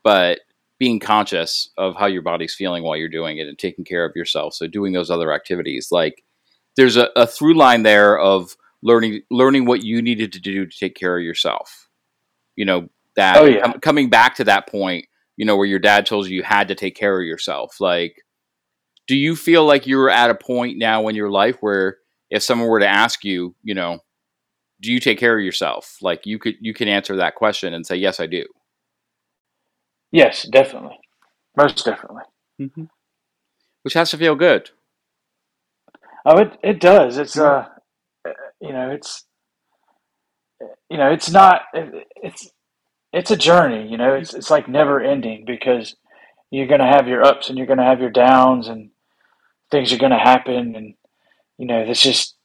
but 0.02 0.40
being 0.78 0.98
conscious 0.98 1.70
of 1.76 1.96
how 1.96 2.06
your 2.06 2.22
body's 2.22 2.54
feeling 2.54 2.82
while 2.82 2.96
you're 2.96 3.08
doing 3.08 3.38
it 3.38 3.46
and 3.46 3.58
taking 3.58 3.84
care 3.84 4.04
of 4.04 4.16
yourself. 4.16 4.54
So 4.54 4.66
doing 4.66 4.92
those 4.92 5.10
other 5.10 5.32
activities, 5.32 5.88
like 5.90 6.24
there's 6.76 6.96
a, 6.96 7.08
a 7.16 7.26
through 7.26 7.54
line 7.54 7.82
there 7.82 8.18
of 8.18 8.56
learning 8.82 9.22
learning 9.30 9.66
what 9.66 9.82
you 9.82 10.00
needed 10.00 10.32
to 10.32 10.40
do 10.40 10.64
to 10.66 10.78
take 10.78 10.94
care 10.94 11.18
of 11.18 11.24
yourself. 11.24 11.88
You 12.56 12.64
know 12.64 12.88
that 13.16 13.36
Oh 13.36 13.44
yeah. 13.44 13.62
com- 13.62 13.80
coming 13.80 14.10
back 14.10 14.36
to 14.36 14.44
that 14.44 14.68
point, 14.68 15.06
you 15.40 15.46
know, 15.46 15.56
where 15.56 15.66
your 15.66 15.78
dad 15.78 16.04
told 16.04 16.28
you 16.28 16.36
you 16.36 16.42
had 16.42 16.68
to 16.68 16.74
take 16.74 16.94
care 16.94 17.18
of 17.18 17.26
yourself. 17.26 17.80
Like, 17.80 18.26
do 19.06 19.16
you 19.16 19.34
feel 19.34 19.64
like 19.64 19.86
you're 19.86 20.10
at 20.10 20.28
a 20.28 20.34
point 20.34 20.76
now 20.76 21.08
in 21.08 21.16
your 21.16 21.30
life 21.30 21.56
where 21.60 21.96
if 22.28 22.42
someone 22.42 22.68
were 22.68 22.80
to 22.80 22.86
ask 22.86 23.24
you, 23.24 23.54
you 23.62 23.74
know, 23.74 24.00
do 24.82 24.92
you 24.92 25.00
take 25.00 25.18
care 25.18 25.38
of 25.38 25.42
yourself? 25.42 25.96
Like 26.02 26.26
you 26.26 26.38
could 26.38 26.56
you 26.60 26.74
can 26.74 26.88
answer 26.88 27.16
that 27.16 27.36
question 27.36 27.72
and 27.72 27.86
say, 27.86 27.96
yes, 27.96 28.20
I 28.20 28.26
do. 28.26 28.44
Yes, 30.12 30.42
definitely. 30.42 30.98
Most 31.56 31.86
definitely. 31.86 32.24
Mm-hmm. 32.60 32.84
Which 33.80 33.94
has 33.94 34.10
to 34.10 34.18
feel 34.18 34.34
good. 34.34 34.68
Oh, 36.26 36.36
it 36.36 36.52
it 36.62 36.80
does. 36.80 37.16
It's 37.16 37.38
uh, 37.38 37.64
you 38.60 38.74
know, 38.74 38.90
it's 38.90 39.24
you 40.90 40.98
know, 40.98 41.10
it's 41.10 41.30
not. 41.30 41.62
It, 41.72 42.06
it's 42.16 42.50
it's 43.12 43.30
a 43.30 43.36
journey. 43.36 43.88
You 43.88 43.96
know, 43.96 44.14
it's 44.14 44.34
it's 44.34 44.50
like 44.50 44.68
never 44.68 45.00
ending 45.00 45.44
because 45.46 45.96
you're 46.50 46.66
going 46.66 46.80
to 46.80 46.86
have 46.86 47.08
your 47.08 47.24
ups 47.24 47.48
and 47.48 47.56
you're 47.56 47.66
going 47.66 47.78
to 47.78 47.84
have 47.84 48.00
your 48.00 48.10
downs 48.10 48.68
and 48.68 48.90
things 49.70 49.92
are 49.92 49.98
going 49.98 50.10
to 50.12 50.18
happen 50.18 50.74
and 50.74 50.94
you 51.58 51.66
know, 51.66 51.80
it's 51.80 52.02
just 52.02 52.36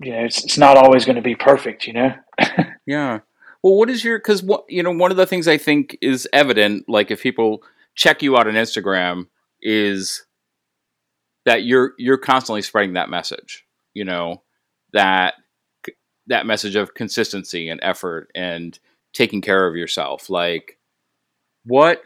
you 0.00 0.12
know, 0.12 0.24
it's 0.24 0.44
it's 0.44 0.58
not 0.58 0.76
always 0.76 1.04
going 1.04 1.16
to 1.16 1.22
be 1.22 1.34
perfect. 1.34 1.86
You 1.86 1.92
know. 1.94 2.14
Yeah. 2.88 3.20
Well, 3.62 3.76
what 3.76 3.90
is 3.90 4.02
your 4.02 4.18
because 4.18 4.42
what 4.42 4.64
you 4.66 4.82
know 4.82 4.92
one 4.92 5.10
of 5.10 5.18
the 5.18 5.26
things 5.26 5.46
I 5.46 5.58
think 5.58 5.98
is 6.00 6.26
evident, 6.32 6.88
like 6.88 7.10
if 7.10 7.22
people 7.22 7.62
check 7.94 8.22
you 8.22 8.34
out 8.34 8.48
on 8.48 8.54
Instagram, 8.54 9.26
is 9.60 10.24
that 11.44 11.64
you're 11.64 11.92
you're 11.98 12.16
constantly 12.16 12.62
spreading 12.62 12.94
that 12.94 13.10
message. 13.10 13.66
You 13.92 14.06
know 14.06 14.42
that 14.94 15.34
that 16.28 16.46
message 16.46 16.76
of 16.76 16.94
consistency 16.94 17.68
and 17.68 17.78
effort 17.82 18.30
and 18.34 18.78
taking 19.12 19.40
care 19.40 19.66
of 19.66 19.76
yourself. 19.76 20.30
Like 20.30 20.78
what 21.64 22.02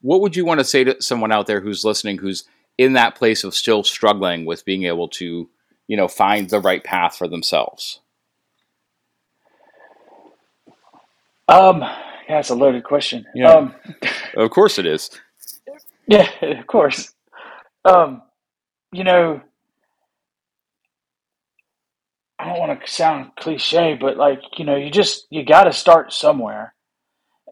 what 0.00 0.20
would 0.20 0.34
you 0.36 0.44
want 0.44 0.60
to 0.60 0.64
say 0.64 0.84
to 0.84 1.00
someone 1.00 1.32
out 1.32 1.46
there 1.46 1.60
who's 1.60 1.84
listening 1.84 2.18
who's 2.18 2.44
in 2.78 2.94
that 2.94 3.14
place 3.14 3.44
of 3.44 3.54
still 3.54 3.84
struggling 3.84 4.44
with 4.44 4.64
being 4.64 4.84
able 4.84 5.08
to 5.08 5.48
you 5.86 5.96
know 5.96 6.08
find 6.08 6.50
the 6.50 6.60
right 6.60 6.82
path 6.82 7.16
for 7.16 7.28
themselves? 7.28 8.00
Um, 11.48 11.80
yeah, 11.80 12.36
that's 12.36 12.50
a 12.50 12.54
loaded 12.54 12.84
question. 12.84 13.26
Yeah. 13.34 13.52
Um, 13.52 13.74
Of 14.36 14.50
course 14.50 14.78
it 14.78 14.86
is. 14.86 15.10
yeah, 16.06 16.28
of 16.40 16.66
course. 16.66 17.12
Um, 17.84 18.22
you 18.92 19.04
know, 19.04 19.42
I 22.42 22.46
don't 22.48 22.58
want 22.58 22.84
to 22.84 22.92
sound 22.92 23.32
cliche, 23.38 23.96
but 24.00 24.16
like, 24.16 24.40
you 24.58 24.64
know, 24.64 24.76
you 24.76 24.90
just 24.90 25.28
you 25.30 25.44
got 25.46 25.64
to 25.64 25.72
start 25.72 26.12
somewhere. 26.12 26.74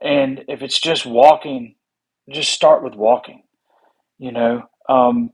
And 0.03 0.45
if 0.49 0.62
it's 0.62 0.80
just 0.80 1.07
walking, 1.07 1.76
just 2.30 2.53
start 2.53 2.82
with 2.82 2.95
walking, 2.95 3.45
you 4.18 4.32
know. 4.32 4.62
Um, 4.88 5.30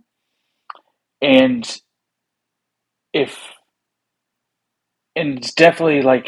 and 1.22 1.66
if 3.14 3.38
and 5.16 5.38
it's 5.38 5.54
definitely 5.54 6.02
like, 6.02 6.26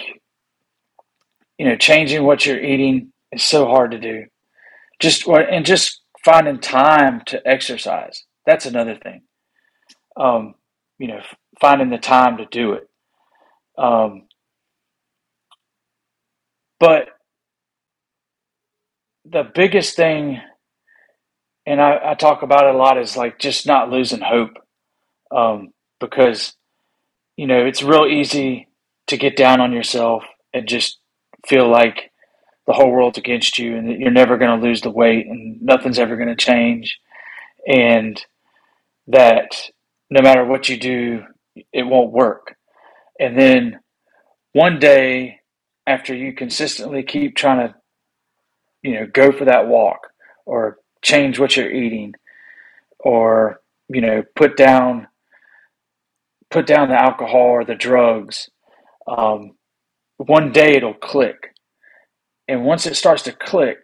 you 1.58 1.68
know, 1.68 1.76
changing 1.76 2.24
what 2.24 2.46
you're 2.46 2.62
eating 2.64 3.12
is 3.32 3.44
so 3.44 3.66
hard 3.66 3.90
to 3.90 3.98
do. 4.00 4.24
Just 5.00 5.28
and 5.28 5.66
just 5.66 6.00
finding 6.24 6.60
time 6.60 7.22
to 7.26 7.46
exercise. 7.46 8.24
That's 8.46 8.66
another 8.66 8.96
thing. 8.96 9.22
Um, 10.18 10.54
you 10.98 11.08
know, 11.08 11.20
finding 11.60 11.90
the 11.90 11.98
time 11.98 12.38
to 12.38 12.46
do 12.46 12.72
it. 12.72 12.87
Um, 13.78 14.24
but 16.80 17.08
the 19.24 19.44
biggest 19.54 19.96
thing, 19.96 20.40
and 21.66 21.80
I, 21.80 21.98
I 22.10 22.14
talk 22.14 22.42
about 22.42 22.64
it 22.66 22.74
a 22.74 22.78
lot, 22.78 22.98
is 22.98 23.16
like 23.16 23.38
just 23.38 23.66
not 23.66 23.90
losing 23.90 24.20
hope. 24.20 24.56
Um, 25.30 25.72
because, 26.00 26.54
you 27.36 27.46
know, 27.46 27.66
it's 27.66 27.82
real 27.82 28.06
easy 28.06 28.68
to 29.08 29.16
get 29.16 29.36
down 29.36 29.60
on 29.60 29.72
yourself 29.72 30.24
and 30.54 30.68
just 30.68 30.98
feel 31.46 31.68
like 31.68 32.10
the 32.66 32.72
whole 32.72 32.90
world's 32.90 33.18
against 33.18 33.58
you 33.58 33.76
and 33.76 33.88
that 33.88 33.98
you're 33.98 34.10
never 34.10 34.36
going 34.36 34.60
to 34.60 34.66
lose 34.66 34.82
the 34.82 34.90
weight 34.90 35.26
and 35.26 35.60
nothing's 35.62 35.98
ever 35.98 36.16
going 36.16 36.28
to 36.28 36.36
change. 36.36 36.98
And 37.66 38.22
that 39.08 39.70
no 40.10 40.22
matter 40.22 40.44
what 40.44 40.68
you 40.68 40.78
do, 40.78 41.24
it 41.72 41.82
won't 41.84 42.12
work. 42.12 42.57
And 43.20 43.38
then 43.38 43.80
one 44.52 44.78
day, 44.78 45.40
after 45.86 46.14
you 46.14 46.34
consistently 46.34 47.02
keep 47.02 47.36
trying 47.36 47.68
to, 47.68 47.74
you 48.82 48.94
know, 48.94 49.06
go 49.12 49.32
for 49.32 49.46
that 49.46 49.68
walk 49.68 50.08
or 50.46 50.78
change 51.02 51.38
what 51.38 51.56
you're 51.56 51.70
eating 51.70 52.14
or, 53.00 53.60
you 53.88 54.00
know, 54.00 54.22
put 54.36 54.56
down 54.56 55.08
put 56.50 56.66
down 56.66 56.88
the 56.88 56.94
alcohol 57.02 57.40
or 57.40 57.64
the 57.64 57.74
drugs, 57.74 58.48
um, 59.06 59.52
one 60.18 60.52
day 60.52 60.72
it'll 60.74 60.94
click. 60.94 61.54
And 62.48 62.64
once 62.64 62.86
it 62.86 62.96
starts 62.96 63.22
to 63.24 63.32
click, 63.32 63.78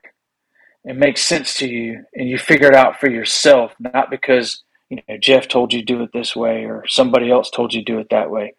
it 0.85 0.97
makes 0.97 1.25
sense 1.25 1.55
to 1.57 1.69
you 1.69 2.05
and 2.15 2.29
you 2.29 2.39
figure 2.39 2.69
it 2.69 2.75
out 2.75 3.01
for 3.01 3.11
yourself, 3.11 3.73
not 3.81 4.11
because, 4.11 4.63
you 4.91 4.99
know, 5.09 5.17
Jeff 5.19 5.49
told 5.49 5.73
you 5.73 5.83
do 5.85 6.03
it 6.03 6.11
this 6.13 6.37
way 6.37 6.65
or 6.65 6.85
somebody 6.87 7.31
else 7.31 7.51
told 7.51 7.75
you 7.75 7.85
do 7.85 7.99
it 7.99 8.09
that 8.11 8.31
way, 8.31 8.55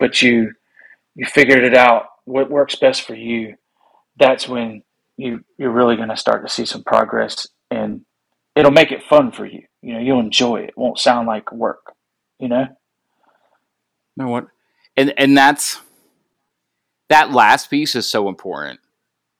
but 0.00 0.20
you 0.22 0.52
you 1.14 1.26
figured 1.26 1.62
it 1.62 1.76
out 1.76 2.06
what 2.24 2.50
works 2.50 2.74
best 2.74 3.02
for 3.02 3.14
you. 3.14 3.54
That's 4.18 4.48
when 4.48 4.82
you 5.16 5.44
you're 5.58 5.70
really 5.70 5.96
going 5.96 6.08
to 6.08 6.16
start 6.16 6.44
to 6.44 6.52
see 6.52 6.64
some 6.64 6.82
progress 6.82 7.46
and 7.70 8.04
it'll 8.56 8.72
make 8.72 8.90
it 8.90 9.04
fun 9.08 9.30
for 9.30 9.46
you. 9.46 9.62
You 9.82 9.94
know, 9.94 10.00
you'll 10.00 10.20
enjoy 10.20 10.62
it. 10.62 10.70
It 10.70 10.78
won't 10.78 10.98
sound 10.98 11.28
like 11.28 11.52
work, 11.52 11.92
you 12.38 12.48
know? 12.48 12.66
No 14.16 14.28
what? 14.28 14.46
And 14.96 15.14
and 15.16 15.36
that's 15.36 15.80
that 17.10 17.32
last 17.32 17.70
piece 17.70 17.94
is 17.94 18.06
so 18.06 18.28
important. 18.28 18.80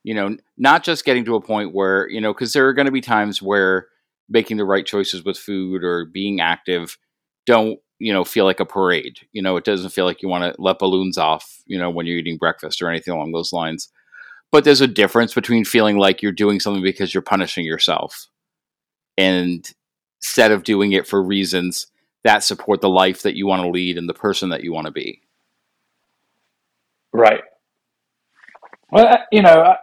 You 0.03 0.13
know, 0.15 0.37
not 0.57 0.83
just 0.83 1.05
getting 1.05 1.25
to 1.25 1.35
a 1.35 1.41
point 1.41 1.73
where, 1.73 2.09
you 2.09 2.21
know, 2.21 2.33
because 2.33 2.53
there 2.53 2.67
are 2.67 2.73
going 2.73 2.87
to 2.87 2.91
be 2.91 3.01
times 3.01 3.41
where 3.41 3.87
making 4.29 4.57
the 4.57 4.65
right 4.65 4.85
choices 4.85 5.23
with 5.23 5.37
food 5.37 5.83
or 5.83 6.05
being 6.05 6.41
active 6.41 6.97
don't, 7.45 7.79
you 8.01 8.11
know, 8.11 8.23
feel 8.25 8.45
like 8.45 8.59
a 8.59 8.65
parade. 8.65 9.19
You 9.31 9.41
know, 9.41 9.57
it 9.57 9.63
doesn't 9.63 9.91
feel 9.91 10.05
like 10.05 10.21
you 10.21 10.29
want 10.29 10.43
to 10.43 10.59
let 10.61 10.79
balloons 10.79 11.17
off, 11.17 11.61
you 11.67 11.77
know, 11.77 11.89
when 11.89 12.05
you're 12.05 12.17
eating 12.17 12.37
breakfast 12.37 12.81
or 12.81 12.89
anything 12.89 13.13
along 13.13 13.31
those 13.31 13.53
lines. 13.53 13.89
But 14.51 14.63
there's 14.63 14.81
a 14.81 14.87
difference 14.87 15.33
between 15.33 15.63
feeling 15.63 15.97
like 15.97 16.21
you're 16.21 16.31
doing 16.31 16.59
something 16.59 16.83
because 16.83 17.13
you're 17.13 17.21
punishing 17.21 17.63
yourself 17.63 18.27
and 19.17 19.71
instead 20.19 20.51
of 20.51 20.63
doing 20.63 20.91
it 20.91 21.07
for 21.07 21.21
reasons 21.21 21.87
that 22.23 22.43
support 22.43 22.81
the 22.81 22.89
life 22.89 23.21
that 23.21 23.35
you 23.35 23.47
want 23.47 23.61
to 23.61 23.69
lead 23.69 23.97
and 23.97 24.09
the 24.09 24.13
person 24.13 24.49
that 24.49 24.63
you 24.63 24.73
want 24.73 24.85
to 24.85 24.91
be. 24.91 25.21
Right. 27.13 27.43
Well, 28.91 29.07
uh, 29.07 29.17
you 29.31 29.41
know, 29.41 29.61
I, 29.61 29.75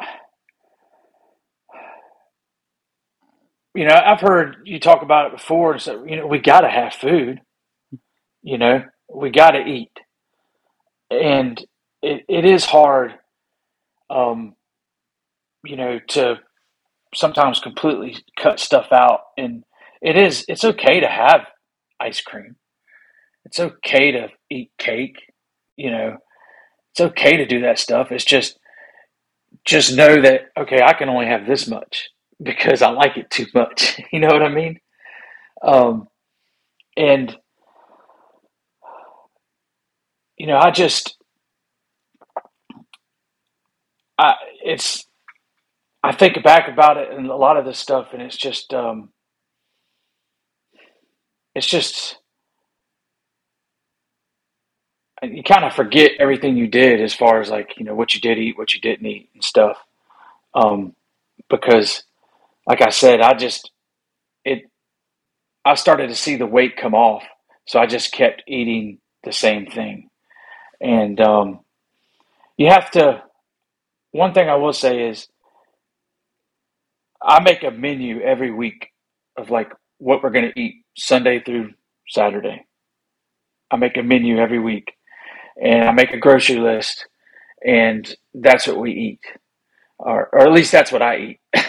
you 3.75 3.87
know, 3.87 3.95
I've 3.95 4.21
heard 4.21 4.57
you 4.65 4.81
talk 4.81 5.03
about 5.03 5.27
it 5.27 5.33
before. 5.39 5.79
So, 5.79 6.05
you 6.05 6.17
know, 6.17 6.27
we 6.27 6.39
got 6.39 6.61
to 6.63 6.69
have 6.69 6.95
food. 6.95 7.41
You 8.43 8.59
know, 8.59 8.85
we 9.13 9.31
got 9.31 9.53
to 9.53 9.61
eat, 9.61 9.93
and 11.11 11.59
it, 12.03 12.25
it 12.29 12.45
is 12.45 12.65
hard. 12.65 13.15
Um, 14.11 14.55
you 15.65 15.77
know, 15.77 15.99
to 16.09 16.37
sometimes 17.15 17.61
completely 17.61 18.17
cut 18.39 18.61
stuff 18.61 18.93
out, 18.93 19.21
and 19.37 19.65
it 20.03 20.17
is. 20.17 20.45
It's 20.49 20.65
okay 20.65 21.01
to 21.01 21.09
have 21.09 21.43
ice 22.01 22.21
cream. 22.21 22.57
It's 23.45 23.59
okay 23.61 24.13
to 24.13 24.29
eat 24.51 24.71
cake. 24.79 25.17
You 25.77 25.91
know, 25.91 26.17
it's 26.93 27.01
okay 27.01 27.37
to 27.37 27.47
do 27.47 27.63
that 27.63 27.79
stuff. 27.79 28.13
It's 28.13 28.25
just 28.25 28.59
just 29.65 29.97
know 29.97 30.21
that 30.21 30.43
okay, 30.59 30.83
I 30.83 30.93
can 30.95 31.09
only 31.09 31.27
have 31.27 31.47
this 31.47 31.69
much 31.69 32.09
because 32.43 32.83
I 32.83 32.91
like 32.91 33.17
it 33.17 33.31
too 33.31 33.47
much. 33.55 34.01
You 34.13 34.21
know 34.21 34.29
what 34.29 34.43
I 34.43 34.49
mean? 34.49 34.81
Um, 35.63 36.09
and 36.97 37.37
you 40.39 40.47
know, 40.47 40.59
I 40.59 40.71
just 40.73 41.19
I 44.19 44.35
it's 44.65 45.07
I 46.03 46.13
think 46.15 46.43
back 46.45 46.69
about 46.69 46.97
it 46.99 47.11
and 47.13 47.29
a 47.29 47.37
lot 47.37 47.57
of 47.59 47.65
this 47.67 47.79
stuff, 47.79 48.09
and 48.13 48.23
it's 48.23 48.37
just 48.37 48.75
um, 48.75 49.11
it's 51.55 51.67
just 51.67 52.19
you 55.23 55.43
kind 55.43 55.65
of 55.65 55.75
forget 55.75 56.13
everything 56.21 56.57
you 56.57 56.69
did 56.69 57.01
as 57.01 57.15
far 57.15 57.41
as 57.41 57.51
like 57.51 57.75
you 57.79 57.85
know 57.85 57.95
what 57.95 58.15
you 58.15 58.21
did 58.21 58.39
eat, 58.39 58.59
what 58.59 58.75
you 58.75 58.81
didn't 58.81 59.07
eat, 59.07 59.31
and 59.35 59.45
stuff. 59.45 59.79
Um, 60.55 60.95
because, 61.51 62.05
like 62.67 62.83
I 62.83 62.91
said, 62.91 63.21
I 63.21 63.35
just 63.35 63.71
it. 64.45 64.71
I 65.65 65.75
started 65.75 66.09
to 66.09 66.15
see 66.17 66.37
the 66.37 66.47
weight 66.47 66.77
come 66.77 66.95
off, 66.95 67.25
so 67.67 67.81
I 67.81 67.87
just 67.87 68.13
kept 68.13 68.43
eating 68.49 68.99
the 69.25 69.33
same 69.33 69.67
thing, 69.67 70.11
and 70.81 71.21
um, 71.21 71.61
you 72.59 72.69
have 72.71 72.91
to. 72.93 73.23
One 74.13 74.35
thing 74.35 74.49
I 74.49 74.57
will 74.57 74.73
say 74.75 75.09
is, 75.09 75.29
I 77.23 77.41
make 77.43 77.65
a 77.65 77.71
menu 77.73 78.21
every 78.23 78.53
week 78.53 78.89
of 79.39 79.51
like 79.51 79.73
what 79.99 80.23
we're 80.23 80.31
going 80.31 80.53
to 80.53 80.61
eat 80.61 80.85
Sunday 80.99 81.43
through 81.45 81.73
Saturday. 82.09 82.67
I 83.71 83.77
make 83.77 83.97
a 83.99 84.03
menu 84.03 84.39
every 84.39 84.61
week 84.61 84.93
and 85.63 85.89
I 85.89 85.93
make 85.93 86.13
a 86.13 86.19
grocery 86.19 86.59
list, 86.61 87.07
and 87.67 88.09
that's 88.35 88.67
what 88.67 88.79
we 88.79 88.93
eat, 88.93 89.21
or 89.99 90.29
or 90.33 90.41
at 90.43 90.53
least 90.53 90.73
that's 90.73 90.93
what 90.93 91.03
I 91.03 91.19
eat. 91.19 91.41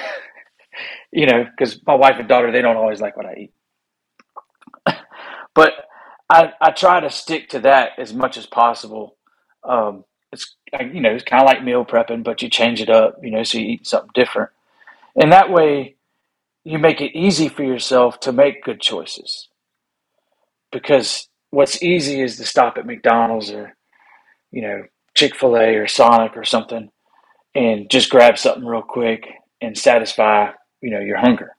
you 1.14 1.28
know, 1.28 1.46
because 1.46 1.80
my 1.88 1.96
wife 1.96 2.16
and 2.20 2.30
daughter 2.30 2.52
they 2.52 2.62
don't 2.62 2.78
always 2.78 3.02
like 3.02 3.18
what 3.18 3.26
I 3.28 3.36
eat, 3.36 3.54
but 5.56 5.74
I 6.30 6.54
I 6.62 6.72
try 6.72 7.00
to 7.00 7.10
stick 7.10 7.50
to 7.50 7.60
that 7.62 7.92
as 7.98 8.14
much 8.14 8.38
as 8.38 8.46
possible. 8.46 9.18
Um, 9.64 10.06
it's 10.32 10.56
you 10.80 11.02
know 11.02 11.12
it's 11.12 11.24
kind 11.24 11.44
of 11.44 11.48
like 11.48 11.64
meal 11.64 11.86
prepping, 11.86 12.24
but 12.24 12.42
you 12.42 12.50
change 12.50 12.82
it 12.82 12.90
up. 12.90 13.18
You 13.24 13.32
know, 13.32 13.44
so 13.44 13.58
you 13.58 13.66
eat 13.68 13.88
something 13.88 14.12
different, 14.14 14.52
and 15.22 15.32
that 15.32 15.52
way 15.52 15.96
you 16.64 16.80
make 16.80 17.02
it 17.02 17.18
easy 17.18 17.50
for 17.50 17.64
yourself 17.64 18.20
to 18.22 18.32
make 18.32 18.64
good 18.64 18.82
choices. 18.82 19.48
Because 20.72 21.28
what's 21.52 21.82
easy 21.82 22.22
is 22.22 22.38
to 22.38 22.46
stop 22.46 22.78
at 22.78 22.86
McDonald's 22.86 23.52
or 23.52 23.76
you 24.52 24.62
know, 24.62 24.84
Chick 25.16 25.36
fil 25.36 25.58
A 25.58 25.76
or 25.76 25.88
Sonic 25.88 26.38
or 26.38 26.44
something 26.44 26.90
and 27.56 27.90
just 27.90 28.10
grab 28.10 28.38
something 28.38 28.66
real 28.66 28.82
quick 28.82 29.28
and 29.62 29.78
satisfy, 29.78 30.52
you 30.82 30.92
know, 30.92 31.00
your 31.00 31.18
hunger. 31.18 31.56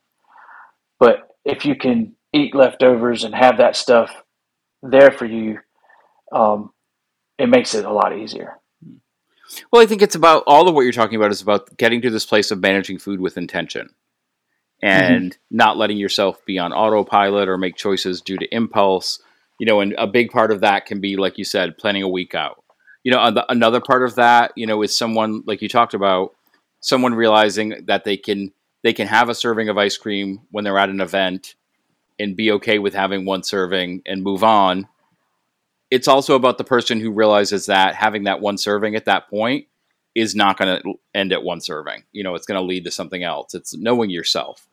But 0.99 1.35
if 1.45 1.65
you 1.65 1.75
can 1.75 2.15
eat 2.33 2.55
leftovers 2.55 3.23
and 3.23 3.35
have 3.35 3.57
that 3.57 3.75
stuff 3.75 4.11
there 4.81 5.11
for 5.11 5.25
you, 5.25 5.59
um, 6.31 6.71
it 7.37 7.47
makes 7.47 7.75
it 7.75 7.85
a 7.85 7.91
lot 7.91 8.17
easier. 8.17 8.57
Well, 9.71 9.81
I 9.81 9.85
think 9.85 10.01
it's 10.01 10.15
about 10.15 10.43
all 10.47 10.67
of 10.67 10.75
what 10.75 10.81
you're 10.81 10.93
talking 10.93 11.17
about 11.17 11.31
is 11.31 11.41
about 11.41 11.77
getting 11.77 12.01
to 12.01 12.09
this 12.09 12.25
place 12.25 12.51
of 12.51 12.61
managing 12.61 12.99
food 12.99 13.19
with 13.19 13.37
intention 13.37 13.89
and 14.81 15.31
mm-hmm. 15.31 15.57
not 15.57 15.77
letting 15.77 15.97
yourself 15.97 16.43
be 16.45 16.57
on 16.57 16.71
autopilot 16.71 17.49
or 17.49 17.57
make 17.57 17.75
choices 17.75 18.21
due 18.21 18.37
to 18.37 18.55
impulse. 18.55 19.21
You 19.59 19.65
know, 19.67 19.81
and 19.81 19.93
a 19.97 20.07
big 20.07 20.31
part 20.31 20.51
of 20.51 20.61
that 20.61 20.85
can 20.85 21.01
be, 21.01 21.17
like 21.17 21.37
you 21.37 21.43
said, 21.43 21.77
planning 21.77 22.01
a 22.01 22.07
week 22.07 22.33
out 22.33 22.61
you 23.03 23.11
know, 23.11 23.43
another 23.49 23.81
part 23.81 24.03
of 24.03 24.15
that, 24.15 24.51
you 24.55 24.67
know, 24.67 24.81
is 24.83 24.95
someone 24.95 25.43
like 25.45 25.61
you 25.61 25.69
talked 25.69 25.93
about, 25.93 26.35
someone 26.81 27.13
realizing 27.13 27.85
that 27.85 28.03
they 28.03 28.17
can 28.17 28.51
they 28.83 28.93
can 28.93 29.07
have 29.07 29.29
a 29.29 29.35
serving 29.35 29.69
of 29.69 29.77
ice 29.77 29.97
cream 29.97 30.41
when 30.51 30.63
they're 30.63 30.77
at 30.77 30.89
an 30.89 31.01
event 31.01 31.55
and 32.21 32.35
be 32.35 32.51
okay 32.51 32.79
with 32.79 32.93
having 32.93 33.25
one 33.25 33.43
serving 33.43 34.01
and 34.05 34.23
move 34.23 34.43
on. 34.43 34.87
It's 35.89 36.07
also 36.07 36.35
about 36.35 36.57
the 36.57 36.63
person 36.63 36.99
who 36.99 37.11
realizes 37.11 37.65
that 37.65 37.95
having 37.95 38.23
that 38.23 38.41
one 38.41 38.57
serving 38.57 38.95
at 38.95 39.05
that 39.05 39.29
point 39.29 39.67
is 40.15 40.35
not 40.35 40.57
going 40.57 40.81
to 40.81 40.93
end 41.13 41.33
at 41.33 41.43
one 41.43 41.61
serving. 41.61 42.03
You 42.11 42.23
know, 42.23 42.35
it's 42.35 42.45
going 42.45 42.59
to 42.59 42.65
lead 42.65 42.85
to 42.85 42.91
something 42.91 43.23
else. 43.23 43.53
It's 43.53 43.75
knowing 43.75 44.09
yourself 44.09 44.67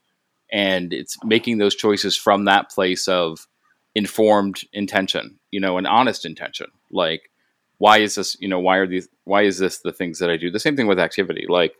and 0.52 0.92
it's 0.92 1.16
making 1.24 1.58
those 1.58 1.74
choices 1.74 2.16
from 2.16 2.44
that 2.44 2.70
place 2.70 3.08
of 3.08 3.48
informed 3.94 4.60
intention, 4.72 5.38
you 5.50 5.60
know, 5.60 5.78
an 5.78 5.86
honest 5.86 6.24
intention. 6.24 6.66
Like, 6.90 7.30
why 7.78 7.98
is 7.98 8.16
this 8.16 8.36
you 8.40 8.48
know 8.48 8.58
why 8.58 8.76
are 8.76 8.86
these 8.86 9.08
why 9.24 9.42
is 9.42 9.58
this 9.58 9.78
the 9.78 9.92
things 9.92 10.18
that 10.18 10.28
i 10.28 10.36
do 10.36 10.50
the 10.50 10.60
same 10.60 10.76
thing 10.76 10.86
with 10.86 10.98
activity 10.98 11.46
like 11.48 11.76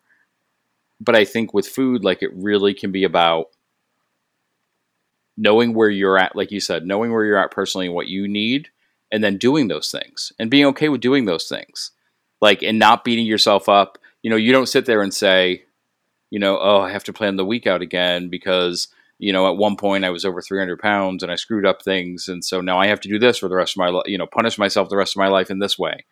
but 1.01 1.15
i 1.15 1.25
think 1.25 1.53
with 1.53 1.69
food 1.69 2.05
like 2.05 2.23
it 2.23 2.31
really 2.35 2.73
can 2.73 2.91
be 2.91 3.05
about 3.05 3.47
knowing 5.39 5.73
where 5.73 5.89
you're 5.89 6.19
at 6.19 6.37
like 6.37 6.51
you 6.51 6.61
said 6.61 6.85
knowing 6.85 7.13
where 7.13 7.25
you're 7.25 7.43
at 7.43 7.51
personally 7.51 7.87
and 7.87 7.95
what 7.95 8.09
you 8.09 8.29
need 8.29 8.69
and 9.11 9.25
then 9.25 9.39
doing 9.39 9.69
those 9.69 9.91
things 9.91 10.33
and 10.39 10.51
being 10.51 10.67
okay 10.67 10.89
with 10.89 11.01
doing 11.01 11.25
those 11.25 11.49
things 11.49 11.93
like 12.41 12.63
and 12.63 12.79
not 12.79 13.05
beating 13.05 13.27
yourself 13.27 13.69
up 13.69 13.99
you 14.23 14.29
know 14.29 14.37
you 14.37 14.53
don't 14.53 14.69
sit 14.69 14.85
there 14.85 15.01
and 15.01 15.15
say 15.15 15.63
you 16.31 16.39
know 16.39 16.59
oh 16.61 16.81
i 16.81 16.91
have 16.91 17.05
to 17.05 17.13
plan 17.13 17.37
the 17.37 17.45
week 17.45 17.67
out 17.67 17.81
again 17.81 18.29
because 18.29 18.89
you 19.19 19.33
know, 19.33 19.49
at 19.49 19.57
one 19.57 19.77
point 19.77 20.05
I 20.05 20.11
was 20.11 20.25
over 20.25 20.41
300 20.41 20.79
pounds 20.79 21.23
and 21.23 21.33
I 21.33 21.35
screwed 21.35 21.67
up 21.67 21.83
things. 21.83 22.29
And 22.29 22.45
so 22.45 22.61
now 22.61 22.79
I 22.79 22.87
have 22.87 23.01
to 23.01 23.09
do 23.09 23.19
this 23.19 23.39
for 23.39 23.49
the 23.49 23.57
rest 23.57 23.75
of 23.75 23.79
my 23.79 23.89
life, 23.89 24.05
you 24.07 24.17
know, 24.17 24.27
punish 24.27 24.59
myself 24.59 24.89
the 24.89 24.97
rest 24.97 25.17
of 25.17 25.21
my 25.21 25.29
life 25.29 25.51
in 25.51 25.59
this 25.59 25.79
way. 25.79 26.05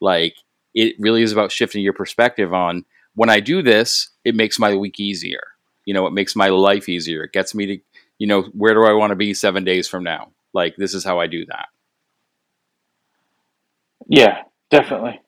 Like 0.00 0.36
it 0.74 0.96
really 0.98 1.22
is 1.22 1.32
about 1.32 1.52
shifting 1.52 1.82
your 1.82 1.92
perspective 1.92 2.52
on 2.52 2.84
when 3.14 3.30
I 3.30 3.40
do 3.40 3.62
this, 3.62 4.10
it 4.24 4.34
makes 4.34 4.58
my 4.58 4.74
week 4.74 4.98
easier. 4.98 5.42
You 5.84 5.94
know, 5.94 6.06
it 6.06 6.12
makes 6.12 6.36
my 6.36 6.48
life 6.48 6.88
easier. 6.88 7.24
It 7.24 7.32
gets 7.32 7.54
me 7.54 7.66
to, 7.66 7.78
you 8.20 8.26
know, 8.26 8.42
where 8.52 8.74
do 8.74 8.84
I 8.84 8.92
want 8.92 9.10
to 9.10 9.16
be 9.16 9.32
seven 9.32 9.64
days 9.64 9.88
from 9.88 10.04
now? 10.04 10.28
Like 10.52 10.76
this 10.76 10.94
is 10.94 11.02
how 11.02 11.18
I 11.18 11.26
do 11.26 11.46
that. 11.46 11.68
Yeah, 14.06 14.42
definitely. 14.68 15.20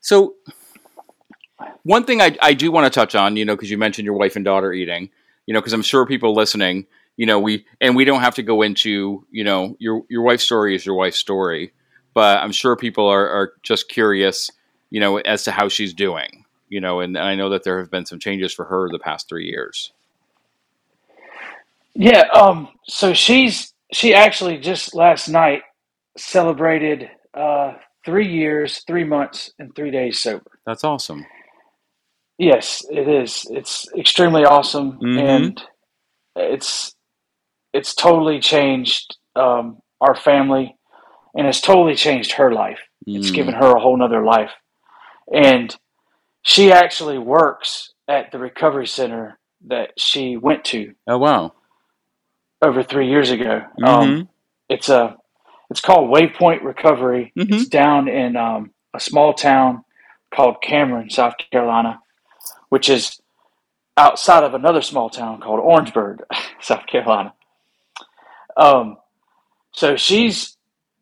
So, 0.00 0.36
one 1.82 2.04
thing 2.04 2.22
I, 2.22 2.36
I 2.40 2.54
do 2.54 2.70
want 2.70 2.90
to 2.90 2.96
touch 2.96 3.14
on, 3.14 3.36
you 3.36 3.44
know, 3.44 3.56
because 3.56 3.70
you 3.70 3.76
mentioned 3.76 4.06
your 4.06 4.14
wife 4.14 4.36
and 4.36 4.44
daughter 4.44 4.72
eating, 4.72 5.10
you 5.46 5.52
know, 5.52 5.60
because 5.60 5.72
I'm 5.72 5.82
sure 5.82 6.06
people 6.06 6.32
listening, 6.32 6.86
you 7.16 7.26
know, 7.26 7.40
we 7.40 7.66
and 7.80 7.96
we 7.96 8.04
don't 8.04 8.20
have 8.20 8.36
to 8.36 8.44
go 8.44 8.62
into, 8.62 9.26
you 9.32 9.42
know, 9.42 9.76
your 9.80 10.04
your 10.08 10.22
wife's 10.22 10.44
story 10.44 10.76
is 10.76 10.86
your 10.86 10.94
wife's 10.94 11.18
story, 11.18 11.72
but 12.14 12.38
I'm 12.38 12.52
sure 12.52 12.76
people 12.76 13.08
are, 13.08 13.28
are 13.28 13.52
just 13.64 13.88
curious, 13.88 14.48
you 14.90 15.00
know, 15.00 15.18
as 15.18 15.42
to 15.44 15.50
how 15.50 15.68
she's 15.68 15.92
doing, 15.92 16.44
you 16.68 16.80
know, 16.80 17.00
and 17.00 17.18
I 17.18 17.34
know 17.34 17.50
that 17.50 17.64
there 17.64 17.80
have 17.80 17.90
been 17.90 18.06
some 18.06 18.20
changes 18.20 18.52
for 18.52 18.64
her 18.66 18.88
the 18.88 19.00
past 19.00 19.28
three 19.28 19.46
years. 19.46 19.92
Yeah, 21.94 22.24
um, 22.32 22.68
so 22.86 23.12
she's 23.14 23.72
she 23.92 24.14
actually 24.14 24.58
just 24.58 24.94
last 24.94 25.28
night 25.28 25.62
celebrated 26.16 27.08
uh, 27.34 27.74
three 28.04 28.28
years, 28.28 28.82
three 28.86 29.04
months, 29.04 29.52
and 29.58 29.74
three 29.74 29.90
days 29.90 30.22
sober. 30.22 30.50
That's 30.66 30.84
awesome. 30.84 31.26
Yes, 32.38 32.84
it 32.90 33.08
is. 33.08 33.46
It's 33.50 33.86
extremely 33.96 34.44
awesome, 34.44 34.92
mm-hmm. 34.92 35.18
and 35.18 35.62
it's 36.36 36.94
it's 37.72 37.94
totally 37.94 38.40
changed 38.40 39.16
um, 39.36 39.78
our 40.00 40.14
family, 40.14 40.76
and 41.34 41.46
it's 41.46 41.60
totally 41.60 41.94
changed 41.94 42.32
her 42.32 42.52
life. 42.52 42.80
Mm. 43.06 43.18
It's 43.18 43.30
given 43.30 43.54
her 43.54 43.76
a 43.76 43.80
whole 43.80 43.96
nother 43.96 44.24
life, 44.24 44.52
and 45.32 45.76
she 46.42 46.72
actually 46.72 47.18
works 47.18 47.92
at 48.08 48.32
the 48.32 48.38
recovery 48.38 48.86
center 48.86 49.38
that 49.66 49.90
she 49.98 50.36
went 50.36 50.64
to. 50.66 50.94
Oh 51.06 51.18
wow! 51.18 51.52
Over 52.62 52.82
three 52.82 53.08
years 53.08 53.30
ago, 53.30 53.62
mm-hmm. 53.78 53.84
um, 53.84 54.28
it's 54.68 54.88
a 54.88 55.16
it's 55.70 55.80
called 55.80 56.10
Waypoint 56.10 56.62
Recovery. 56.62 57.32
Mm-hmm. 57.38 57.54
It's 57.54 57.68
down 57.68 58.08
in 58.08 58.36
um, 58.36 58.72
a 58.92 59.00
small 59.00 59.32
town 59.32 59.84
called 60.34 60.56
Cameron, 60.62 61.08
South 61.10 61.34
Carolina 61.50 62.00
which 62.70 62.88
is 62.88 63.20
outside 63.96 64.42
of 64.42 64.54
another 64.54 64.80
small 64.80 65.10
town 65.10 65.40
called 65.40 65.60
Orangeburg, 65.60 66.22
South 66.62 66.86
Carolina. 66.86 67.34
Um, 68.56 68.96
so 69.72 69.96
she's 69.96 70.56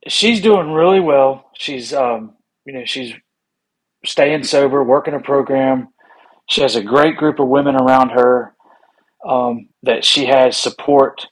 she's 0.08 0.40
doing 0.40 0.72
really 0.72 1.00
well. 1.00 1.50
She's 1.56 1.92
um, 1.94 2.34
you 2.64 2.72
know 2.72 2.84
she's 2.84 3.14
staying 4.04 4.42
sober, 4.42 4.82
working 4.82 5.14
a 5.14 5.20
program. 5.20 5.88
She 6.48 6.62
has 6.62 6.76
a 6.76 6.82
great 6.82 7.16
group 7.16 7.38
of 7.38 7.48
women 7.48 7.76
around 7.76 8.10
her 8.10 8.54
um, 9.26 9.68
that 9.84 10.04
she 10.04 10.26
has 10.26 10.56
support. 10.56 11.26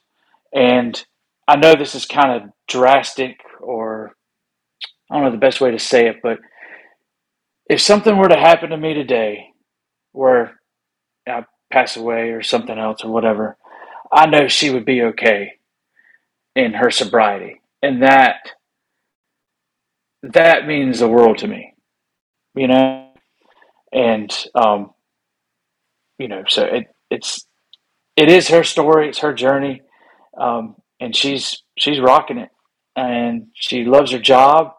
And 0.57 1.05
I 1.47 1.55
know 1.55 1.75
this 1.75 1.93
is 1.93 2.07
kind 2.07 2.31
of 2.31 2.49
drastic, 2.67 3.37
or 3.61 4.15
I 5.11 5.15
don't 5.15 5.25
know 5.25 5.31
the 5.31 5.37
best 5.37 5.61
way 5.61 5.69
to 5.69 5.77
say 5.77 6.07
it, 6.07 6.17
but 6.23 6.39
if 7.69 7.79
something 7.79 8.17
were 8.17 8.27
to 8.27 8.39
happen 8.39 8.71
to 8.71 8.77
me 8.77 8.95
today, 8.95 9.49
where 10.13 10.59
I 11.27 11.45
pass 11.71 11.95
away 11.95 12.31
or 12.31 12.41
something 12.41 12.77
else 12.77 13.03
or 13.03 13.11
whatever, 13.11 13.55
I 14.11 14.25
know 14.25 14.47
she 14.47 14.71
would 14.71 14.85
be 14.85 15.03
okay 15.03 15.51
in 16.55 16.73
her 16.73 16.89
sobriety. 16.89 17.61
And 17.83 18.01
that 18.01 18.37
that 20.23 20.65
means 20.65 20.99
the 20.99 21.07
world 21.07 21.37
to 21.39 21.47
me. 21.47 21.75
You 22.55 22.67
know? 22.67 23.11
And 23.93 24.35
um 24.55 24.91
you 26.17 26.27
know, 26.27 26.45
so 26.47 26.63
it 26.63 26.87
it's 27.11 27.45
it 28.15 28.29
is 28.29 28.47
her 28.47 28.63
story, 28.63 29.09
it's 29.09 29.19
her 29.19 29.33
journey. 29.33 29.81
Um 30.39 30.75
and 30.99 31.15
she's 31.15 31.63
she's 31.77 31.99
rocking 31.99 32.37
it. 32.37 32.49
And 32.95 33.47
she 33.53 33.85
loves 33.85 34.11
her 34.11 34.19
job. 34.19 34.73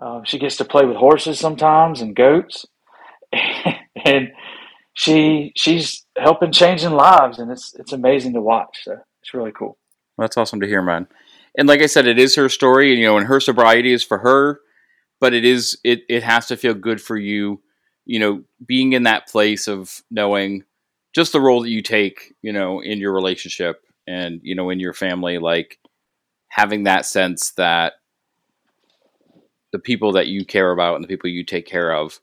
Uh, 0.00 0.20
she 0.24 0.38
gets 0.38 0.56
to 0.56 0.64
play 0.64 0.84
with 0.84 0.96
horses 0.96 1.38
sometimes 1.38 2.00
and 2.00 2.14
goats. 2.14 2.64
and 4.04 4.28
she 4.92 5.52
she's 5.56 6.04
helping 6.16 6.52
changing 6.52 6.92
lives, 6.92 7.38
and 7.38 7.50
it's 7.50 7.74
it's 7.78 7.92
amazing 7.92 8.34
to 8.34 8.40
watch. 8.40 8.80
So 8.84 8.96
it's 9.22 9.34
really 9.34 9.52
cool. 9.52 9.76
That's 10.16 10.36
awesome 10.36 10.60
to 10.60 10.68
hear, 10.68 10.82
man. 10.82 11.08
and 11.58 11.66
like 11.66 11.82
I 11.82 11.86
said, 11.86 12.06
it 12.06 12.18
is 12.18 12.36
her 12.36 12.48
story, 12.48 12.92
and 12.92 13.00
you 13.00 13.06
know, 13.06 13.18
and 13.18 13.26
her 13.26 13.40
sobriety 13.40 13.92
is 13.92 14.04
for 14.04 14.18
her, 14.18 14.60
but 15.20 15.34
it 15.34 15.44
is 15.44 15.78
it 15.82 16.02
it 16.08 16.22
has 16.22 16.46
to 16.46 16.56
feel 16.56 16.74
good 16.74 17.00
for 17.00 17.16
you, 17.16 17.60
you 18.04 18.20
know, 18.20 18.44
being 18.64 18.92
in 18.92 19.02
that 19.02 19.28
place 19.28 19.66
of 19.66 20.02
knowing 20.10 20.62
just 21.12 21.32
the 21.32 21.40
role 21.40 21.62
that 21.62 21.70
you 21.70 21.82
take, 21.82 22.34
you 22.42 22.52
know, 22.52 22.80
in 22.80 22.98
your 22.98 23.12
relationship 23.12 23.80
and 24.06 24.40
you 24.42 24.54
know 24.54 24.70
in 24.70 24.80
your 24.80 24.94
family, 24.94 25.38
like 25.38 25.78
having 26.48 26.84
that 26.84 27.06
sense 27.06 27.52
that 27.52 27.94
the 29.72 29.78
people 29.78 30.12
that 30.12 30.28
you 30.28 30.44
care 30.44 30.70
about 30.72 30.94
and 30.96 31.04
the 31.04 31.08
people 31.08 31.30
you 31.30 31.44
take 31.44 31.66
care 31.66 31.92
of, 31.94 32.20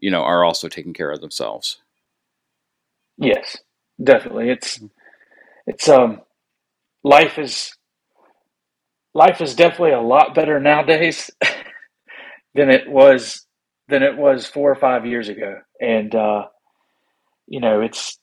you 0.00 0.10
know, 0.10 0.22
are 0.22 0.44
also 0.44 0.68
taking 0.68 0.94
care 0.94 1.10
of 1.10 1.20
themselves. 1.20 1.78
Yes, 3.18 3.58
definitely. 4.02 4.50
It's 4.50 4.80
it's 5.66 5.88
um 5.88 6.22
life 7.04 7.38
is 7.38 7.72
life 9.14 9.40
is 9.40 9.54
definitely 9.54 9.92
a 9.92 10.00
lot 10.00 10.34
better 10.34 10.60
nowadays 10.60 11.30
than 12.54 12.70
it 12.70 12.88
was 12.88 13.46
than 13.88 14.02
it 14.02 14.16
was 14.16 14.46
four 14.46 14.70
or 14.70 14.76
five 14.76 15.06
years 15.06 15.28
ago. 15.28 15.60
And 15.80 16.14
uh, 16.14 16.46
you 17.46 17.60
know, 17.60 17.80
it's 17.82 18.18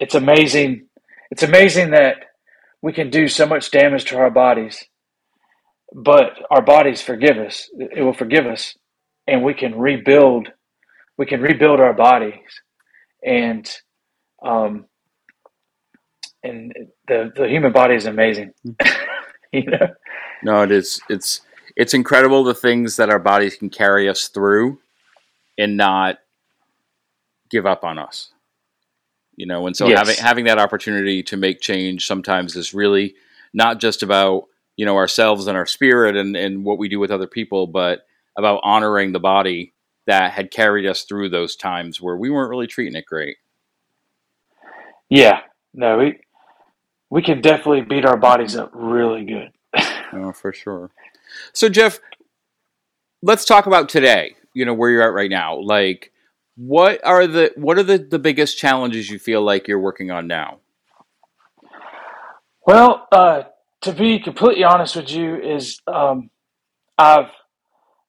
it's 0.00 0.14
amazing 0.14 0.88
it's 1.30 1.42
amazing 1.42 1.92
that 1.92 2.16
we 2.82 2.92
can 2.92 3.10
do 3.10 3.28
so 3.28 3.46
much 3.46 3.70
damage 3.70 4.06
to 4.06 4.18
our 4.18 4.30
bodies 4.30 4.84
but 5.92 6.32
our 6.50 6.62
bodies 6.62 7.02
forgive 7.02 7.38
us. 7.38 7.68
It 7.78 8.02
will 8.02 8.12
forgive 8.14 8.46
us, 8.46 8.76
and 9.26 9.42
we 9.44 9.54
can 9.54 9.78
rebuild. 9.78 10.48
We 11.18 11.26
can 11.26 11.40
rebuild 11.40 11.80
our 11.80 11.94
bodies, 11.94 12.62
and 13.24 13.68
um, 14.44 14.86
and 16.42 16.72
the 17.08 17.32
the 17.34 17.48
human 17.48 17.72
body 17.72 17.94
is 17.94 18.06
amazing. 18.06 18.52
you 19.52 19.64
know. 19.66 19.88
No, 20.42 20.62
it 20.62 20.70
is. 20.70 21.00
It's 21.08 21.42
it's 21.76 21.94
incredible 21.94 22.44
the 22.44 22.54
things 22.54 22.96
that 22.96 23.10
our 23.10 23.18
bodies 23.18 23.56
can 23.56 23.70
carry 23.70 24.08
us 24.08 24.28
through, 24.28 24.78
and 25.58 25.76
not 25.76 26.18
give 27.50 27.66
up 27.66 27.84
on 27.84 27.98
us. 27.98 28.32
You 29.40 29.46
know, 29.46 29.66
and 29.66 29.74
so 29.74 29.88
yes. 29.88 29.98
having 29.98 30.16
having 30.16 30.44
that 30.44 30.58
opportunity 30.58 31.22
to 31.22 31.36
make 31.38 31.62
change 31.62 32.06
sometimes 32.06 32.56
is 32.56 32.74
really 32.74 33.14
not 33.54 33.80
just 33.80 34.02
about 34.02 34.48
you 34.76 34.84
know 34.84 34.96
ourselves 34.96 35.46
and 35.46 35.56
our 35.56 35.64
spirit 35.64 36.14
and, 36.14 36.36
and 36.36 36.62
what 36.62 36.76
we 36.76 36.90
do 36.90 37.00
with 37.00 37.10
other 37.10 37.26
people 37.26 37.66
but 37.66 38.00
about 38.36 38.60
honoring 38.62 39.12
the 39.12 39.18
body 39.18 39.72
that 40.06 40.32
had 40.32 40.50
carried 40.50 40.84
us 40.84 41.04
through 41.04 41.30
those 41.30 41.56
times 41.56 42.02
where 42.02 42.18
we 42.18 42.28
weren't 42.28 42.50
really 42.50 42.66
treating 42.66 42.94
it 42.94 43.06
great. 43.06 43.38
Yeah. 45.08 45.40
No 45.72 45.96
we 45.96 46.20
we 47.08 47.22
can 47.22 47.40
definitely 47.40 47.80
beat 47.80 48.04
our 48.04 48.18
bodies 48.18 48.56
up 48.56 48.70
really 48.74 49.24
good. 49.24 49.52
Oh 50.12 50.32
for 50.32 50.52
sure. 50.52 50.90
So 51.54 51.70
jeff 51.70 51.98
let's 53.22 53.46
talk 53.46 53.64
about 53.64 53.88
today 53.88 54.34
you 54.52 54.66
know 54.66 54.74
where 54.74 54.90
you're 54.90 55.02
at 55.02 55.14
right 55.14 55.30
now. 55.30 55.58
Like 55.58 56.12
what 56.62 57.00
are 57.04 57.26
the 57.26 57.52
what 57.56 57.78
are 57.78 57.82
the, 57.82 57.98
the 57.98 58.18
biggest 58.18 58.58
challenges 58.58 59.08
you 59.10 59.18
feel 59.18 59.42
like 59.42 59.66
you're 59.66 59.78
working 59.78 60.10
on 60.10 60.26
now 60.26 60.58
well 62.66 63.08
uh, 63.12 63.42
to 63.82 63.92
be 63.92 64.18
completely 64.18 64.64
honest 64.64 64.96
with 64.96 65.10
you, 65.10 65.36
is 65.36 65.80
um, 65.86 66.30
I've 66.98 67.30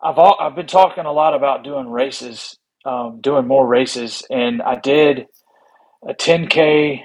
I've 0.04 0.18
all, 0.18 0.38
I've 0.40 0.56
been 0.56 0.68
talking 0.68 1.06
a 1.06 1.12
lot 1.12 1.36
about 1.36 1.64
doing 1.64 1.88
races, 1.88 2.58
um, 2.86 3.22
doing 3.22 3.48
more 3.48 3.66
races, 3.66 4.24
and 4.30 4.62
I 4.62 4.76
did 4.76 5.28
a 6.08 6.14
10k 6.14 7.02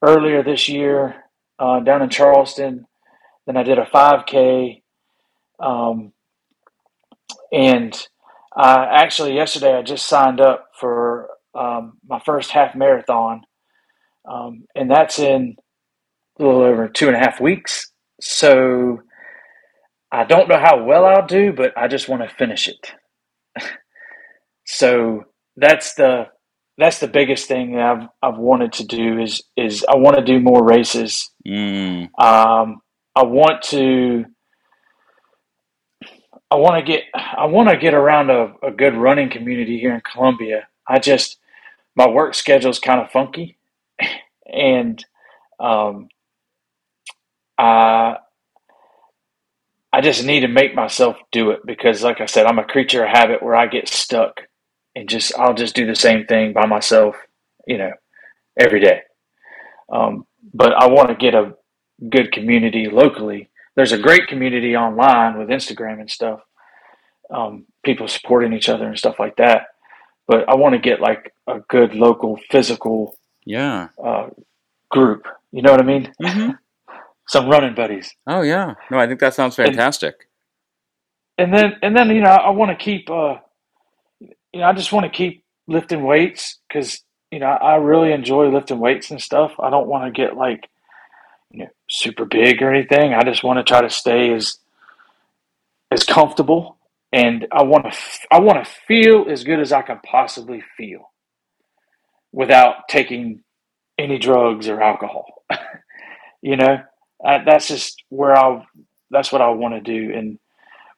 earlier 0.00 0.42
this 0.42 0.68
year 0.68 1.24
uh, 1.58 1.80
down 1.80 2.02
in 2.02 2.08
Charleston. 2.08 2.86
Then 3.46 3.56
I 3.56 3.64
did 3.64 3.78
a 3.78 3.84
5k, 3.84 4.82
um, 5.58 6.12
and 7.52 8.08
I 8.56 8.84
actually 9.02 9.34
yesterday 9.34 9.74
I 9.74 9.82
just 9.82 10.06
signed 10.06 10.40
up 10.40 10.68
for 10.78 11.30
um, 11.54 11.94
my 12.08 12.20
first 12.20 12.50
half 12.50 12.74
marathon, 12.74 13.42
um, 14.30 14.64
and 14.74 14.90
that's 14.90 15.18
in 15.18 15.56
a 16.38 16.44
little 16.44 16.62
over 16.62 16.88
two 16.88 17.08
and 17.08 17.16
a 17.16 17.20
half 17.20 17.40
weeks. 17.40 17.90
So 18.20 19.02
I 20.10 20.24
don't 20.24 20.48
know 20.48 20.58
how 20.58 20.84
well 20.84 21.06
I'll 21.06 21.26
do, 21.26 21.52
but 21.52 21.76
I 21.76 21.88
just 21.88 22.08
want 22.08 22.22
to 22.22 22.34
finish 22.36 22.68
it. 22.68 22.92
so 24.66 25.24
that's 25.56 25.94
the 25.94 26.26
that's 26.78 27.00
the 27.00 27.08
biggest 27.08 27.48
thing 27.48 27.72
that 27.72 27.82
I've 27.82 28.08
I've 28.22 28.38
wanted 28.38 28.72
to 28.74 28.84
do 28.84 29.18
is 29.18 29.42
is 29.56 29.84
I 29.88 29.96
want 29.96 30.16
to 30.16 30.24
do 30.24 30.40
more 30.40 30.64
races. 30.64 31.30
Mm. 31.46 32.08
Um, 32.18 32.80
I 33.14 33.24
want 33.24 33.62
to 33.64 34.24
I 36.52 36.56
want 36.56 36.76
to 36.86 36.92
get 36.92 37.04
I 37.14 37.46
want 37.46 37.70
to 37.70 37.78
get 37.78 37.94
around 37.94 38.30
a, 38.30 38.54
a 38.62 38.72
good 38.72 38.94
running 38.96 39.30
community 39.30 39.80
here 39.80 39.94
in 39.94 40.02
Columbia. 40.02 40.68
I 40.88 41.00
just 41.00 41.38
my 41.96 42.08
work 42.08 42.34
schedule 42.34 42.70
is 42.70 42.78
kind 42.80 43.00
of 43.00 43.10
funky, 43.12 43.58
and 44.46 45.04
um, 45.60 46.08
uh, 47.58 48.14
I 49.92 50.02
just 50.02 50.24
need 50.24 50.42
to 50.42 50.48
make 50.48 50.76
myself 50.76 51.18
do 51.32 51.52
it 51.52 51.62
because, 51.66 52.04
like 52.04 52.22
I 52.22 52.26
said, 52.26 52.46
I'm 52.46 52.60
a 52.60 52.64
creature 52.64 53.04
of 53.04 53.10
habit 53.10 53.42
where 53.42 53.56
I 53.56 53.66
get 53.68 53.88
stuck 53.88 54.42
and 54.96 55.10
just 55.10 55.34
I'll 55.38 55.54
just 55.54 55.76
do 55.76 55.86
the 55.86 55.96
same 55.96 56.26
thing 56.26 56.54
by 56.54 56.66
myself, 56.66 57.16
you 57.66 57.78
know, 57.78 57.92
every 58.58 58.80
day. 58.80 59.02
Um, 59.92 60.26
but 60.54 60.74
I 60.74 60.88
want 60.88 61.10
to 61.10 61.16
get 61.16 61.34
a 61.34 61.54
good 62.10 62.32
community 62.32 62.88
locally. 62.90 63.50
There's 63.76 63.92
a 63.92 63.98
great 63.98 64.28
community 64.28 64.76
online 64.76 65.38
with 65.38 65.48
Instagram 65.48 66.00
and 66.00 66.10
stuff, 66.10 66.40
um, 67.30 67.66
people 67.84 68.06
supporting 68.08 68.52
each 68.52 68.68
other 68.68 68.86
and 68.86 68.98
stuff 68.98 69.18
like 69.18 69.36
that. 69.36 69.68
But 70.26 70.48
I 70.48 70.54
want 70.54 70.74
to 70.74 70.78
get 70.78 71.00
like 71.00 71.34
a 71.46 71.60
good 71.68 71.94
local 71.94 72.38
physical, 72.50 73.16
yeah, 73.44 73.88
uh, 74.02 74.28
group. 74.90 75.26
You 75.50 75.62
know 75.62 75.70
what 75.72 75.80
I 75.80 75.84
mean? 75.84 76.12
Mm-hmm 76.22 76.50
some 77.28 77.48
running 77.48 77.74
buddies. 77.74 78.14
Oh 78.26 78.42
yeah, 78.42 78.74
no, 78.90 78.98
I 78.98 79.06
think 79.06 79.20
that 79.20 79.34
sounds 79.34 79.56
fantastic. 79.56 80.28
And, 81.38 81.54
and 81.54 81.58
then 81.58 81.78
and 81.82 81.96
then 81.96 82.10
you 82.10 82.20
know 82.22 82.30
I 82.30 82.50
want 82.50 82.70
to 82.70 82.84
keep 82.84 83.10
uh, 83.10 83.36
you 84.20 84.60
know 84.60 84.64
I 84.64 84.72
just 84.72 84.92
want 84.92 85.04
to 85.04 85.10
keep 85.10 85.44
lifting 85.66 86.02
weights 86.02 86.58
because 86.68 87.02
you 87.30 87.38
know 87.38 87.46
I 87.46 87.76
really 87.76 88.12
enjoy 88.12 88.48
lifting 88.48 88.78
weights 88.78 89.10
and 89.10 89.20
stuff. 89.20 89.52
I 89.58 89.70
don't 89.70 89.88
want 89.88 90.04
to 90.04 90.10
get 90.10 90.36
like 90.36 90.68
super 91.92 92.24
big 92.24 92.62
or 92.62 92.72
anything. 92.72 93.12
I 93.12 93.22
just 93.22 93.44
want 93.44 93.58
to 93.58 93.64
try 93.64 93.82
to 93.82 93.90
stay 93.90 94.32
as 94.32 94.58
as 95.90 96.04
comfortable 96.04 96.78
and 97.12 97.46
I 97.52 97.62
want 97.62 97.92
to 97.92 97.98
I 98.30 98.40
want 98.40 98.64
to 98.64 98.70
feel 98.88 99.26
as 99.28 99.44
good 99.44 99.60
as 99.60 99.72
I 99.72 99.82
can 99.82 100.00
possibly 100.04 100.62
feel 100.76 101.12
without 102.32 102.88
taking 102.88 103.42
any 103.98 104.18
drugs 104.18 104.68
or 104.68 104.80
alcohol. 104.80 105.44
you 106.42 106.56
know, 106.56 106.78
uh, 107.24 107.38
that's 107.44 107.68
just 107.68 108.02
where 108.08 108.36
I 108.36 108.64
that's 109.10 109.30
what 109.30 109.42
I 109.42 109.50
want 109.50 109.74
to 109.74 109.80
do. 109.80 110.12
And 110.14 110.38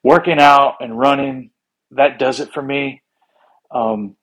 working 0.05 0.39
out 0.39 0.77
and 0.81 0.97
running 0.97 1.51
that 1.91 2.19
does 2.19 2.41
it 2.41 2.53
for 2.53 2.63
me. 2.63 3.03
Um, 3.71 4.17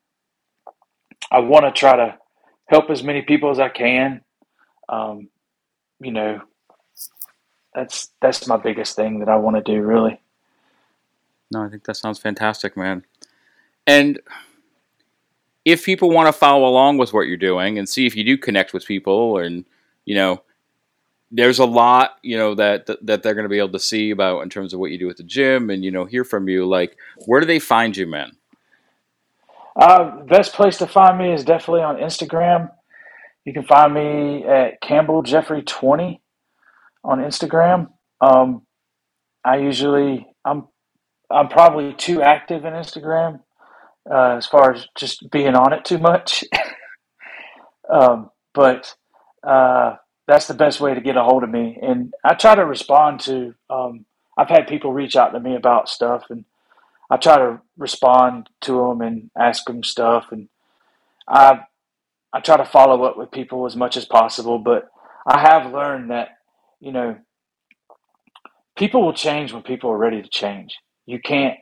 I 1.30 1.40
want 1.40 1.66
to 1.66 1.72
try 1.72 1.96
to 1.98 2.18
help 2.68 2.90
as 2.90 3.04
many 3.04 3.22
people 3.22 3.50
as 3.50 3.60
I 3.60 3.70
can. 3.70 4.22
Um, 4.88 5.30
you 6.00 6.12
know, 6.12 6.42
that's 7.74 8.10
that's 8.22 8.48
my 8.48 8.58
biggest 8.58 8.96
thing 8.96 9.20
that 9.20 9.30
I 9.30 9.38
want 9.38 9.58
to 9.58 9.64
do. 9.64 9.82
Really. 9.82 10.20
No, 11.52 11.64
I 11.64 11.70
think 11.70 11.84
that 11.86 11.98
sounds 11.98 12.20
fantastic, 12.20 12.78
man. 12.78 13.04
And 13.86 14.20
if 15.66 15.86
people 15.86 16.10
want 16.10 16.28
to 16.28 16.34
follow 16.34 16.68
along 16.68 16.98
with 16.98 17.14
what 17.14 17.28
you're 17.28 17.38
doing 17.38 17.78
and 17.78 17.88
see 17.88 18.06
if 18.06 18.16
you 18.16 18.24
do 18.24 18.38
connect 18.38 18.74
with 18.74 18.86
people 18.86 19.38
and 19.38 19.66
you 20.06 20.16
know 20.16 20.42
there's 21.32 21.60
a 21.60 21.66
lot 21.66 22.18
you 22.24 22.38
know 22.38 22.56
that 22.56 22.88
that 23.02 23.24
they're 23.24 23.34
going 23.34 23.46
to 23.46 23.50
be 23.50 23.60
able 23.60 23.70
to 23.70 23.80
see 23.80 24.12
about 24.12 24.42
in 24.42 24.50
terms 24.50 24.74
of 24.74 24.80
what 24.80 24.92
you 24.92 24.98
do 24.98 25.10
at 25.10 25.18
the 25.18 25.24
gym 25.24 25.70
and 25.70 25.84
you 25.84 25.92
know 25.92 26.06
hear 26.06 26.24
from 26.24 26.50
you 26.50 26.66
like 26.66 26.98
where 27.26 27.40
do 27.40 27.46
they 27.46 27.60
find 27.60 27.96
you 27.96 28.08
man 28.08 28.32
uh, 29.76 30.22
best 30.24 30.54
place 30.54 30.78
to 30.78 30.88
find 30.88 31.18
me 31.18 31.32
is 31.32 31.46
definitely 31.46 31.82
on 31.82 31.96
instagram 31.98 32.72
you 33.46 33.54
can 33.54 33.64
find 33.64 33.94
me 33.94 34.44
at 34.46 34.82
campbell 34.82 35.22
jeffrey 35.22 35.62
20 35.62 36.20
on 37.04 37.20
instagram 37.20 37.90
um, 38.22 38.62
i 39.44 39.58
usually 39.58 40.28
i'm 40.46 40.68
i'm 41.30 41.48
probably 41.48 41.94
too 41.94 42.22
active 42.22 42.66
in 42.66 42.74
instagram 42.74 43.40
uh, 44.10 44.36
as 44.38 44.48
far 44.48 44.74
as 44.74 44.88
just 44.98 45.30
being 45.32 45.56
on 45.56 45.74
it 45.74 45.86
too 45.86 45.98
much 45.98 46.44
um, 47.90 48.30
but 48.54 48.96
uh, 49.48 49.96
that's 50.28 50.48
the 50.48 50.54
best 50.54 50.80
way 50.80 50.94
to 50.94 51.02
get 51.02 51.18
a 51.18 51.24
hold 51.24 51.44
of 51.44 51.50
me. 51.50 51.78
And 51.82 52.14
I 52.24 52.34
try 52.36 52.56
to 52.56 52.66
respond 52.66 53.20
to. 53.22 53.54
Um, 53.70 54.06
I've 54.38 54.50
had 54.50 54.68
people 54.68 54.94
reach 54.94 55.16
out 55.16 55.32
to 55.32 55.40
me 55.40 55.56
about 55.56 55.90
stuff, 55.90 56.26
and 56.30 56.46
I 57.10 57.18
try 57.18 57.38
to 57.38 57.62
respond 57.78 58.50
to 58.62 58.74
them 58.74 59.02
and 59.02 59.30
ask 59.38 59.66
them 59.66 59.84
stuff. 59.84 60.28
And 60.32 60.48
I 61.28 61.62
I 62.34 62.40
try 62.40 62.58
to 62.58 62.66
follow 62.66 63.04
up 63.04 63.18
with 63.18 63.32
people 63.32 63.66
as 63.66 63.76
much 63.76 63.98
as 63.98 64.06
possible. 64.06 64.60
But 64.60 64.90
I 65.28 65.40
have 65.40 65.74
learned 65.74 66.12
that 66.12 66.30
you 66.82 66.92
know 66.92 67.18
people 68.78 69.04
will 69.04 69.14
change 69.14 69.54
when 69.54 69.64
people 69.64 69.92
are 69.92 69.98
ready 69.98 70.22
to 70.22 70.30
change. 70.30 70.78
You 71.06 71.20
can't 71.20 71.58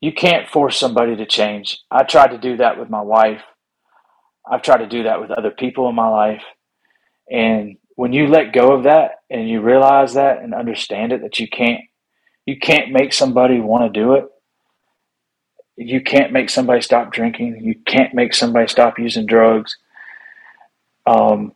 you 0.00 0.12
can't 0.12 0.48
force 0.48 0.78
somebody 0.78 1.16
to 1.16 1.26
change. 1.26 1.80
I 1.90 2.04
tried 2.04 2.28
to 2.28 2.38
do 2.38 2.56
that 2.56 2.78
with 2.78 2.88
my 2.88 3.02
wife. 3.02 3.42
I've 4.50 4.62
tried 4.62 4.78
to 4.78 4.88
do 4.88 5.02
that 5.02 5.20
with 5.20 5.30
other 5.30 5.50
people 5.50 5.88
in 5.88 5.94
my 5.94 6.08
life. 6.08 6.42
And 7.30 7.76
when 7.96 8.12
you 8.12 8.28
let 8.28 8.52
go 8.54 8.72
of 8.72 8.84
that 8.84 9.16
and 9.28 9.48
you 9.48 9.60
realize 9.60 10.14
that 10.14 10.38
and 10.42 10.54
understand 10.54 11.12
it 11.12 11.20
that 11.22 11.38
you 11.38 11.48
can't 11.48 11.80
you 12.46 12.58
can't 12.58 12.90
make 12.92 13.12
somebody 13.12 13.60
want 13.60 13.92
to 13.92 14.00
do 14.00 14.14
it. 14.14 14.24
You 15.76 16.00
can't 16.00 16.32
make 16.32 16.50
somebody 16.50 16.80
stop 16.80 17.12
drinking. 17.12 17.60
You 17.62 17.74
can't 17.86 18.14
make 18.14 18.34
somebody 18.34 18.68
stop 18.68 18.98
using 18.98 19.26
drugs. 19.26 19.76
Um, 21.06 21.52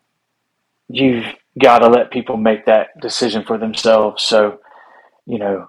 you've 0.88 1.26
got 1.60 1.80
to 1.80 1.88
let 1.88 2.10
people 2.10 2.36
make 2.36 2.66
that 2.66 2.88
decision 3.00 3.44
for 3.44 3.58
themselves. 3.58 4.22
So, 4.22 4.60
you 5.26 5.38
know, 5.38 5.68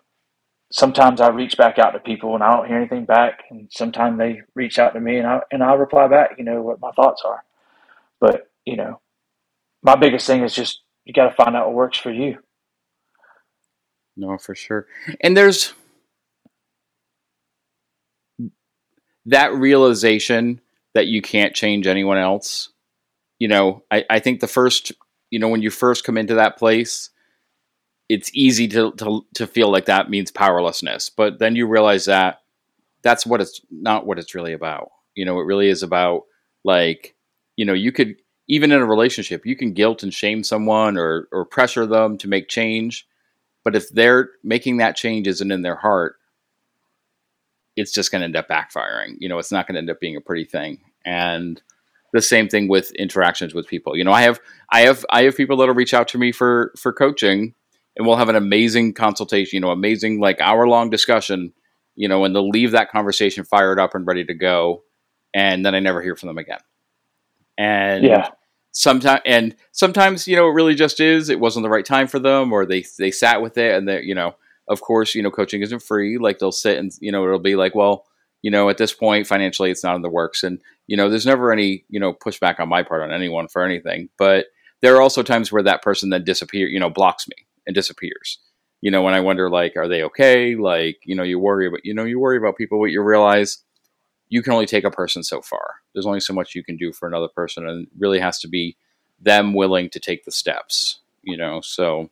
sometimes 0.72 1.22
I 1.22 1.30
reach 1.30 1.58
back 1.58 1.78
out 1.80 1.92
to 1.92 2.00
people 2.00 2.34
and 2.36 2.44
I 2.44 2.56
don't 2.56 2.68
hear 2.68 2.78
anything 2.78 3.06
back, 3.06 3.44
and 3.50 3.68
sometimes 3.72 4.18
they 4.18 4.42
reach 4.56 4.80
out 4.80 4.94
to 4.94 5.00
me 5.00 5.18
and 5.18 5.28
I 5.28 5.42
and 5.52 5.64
I 5.64 5.74
reply 5.74 6.08
back, 6.08 6.32
you 6.38 6.44
know, 6.44 6.62
what 6.62 6.82
my 6.82 6.92
thoughts 6.92 7.24
are. 7.26 7.44
But 8.20 8.50
you 8.66 8.76
know, 8.76 9.00
my 9.84 9.96
biggest 9.96 10.26
thing 10.28 10.44
is 10.44 10.54
just 10.54 10.82
you 11.06 11.14
got 11.14 11.30
to 11.30 11.36
find 11.36 11.56
out 11.56 11.68
what 11.68 11.76
works 11.76 11.98
for 11.98 12.12
you. 12.12 12.40
No, 14.18 14.38
for 14.38 14.56
sure. 14.56 14.88
And 15.22 15.36
there's 15.36 15.74
that 19.26 19.54
realization 19.54 20.62
that 20.94 21.08
you 21.08 21.22
can't 21.22 21.54
change 21.54 21.88
anyone 21.88 22.18
else. 22.18 22.70
You 23.40 23.50
know, 23.50 23.84
I, 23.92 24.06
I 24.10 24.20
think 24.20 24.40
the 24.40 24.48
first, 24.48 24.94
you 25.36 25.40
know, 25.40 25.50
when 25.50 25.62
you 25.62 25.70
first 25.70 26.06
come 26.06 26.18
into 26.18 26.36
that 26.36 26.56
place, 26.56 27.10
it's 28.08 28.32
easy 28.34 28.70
to, 28.70 28.94
to 28.94 29.26
to 29.34 29.46
feel 29.46 29.70
like 29.70 29.84
that 29.88 30.10
means 30.10 30.32
powerlessness. 30.32 31.10
But 31.10 31.40
then 31.40 31.58
you 31.58 31.68
realize 31.68 32.06
that 32.06 32.44
that's 33.02 33.26
what 33.26 33.42
it's 33.42 33.60
not 33.70 34.06
what 34.06 34.18
it's 34.18 34.34
really 34.34 34.54
about. 34.54 34.92
You 35.14 35.26
know, 35.26 35.38
it 35.42 35.44
really 35.44 35.68
is 35.68 35.84
about 35.84 36.22
like, 36.64 37.18
you 37.58 37.66
know, 37.66 37.74
you 37.74 37.92
could 37.92 38.16
even 38.48 38.72
in 38.72 38.80
a 38.80 38.86
relationship, 38.86 39.46
you 39.46 39.58
can 39.58 39.74
guilt 39.74 40.04
and 40.04 40.14
shame 40.14 40.42
someone 40.42 40.96
or 40.96 41.28
or 41.34 41.44
pressure 41.44 41.86
them 41.86 42.18
to 42.20 42.30
make 42.30 42.48
change. 42.48 43.06
But 43.66 43.76
if 43.76 43.90
they're 43.90 44.30
making 44.42 44.78
that 44.78 44.96
change 44.96 45.28
isn't 45.28 45.52
in 45.52 45.64
their 45.64 45.76
heart, 45.76 46.16
it's 47.76 47.92
just 47.92 48.10
going 48.10 48.22
to 48.22 48.26
end 48.26 48.38
up 48.38 48.48
backfiring. 48.48 49.18
You 49.20 49.28
know, 49.28 49.38
it's 49.38 49.52
not 49.52 49.68
going 49.68 49.76
to 49.76 49.80
end 49.80 49.90
up 49.90 50.00
being 50.00 50.16
a 50.16 50.22
pretty 50.22 50.46
thing. 50.46 50.80
And 51.04 51.62
the 52.16 52.22
same 52.22 52.48
thing 52.48 52.68
with 52.68 52.92
interactions 52.92 53.54
with 53.54 53.68
people. 53.68 53.96
You 53.96 54.04
know, 54.04 54.12
I 54.12 54.22
have 54.22 54.40
I 54.72 54.82
have 54.82 55.06
I 55.10 55.24
have 55.24 55.36
people 55.36 55.58
that'll 55.58 55.76
reach 55.76 55.94
out 55.94 56.08
to 56.10 56.18
me 56.18 56.32
for 56.32 56.74
for 56.78 56.94
coaching 56.94 57.54
and 57.96 58.08
we'll 58.08 58.18
have 58.18 58.30
an 58.30 58.36
amazing 58.36 58.94
consultation, 58.94 59.58
you 59.58 59.62
know, 59.62 59.72
amazing 59.72 60.20
like 60.20 60.42
hour 60.42 60.68
long 60.68 60.90
discussion, 60.90 61.54
you 61.96 62.08
know, 62.08 62.26
and 62.26 62.36
they'll 62.36 62.50
leave 62.50 62.72
that 62.72 62.90
conversation 62.90 63.44
fired 63.44 63.80
up 63.80 63.96
and 63.96 64.08
ready 64.08 64.26
to 64.26 64.34
go. 64.34 64.84
And 65.34 65.66
then 65.66 65.76
I 65.76 65.80
never 65.80 66.02
hear 66.02 66.16
from 66.16 66.28
them 66.28 66.38
again. 66.38 66.60
And 67.58 68.04
yeah. 68.04 68.30
sometimes, 68.72 69.22
and 69.26 69.56
sometimes, 69.72 70.28
you 70.28 70.36
know, 70.36 70.48
it 70.48 70.54
really 70.54 70.76
just 70.76 71.00
is, 71.00 71.30
it 71.30 71.40
wasn't 71.40 71.64
the 71.64 71.70
right 71.70 71.86
time 71.86 72.08
for 72.08 72.20
them 72.20 72.52
or 72.52 72.66
they, 72.66 72.86
they 72.98 73.12
sat 73.12 73.42
with 73.42 73.58
it 73.58 73.76
and 73.76 73.88
they, 73.88 74.02
you 74.02 74.16
know, 74.16 74.36
of 74.68 74.82
course, 74.82 75.16
you 75.16 75.22
know, 75.22 75.32
coaching 75.32 75.62
isn't 75.62 75.82
free. 75.82 76.18
Like 76.18 76.40
they'll 76.40 76.52
sit 76.52 76.78
and, 76.78 76.92
you 77.00 77.12
know, 77.12 77.24
it'll 77.26 77.40
be 77.40 77.56
like, 77.56 77.76
well, 77.76 78.06
you 78.46 78.52
know, 78.52 78.70
at 78.70 78.78
this 78.78 78.94
point, 78.94 79.26
financially, 79.26 79.72
it's 79.72 79.84
not 79.84 79.96
in 79.96 80.04
the 80.04 80.10
works. 80.10 80.44
And, 80.44 80.60
you 80.86 80.96
know, 80.96 81.10
there's 81.10 81.26
never 81.26 81.52
any, 81.52 81.84
you 81.90 82.00
know, 82.00 82.14
pushback 82.14 82.60
on 82.60 82.70
my 82.70 82.84
part 82.84 83.02
on 83.02 83.12
anyone 83.12 83.48
for 83.48 83.66
anything. 83.66 84.08
But 84.20 84.50
there 84.82 84.96
are 84.96 85.02
also 85.02 85.24
times 85.24 85.52
where 85.52 85.64
that 85.64 85.82
person 85.82 86.12
then 86.12 86.24
disappear, 86.24 86.68
you 86.68 86.80
know, 86.80 86.92
blocks 86.92 87.28
me 87.28 87.48
and 87.66 87.74
disappears. 87.74 88.38
You 88.82 88.92
know, 88.92 89.02
when 89.02 89.16
I 89.16 89.20
wonder 89.20 89.50
like, 89.50 89.76
are 89.76 89.88
they 89.88 90.04
okay? 90.04 90.56
Like, 90.56 91.00
you 91.06 91.16
know, 91.16 91.24
you 91.24 91.40
worry 91.40 91.66
about 91.66 91.84
you 91.84 91.96
know, 91.96 92.04
you 92.04 92.20
worry 92.20 92.38
about 92.38 92.56
people, 92.56 92.80
but 92.80 92.92
you 92.92 93.02
realize 93.02 93.64
you 94.30 94.44
can 94.44 94.54
only 94.54 94.68
take 94.68 94.84
a 94.84 94.92
person 94.92 95.24
so 95.24 95.42
far. 95.42 95.78
There's 95.94 96.06
only 96.06 96.20
so 96.20 96.34
much 96.34 96.54
you 96.54 96.64
can 96.64 96.78
do 96.78 96.94
for 96.94 97.08
another 97.08 97.30
person, 97.30 97.68
and 97.68 97.88
really 97.98 98.20
has 98.20 98.38
to 98.42 98.48
be 98.48 98.78
them 99.20 99.56
willing 99.56 99.90
to 99.90 100.00
take 100.00 100.24
the 100.24 100.32
steps. 100.32 101.00
You 101.24 101.36
know, 101.36 101.62
so 101.62 102.12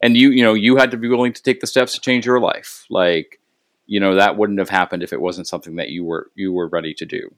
and 0.00 0.16
you 0.16 0.30
you 0.30 0.44
know 0.44 0.54
you 0.54 0.76
had 0.76 0.92
to 0.92 0.96
be 0.96 1.08
willing 1.08 1.34
to 1.34 1.42
take 1.42 1.60
the 1.60 1.66
steps 1.66 1.92
to 1.92 2.00
change 2.00 2.24
your 2.24 2.40
life. 2.40 2.86
Like, 2.88 3.38
you 3.86 4.00
know, 4.00 4.14
that 4.14 4.36
wouldn't 4.36 4.58
have 4.58 4.70
happened 4.70 5.02
if 5.02 5.12
it 5.12 5.20
wasn't 5.20 5.48
something 5.48 5.76
that 5.76 5.90
you 5.90 6.04
were 6.04 6.30
you 6.34 6.52
were 6.52 6.68
ready 6.68 6.94
to 6.94 7.06
do. 7.06 7.34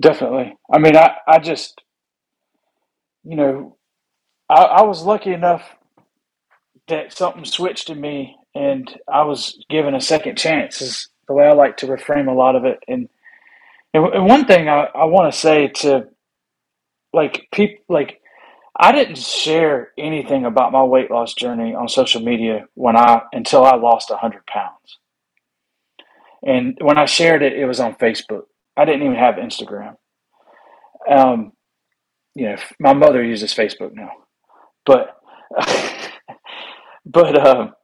Definitely. 0.00 0.56
I 0.72 0.78
mean, 0.78 0.96
I 0.96 1.16
I 1.26 1.38
just 1.38 1.82
you 3.24 3.36
know 3.36 3.76
I, 4.48 4.62
I 4.62 4.82
was 4.82 5.02
lucky 5.02 5.32
enough 5.32 5.62
that 6.88 7.12
something 7.12 7.44
switched 7.44 7.90
in 7.90 8.00
me 8.00 8.36
and 8.54 8.98
I 9.12 9.22
was 9.22 9.64
given 9.70 9.94
a 9.94 10.00
second 10.00 10.36
chance 10.36 10.82
is 10.82 11.08
the 11.28 11.34
way 11.34 11.46
I 11.46 11.52
like 11.52 11.76
to 11.78 11.86
reframe 11.86 12.28
a 12.28 12.34
lot 12.34 12.56
of 12.56 12.64
it. 12.64 12.80
And 12.88 13.08
and, 13.94 14.26
one 14.26 14.44
thing 14.46 14.68
I, 14.68 14.88
I 14.94 15.04
want 15.04 15.32
to 15.32 15.38
say 15.38 15.68
to 15.68 16.08
like 17.12 17.48
people 17.52 17.84
like 17.88 18.19
I 18.78 18.92
didn't 18.92 19.18
share 19.18 19.92
anything 19.98 20.44
about 20.46 20.72
my 20.72 20.82
weight 20.82 21.10
loss 21.10 21.34
journey 21.34 21.74
on 21.74 21.88
social 21.88 22.22
media 22.22 22.66
when 22.74 22.96
I 22.96 23.22
until 23.32 23.64
I 23.64 23.76
lost 23.76 24.10
hundred 24.10 24.46
pounds. 24.46 24.98
And 26.46 26.78
when 26.80 26.98
I 26.98 27.06
shared 27.06 27.42
it, 27.42 27.54
it 27.54 27.66
was 27.66 27.80
on 27.80 27.94
Facebook. 27.96 28.44
I 28.76 28.84
didn't 28.84 29.02
even 29.02 29.16
have 29.16 29.36
Instagram. 29.36 29.96
Um, 31.10 31.52
you 32.34 32.46
know, 32.50 32.56
my 32.80 32.94
mother 32.94 33.24
uses 33.24 33.54
Facebook 33.54 33.94
now, 33.94 34.10
but 34.86 35.16
but 37.06 37.46
um, 37.46 37.74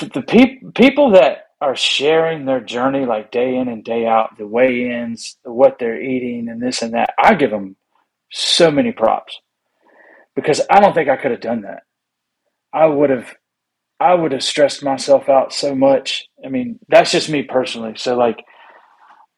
the 0.00 0.22
pe- 0.22 0.60
people 0.74 1.12
that 1.12 1.46
are 1.60 1.76
sharing 1.76 2.44
their 2.46 2.60
journey 2.60 3.06
like 3.06 3.32
day 3.32 3.56
in 3.56 3.68
and 3.68 3.84
day 3.84 4.06
out, 4.06 4.38
the 4.38 4.46
weigh-ins, 4.46 5.38
what 5.44 5.78
they're 5.78 6.00
eating, 6.02 6.48
and 6.48 6.62
this 6.62 6.82
and 6.82 6.94
that, 6.94 7.10
I 7.18 7.34
give 7.34 7.50
them 7.50 7.76
so 8.30 8.70
many 8.70 8.92
props 8.92 9.40
because 10.34 10.60
I 10.70 10.80
don't 10.80 10.94
think 10.94 11.08
I 11.08 11.16
could 11.16 11.30
have 11.32 11.40
done 11.40 11.62
that. 11.62 11.82
I 12.72 12.86
would 12.86 13.10
have, 13.10 13.34
I 13.98 14.14
would 14.14 14.32
have 14.32 14.42
stressed 14.42 14.82
myself 14.82 15.28
out 15.28 15.52
so 15.52 15.74
much. 15.74 16.28
I 16.44 16.48
mean, 16.48 16.78
that's 16.88 17.10
just 17.10 17.28
me 17.28 17.42
personally. 17.42 17.94
So 17.96 18.16
like, 18.16 18.44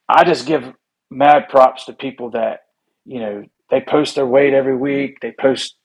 I 0.08 0.24
just 0.24 0.46
give 0.46 0.72
mad 1.10 1.48
props 1.48 1.84
to 1.86 1.92
people 1.92 2.30
that 2.30 2.60
you 3.04 3.20
know 3.20 3.44
they 3.70 3.80
post 3.80 4.14
their 4.14 4.26
weight 4.26 4.54
every 4.54 4.76
week. 4.76 5.18
They 5.20 5.32
post 5.38 5.76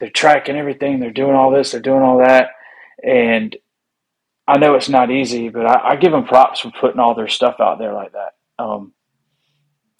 they're 0.00 0.10
tracking 0.10 0.56
everything. 0.56 0.98
They're 0.98 1.12
doing 1.12 1.34
all 1.34 1.52
this. 1.52 1.70
They're 1.70 1.80
doing 1.80 2.02
all 2.02 2.18
that. 2.18 2.50
And 3.04 3.54
I 4.48 4.58
know 4.58 4.74
it's 4.74 4.88
not 4.88 5.12
easy, 5.12 5.48
but 5.48 5.64
I, 5.64 5.90
I 5.90 5.96
give 5.96 6.10
them 6.10 6.24
props 6.24 6.60
for 6.60 6.72
putting 6.72 6.98
all 6.98 7.14
their 7.14 7.28
stuff 7.28 7.56
out 7.60 7.78
there 7.78 7.92
like 7.94 8.12
that. 8.12 8.32
Um, 8.58 8.92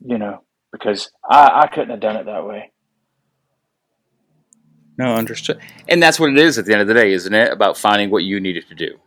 you 0.05 0.19
know, 0.19 0.43
because 0.73 1.11
I, 1.29 1.63
I 1.63 1.67
couldn't 1.69 1.91
have 1.91 2.01
done 2.01 2.17
it 2.17 2.27
that 2.27 2.47
way. 2.47 2.73
No, 4.99 5.15
understood. 5.15 5.61
And 5.89 6.03
that's 6.03 6.21
what 6.21 6.31
it 6.31 6.39
is 6.39 6.59
at 6.59 6.65
the 6.65 6.73
end 6.73 6.83
of 6.83 6.89
the 6.89 6.95
day, 6.95 7.13
isn't 7.13 7.33
it? 7.33 7.53
About 7.53 7.79
finding 7.79 8.11
what 8.11 8.25
you 8.25 8.41
needed 8.41 8.69
to 8.69 8.75
do. 8.75 8.99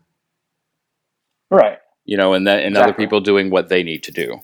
Right. 1.51 1.77
You 2.05 2.17
know, 2.17 2.33
and 2.33 2.47
that 2.47 2.59
and 2.59 2.69
exactly. 2.69 2.91
other 2.91 2.97
people 2.97 3.21
doing 3.21 3.49
what 3.49 3.69
they 3.69 3.83
need 3.83 4.03
to 4.03 4.11
do. 4.11 4.39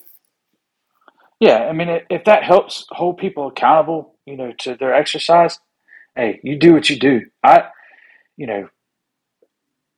Yeah, 1.40 1.64
I 1.68 1.72
mean, 1.72 2.00
if 2.08 2.24
that 2.24 2.44
helps 2.44 2.86
hold 2.90 3.18
people 3.18 3.48
accountable, 3.48 4.14
you 4.26 4.36
know, 4.36 4.52
to 4.60 4.76
their 4.76 4.94
exercise, 4.94 5.58
hey, 6.14 6.40
you 6.44 6.56
do 6.56 6.72
what 6.72 6.88
you 6.88 6.98
do. 6.98 7.22
I, 7.42 7.64
you 8.36 8.46
know, 8.46 8.68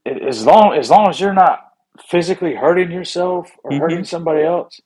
as 0.07 0.45
long 0.47 0.75
as 0.75 0.91
long 0.91 1.09
as 1.09 1.21
you're 1.21 1.35
not 1.35 1.61
physically 2.09 2.55
hurting 2.55 2.91
yourself 2.91 3.51
or 3.63 3.71
mm-hmm. 3.71 3.81
hurting 3.81 4.05
somebody 4.05 4.43
else, 4.43 4.81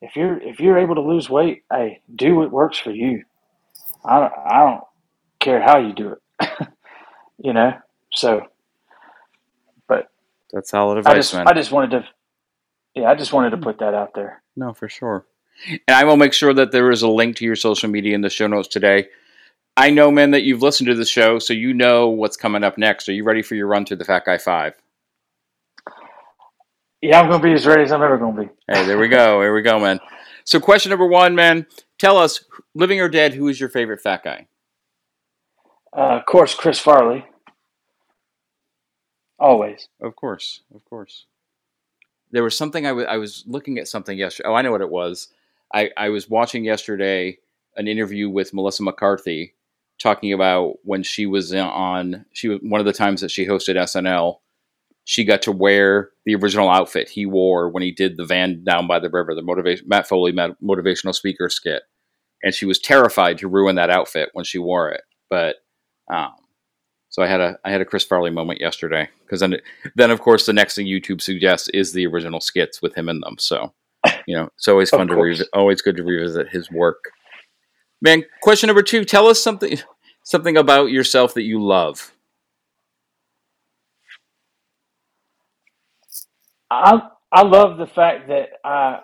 if 0.00 0.16
you're 0.16 0.38
if 0.38 0.60
you're 0.60 0.78
able 0.78 0.94
to 0.94 1.00
lose 1.00 1.28
weight, 1.28 1.64
hey, 1.70 2.00
do 2.14 2.36
what 2.36 2.50
works 2.50 2.78
for 2.78 2.90
you. 2.90 3.24
I 4.04 4.20
don't, 4.20 4.32
I 4.32 4.58
don't 4.60 4.84
care 5.40 5.60
how 5.60 5.78
you 5.78 5.92
do 5.92 6.12
it. 6.12 6.68
you 7.38 7.52
know, 7.52 7.74
so. 8.12 8.46
But 9.86 10.08
that's 10.52 10.70
solid 10.70 10.98
advice, 10.98 11.12
I 11.12 11.16
just, 11.16 11.34
man. 11.34 11.48
I 11.48 11.52
just 11.52 11.72
wanted 11.72 11.90
to, 11.90 12.04
yeah, 12.94 13.10
I 13.10 13.14
just 13.14 13.32
wanted 13.32 13.50
to 13.50 13.58
put 13.58 13.78
that 13.80 13.94
out 13.94 14.14
there. 14.14 14.42
No, 14.56 14.72
for 14.72 14.88
sure. 14.88 15.26
And 15.68 15.96
I 15.96 16.04
will 16.04 16.16
make 16.16 16.32
sure 16.32 16.54
that 16.54 16.72
there 16.72 16.90
is 16.90 17.02
a 17.02 17.08
link 17.08 17.36
to 17.36 17.44
your 17.44 17.56
social 17.56 17.90
media 17.90 18.14
in 18.14 18.22
the 18.22 18.30
show 18.30 18.46
notes 18.46 18.68
today. 18.68 19.08
I 19.76 19.90
know, 19.90 20.10
man, 20.10 20.30
that 20.32 20.42
you've 20.42 20.62
listened 20.62 20.88
to 20.88 20.94
the 20.94 21.04
show, 21.04 21.38
so 21.38 21.52
you 21.52 21.74
know 21.74 22.08
what's 22.08 22.36
coming 22.36 22.64
up 22.64 22.78
next. 22.78 23.08
Are 23.08 23.12
you 23.12 23.24
ready 23.24 23.42
for 23.42 23.54
your 23.54 23.66
run 23.66 23.84
through 23.84 23.98
the 23.98 24.04
Fat 24.04 24.24
Guy 24.24 24.38
Five? 24.38 24.79
Yeah, 27.02 27.20
I'm 27.20 27.28
going 27.28 27.40
to 27.40 27.46
be 27.46 27.52
as 27.54 27.66
ready 27.66 27.82
as 27.82 27.92
I'm 27.92 28.02
ever 28.02 28.18
going 28.18 28.36
to 28.36 28.42
be. 28.42 28.48
Hey, 28.68 28.84
there 28.86 28.98
we 28.98 29.08
go. 29.08 29.40
Here 29.40 29.54
we 29.54 29.62
go, 29.62 29.78
man. 29.80 30.00
So, 30.44 30.60
question 30.60 30.90
number 30.90 31.06
one, 31.06 31.34
man, 31.34 31.66
tell 31.98 32.18
us, 32.18 32.44
living 32.74 33.00
or 33.00 33.08
dead, 33.08 33.34
who 33.34 33.48
is 33.48 33.58
your 33.58 33.68
favorite 33.68 34.00
fat 34.02 34.22
guy? 34.22 34.46
Uh, 35.96 36.18
of 36.18 36.26
course, 36.26 36.54
Chris 36.54 36.78
Farley. 36.78 37.24
Always. 39.38 39.88
Of 40.00 40.14
course, 40.16 40.60
of 40.74 40.84
course. 40.84 41.24
There 42.30 42.44
was 42.44 42.56
something 42.56 42.84
I, 42.84 42.90
w- 42.90 43.06
I 43.06 43.16
was 43.16 43.44
looking 43.46 43.78
at 43.78 43.88
something 43.88 44.18
yesterday. 44.18 44.48
Oh, 44.48 44.54
I 44.54 44.62
know 44.62 44.70
what 44.70 44.82
it 44.82 44.90
was. 44.90 45.28
I, 45.72 45.90
I 45.96 46.10
was 46.10 46.28
watching 46.28 46.64
yesterday 46.64 47.38
an 47.76 47.88
interview 47.88 48.28
with 48.28 48.52
Melissa 48.52 48.82
McCarthy, 48.82 49.54
talking 49.98 50.32
about 50.32 50.74
when 50.84 51.02
she 51.02 51.26
was 51.26 51.54
on 51.54 52.24
she 52.32 52.48
was 52.48 52.60
one 52.62 52.80
of 52.80 52.86
the 52.86 52.92
times 52.92 53.20
that 53.20 53.30
she 53.30 53.46
hosted 53.46 53.76
SNL 53.76 54.38
she 55.10 55.24
got 55.24 55.42
to 55.42 55.50
wear 55.50 56.10
the 56.24 56.36
original 56.36 56.70
outfit 56.70 57.08
he 57.08 57.26
wore 57.26 57.68
when 57.68 57.82
he 57.82 57.90
did 57.90 58.16
the 58.16 58.24
van 58.24 58.62
down 58.62 58.86
by 58.86 59.00
the 59.00 59.10
river 59.10 59.34
the 59.34 59.42
motivation 59.42 59.84
Matt 59.88 60.06
Foley 60.06 60.32
motivational 60.32 61.14
speaker 61.14 61.48
skit 61.48 61.82
and 62.42 62.54
she 62.54 62.64
was 62.66 62.78
terrified 62.78 63.38
to 63.38 63.48
ruin 63.48 63.76
that 63.76 63.90
outfit 63.90 64.30
when 64.32 64.44
she 64.44 64.58
wore 64.58 64.90
it 64.90 65.02
but 65.28 65.56
um, 66.12 66.32
so 67.10 67.22
I 67.22 67.26
had 67.26 67.40
a 67.40 67.58
I 67.64 67.70
had 67.70 67.80
a 67.80 67.84
Chris 67.84 68.04
Farley 68.04 68.30
moment 68.30 68.60
yesterday 68.60 69.08
because 69.24 69.40
then 69.40 69.56
then 69.96 70.10
of 70.10 70.20
course 70.20 70.46
the 70.46 70.52
next 70.52 70.76
thing 70.76 70.86
YouTube 70.86 71.20
suggests 71.20 71.68
is 71.70 71.92
the 71.92 72.06
original 72.06 72.40
skits 72.40 72.80
with 72.80 72.94
him 72.94 73.08
in 73.08 73.20
them. 73.20 73.36
So 73.38 73.72
you 74.26 74.36
know 74.36 74.48
it's 74.56 74.68
always 74.68 74.90
fun 74.90 75.08
to 75.08 75.16
revisit. 75.16 75.48
Always 75.52 75.82
good 75.82 75.96
to 75.96 76.04
revisit 76.04 76.48
his 76.48 76.70
work. 76.70 77.10
Man, 78.00 78.24
question 78.42 78.68
number 78.68 78.82
two: 78.82 79.04
Tell 79.04 79.26
us 79.26 79.42
something 79.42 79.78
something 80.24 80.56
about 80.56 80.90
yourself 80.90 81.34
that 81.34 81.42
you 81.42 81.62
love. 81.62 82.12
I 86.70 87.08
I 87.32 87.42
love 87.42 87.78
the 87.78 87.86
fact 87.86 88.28
that 88.28 88.48
I 88.64 89.00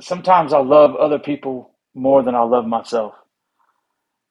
sometimes 0.00 0.52
I 0.52 0.58
love 0.58 0.96
other 0.96 1.18
people 1.18 1.70
more 1.94 2.22
than 2.22 2.34
I 2.34 2.42
love 2.42 2.66
myself 2.66 3.14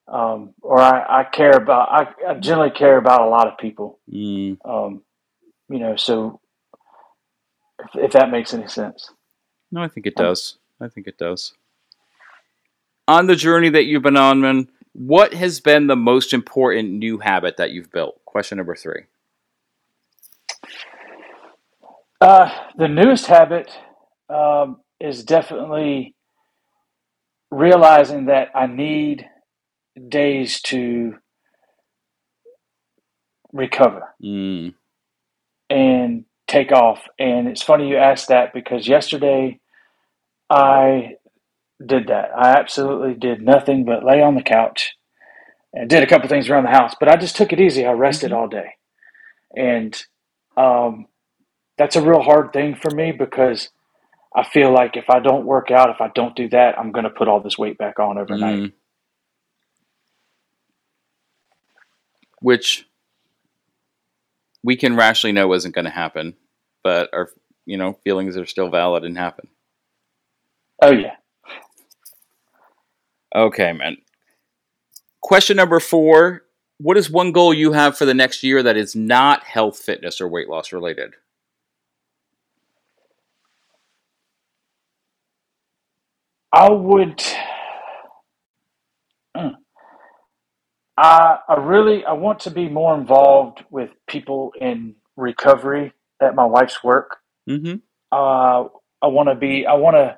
um, 0.08 0.54
or 0.60 0.80
I, 0.80 1.20
I, 1.20 1.24
care 1.24 1.52
about. 1.52 1.88
I, 1.90 2.30
I, 2.30 2.34
generally 2.34 2.70
care 2.70 2.98
about 2.98 3.22
a 3.22 3.28
lot 3.28 3.48
of 3.48 3.58
people. 3.58 3.98
Mm. 4.12 4.58
Um, 4.64 5.02
you 5.68 5.78
know, 5.78 5.96
so 5.96 6.40
if, 7.78 8.04
if, 8.04 8.12
that 8.12 8.30
makes 8.30 8.52
any 8.52 8.68
sense. 8.68 9.10
No, 9.72 9.82
I 9.82 9.88
think 9.88 10.06
it 10.06 10.14
does. 10.14 10.58
I 10.80 10.88
think 10.88 11.06
it 11.06 11.18
does. 11.18 11.54
On 13.08 13.26
the 13.26 13.36
journey 13.36 13.70
that 13.70 13.84
you've 13.84 14.02
been 14.02 14.16
on, 14.16 14.40
man, 14.40 14.68
what 14.92 15.34
has 15.34 15.60
been 15.60 15.86
the 15.86 15.96
most 15.96 16.32
important 16.32 16.90
new 16.90 17.18
habit 17.18 17.56
that 17.56 17.70
you've 17.70 17.90
built? 17.90 18.22
Question 18.24 18.58
number 18.58 18.76
three. 18.76 19.04
Uh, 22.20 22.50
the 22.76 22.88
newest 22.88 23.26
habit 23.26 23.70
um, 24.28 24.80
is 25.00 25.24
definitely 25.24 26.14
realizing 27.50 28.26
that 28.26 28.48
I 28.54 28.66
need 28.66 29.26
days 30.08 30.60
to 30.62 31.14
recover 33.52 34.14
mm. 34.22 34.74
and 35.70 36.24
take 36.48 36.72
off. 36.72 37.06
And 37.18 37.48
it's 37.48 37.62
funny 37.62 37.88
you 37.88 37.96
asked 37.96 38.28
that 38.28 38.52
because 38.52 38.88
yesterday 38.88 39.60
I 40.50 41.14
did 41.84 42.08
that. 42.08 42.30
I 42.36 42.50
absolutely 42.50 43.14
did 43.14 43.42
nothing 43.42 43.84
but 43.84 44.04
lay 44.04 44.20
on 44.20 44.34
the 44.34 44.42
couch 44.42 44.92
and 45.72 45.88
did 45.88 46.02
a 46.02 46.06
couple 46.06 46.28
things 46.28 46.48
around 46.48 46.64
the 46.64 46.70
house, 46.70 46.94
but 46.98 47.08
I 47.08 47.16
just 47.16 47.36
took 47.36 47.52
it 47.52 47.60
easy. 47.60 47.84
I 47.84 47.92
rested 47.92 48.30
mm-hmm. 48.30 48.40
all 48.40 48.48
day. 48.48 48.74
And 49.56 50.02
um, 50.56 51.06
that's 51.78 51.96
a 51.96 52.02
real 52.02 52.22
hard 52.22 52.52
thing 52.52 52.76
for 52.76 52.90
me 52.90 53.12
because 53.12 53.70
I 54.34 54.44
feel 54.44 54.72
like 54.72 54.96
if 54.96 55.10
I 55.10 55.20
don't 55.20 55.46
work 55.46 55.70
out, 55.70 55.90
if 55.90 56.00
I 56.00 56.10
don't 56.14 56.34
do 56.36 56.48
that, 56.50 56.78
I'm 56.78 56.92
going 56.92 57.04
to 57.04 57.10
put 57.10 57.28
all 57.28 57.40
this 57.40 57.58
weight 57.58 57.78
back 57.78 57.98
on 57.98 58.18
overnight. 58.18 58.58
Mm 58.58 58.72
which 62.44 62.86
we 64.62 64.76
can 64.76 64.96
rationally 64.96 65.32
know 65.32 65.54
isn't 65.54 65.74
going 65.74 65.86
to 65.86 65.90
happen, 65.90 66.34
but 66.82 67.08
our 67.14 67.30
you 67.64 67.78
know 67.78 67.94
feelings 68.04 68.36
are 68.36 68.44
still 68.44 68.68
valid 68.68 69.02
and 69.02 69.16
happen. 69.16 69.48
Oh 70.82 70.92
yeah. 70.92 71.16
Okay, 73.34 73.72
man. 73.72 73.96
Question 75.22 75.56
number 75.56 75.80
four: 75.80 76.42
What 76.76 76.98
is 76.98 77.08
one 77.08 77.32
goal 77.32 77.54
you 77.54 77.72
have 77.72 77.96
for 77.96 78.04
the 78.04 78.12
next 78.12 78.42
year 78.42 78.62
that 78.62 78.76
is 78.76 78.94
not 78.94 79.44
health, 79.44 79.78
fitness, 79.78 80.20
or 80.20 80.28
weight 80.28 80.50
loss 80.50 80.70
related? 80.70 81.14
I 86.54 86.70
would 86.70 87.20
I, 90.96 91.38
I 91.48 91.54
really 91.56 92.04
I 92.04 92.12
want 92.12 92.40
to 92.40 92.50
be 92.50 92.68
more 92.68 92.96
involved 92.96 93.64
with 93.70 93.90
people 94.06 94.52
in 94.60 94.94
recovery 95.16 95.92
at 96.20 96.36
my 96.36 96.44
wife's 96.44 96.84
work. 96.84 97.16
Mm-hmm. 97.48 97.76
Uh, 98.12 98.68
I 99.02 99.06
want 99.08 99.28
to 99.28 99.34
be. 99.34 99.66
I 99.66 99.74
want 99.74 99.96
to. 99.96 100.16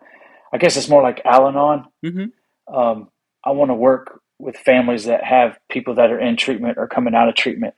I 0.53 0.59
guess 0.59 0.77
it's 0.77 0.89
more 0.89 1.03
like 1.03 1.23
Al-Anon. 1.25 1.87
Mm-hmm. 2.05 2.75
Um, 2.75 3.09
I 3.43 3.51
want 3.51 3.71
to 3.71 3.75
work 3.75 4.21
with 4.39 4.57
families 4.57 5.05
that 5.05 5.25
have 5.25 5.59
people 5.71 5.95
that 5.95 6.11
are 6.11 6.21
in 6.21 6.37
treatment 6.37 6.77
or 6.77 6.87
coming 6.87 7.15
out 7.15 7.31
of 7.31 7.35
treatment, 7.35 7.75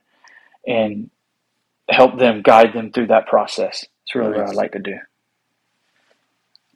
and 0.67 1.09
help 1.89 2.19
them 2.19 2.41
guide 2.41 2.73
them 2.73 2.91
through 2.91 3.07
that 3.07 3.27
process. 3.27 3.85
It's 4.03 4.15
really 4.15 4.37
what 4.37 4.49
I'd 4.49 4.55
like 4.55 4.73
to 4.73 4.79
do. 4.79 4.95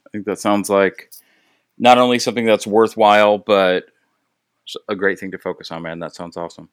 I 0.06 0.10
think 0.10 0.24
that 0.24 0.38
sounds 0.38 0.70
like 0.70 1.10
not 1.78 1.98
only 1.98 2.18
something 2.18 2.46
that's 2.46 2.66
worthwhile, 2.66 3.38
but 3.38 3.84
a 4.88 4.94
great 4.94 5.18
thing 5.18 5.30
to 5.32 5.38
focus 5.38 5.70
on, 5.70 5.82
man. 5.82 5.98
That 5.98 6.14
sounds 6.14 6.36
awesome. 6.36 6.68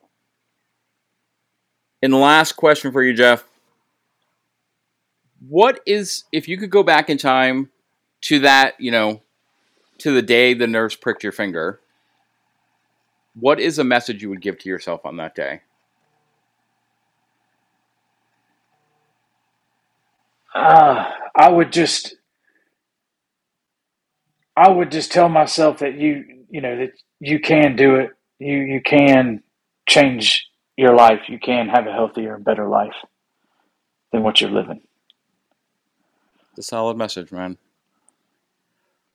And 2.02 2.14
last 2.14 2.54
question 2.54 2.92
for 2.92 3.04
you, 3.04 3.14
Jeff. 3.14 3.44
What 5.48 5.82
is, 5.86 6.24
if 6.32 6.48
you 6.48 6.58
could 6.58 6.70
go 6.70 6.84
back 6.84 7.10
in 7.10 7.18
time 7.18 7.70
to 8.22 8.40
that, 8.40 8.80
you 8.80 8.92
know, 8.92 9.22
to 10.00 10.12
the 10.12 10.22
day 10.22 10.54
the 10.54 10.68
nurse 10.68 10.96
pricked 10.96 11.24
your 11.24 11.32
finger, 11.32 11.80
what 13.34 13.60
is 13.60 13.80
a 13.80 13.84
message 13.84 14.22
you 14.22 14.30
would 14.30 14.42
give 14.42 14.60
to 14.60 14.70
yourself 14.70 15.06
on 15.06 15.18
that 15.18 15.36
day? 15.36 15.62
Uh, 20.54 21.10
I 21.36 21.50
would 21.50 21.72
just, 21.72 22.16
I 24.62 24.70
would 24.70 24.92
just 24.92 25.12
tell 25.12 25.28
myself 25.28 25.80
that 25.80 25.96
you, 25.96 26.24
you 26.52 26.62
know, 26.62 26.78
that 26.78 26.92
you 27.20 27.40
can 27.40 27.76
do 27.76 27.96
it. 27.96 28.12
You 28.38 28.58
you 28.58 28.82
can 28.82 29.42
change 29.90 30.48
your 30.78 30.94
life. 30.94 31.22
You 31.28 31.40
can 31.40 31.68
have 31.68 31.88
a 31.88 31.92
healthier 31.92 32.36
and 32.36 32.46
better 32.46 32.68
life 32.68 32.94
than 34.12 34.22
what 34.22 34.40
you're 34.40 34.52
living. 34.52 34.82
It's 36.52 36.68
a 36.68 36.70
solid 36.70 36.96
message, 36.96 37.32
man. 37.32 37.58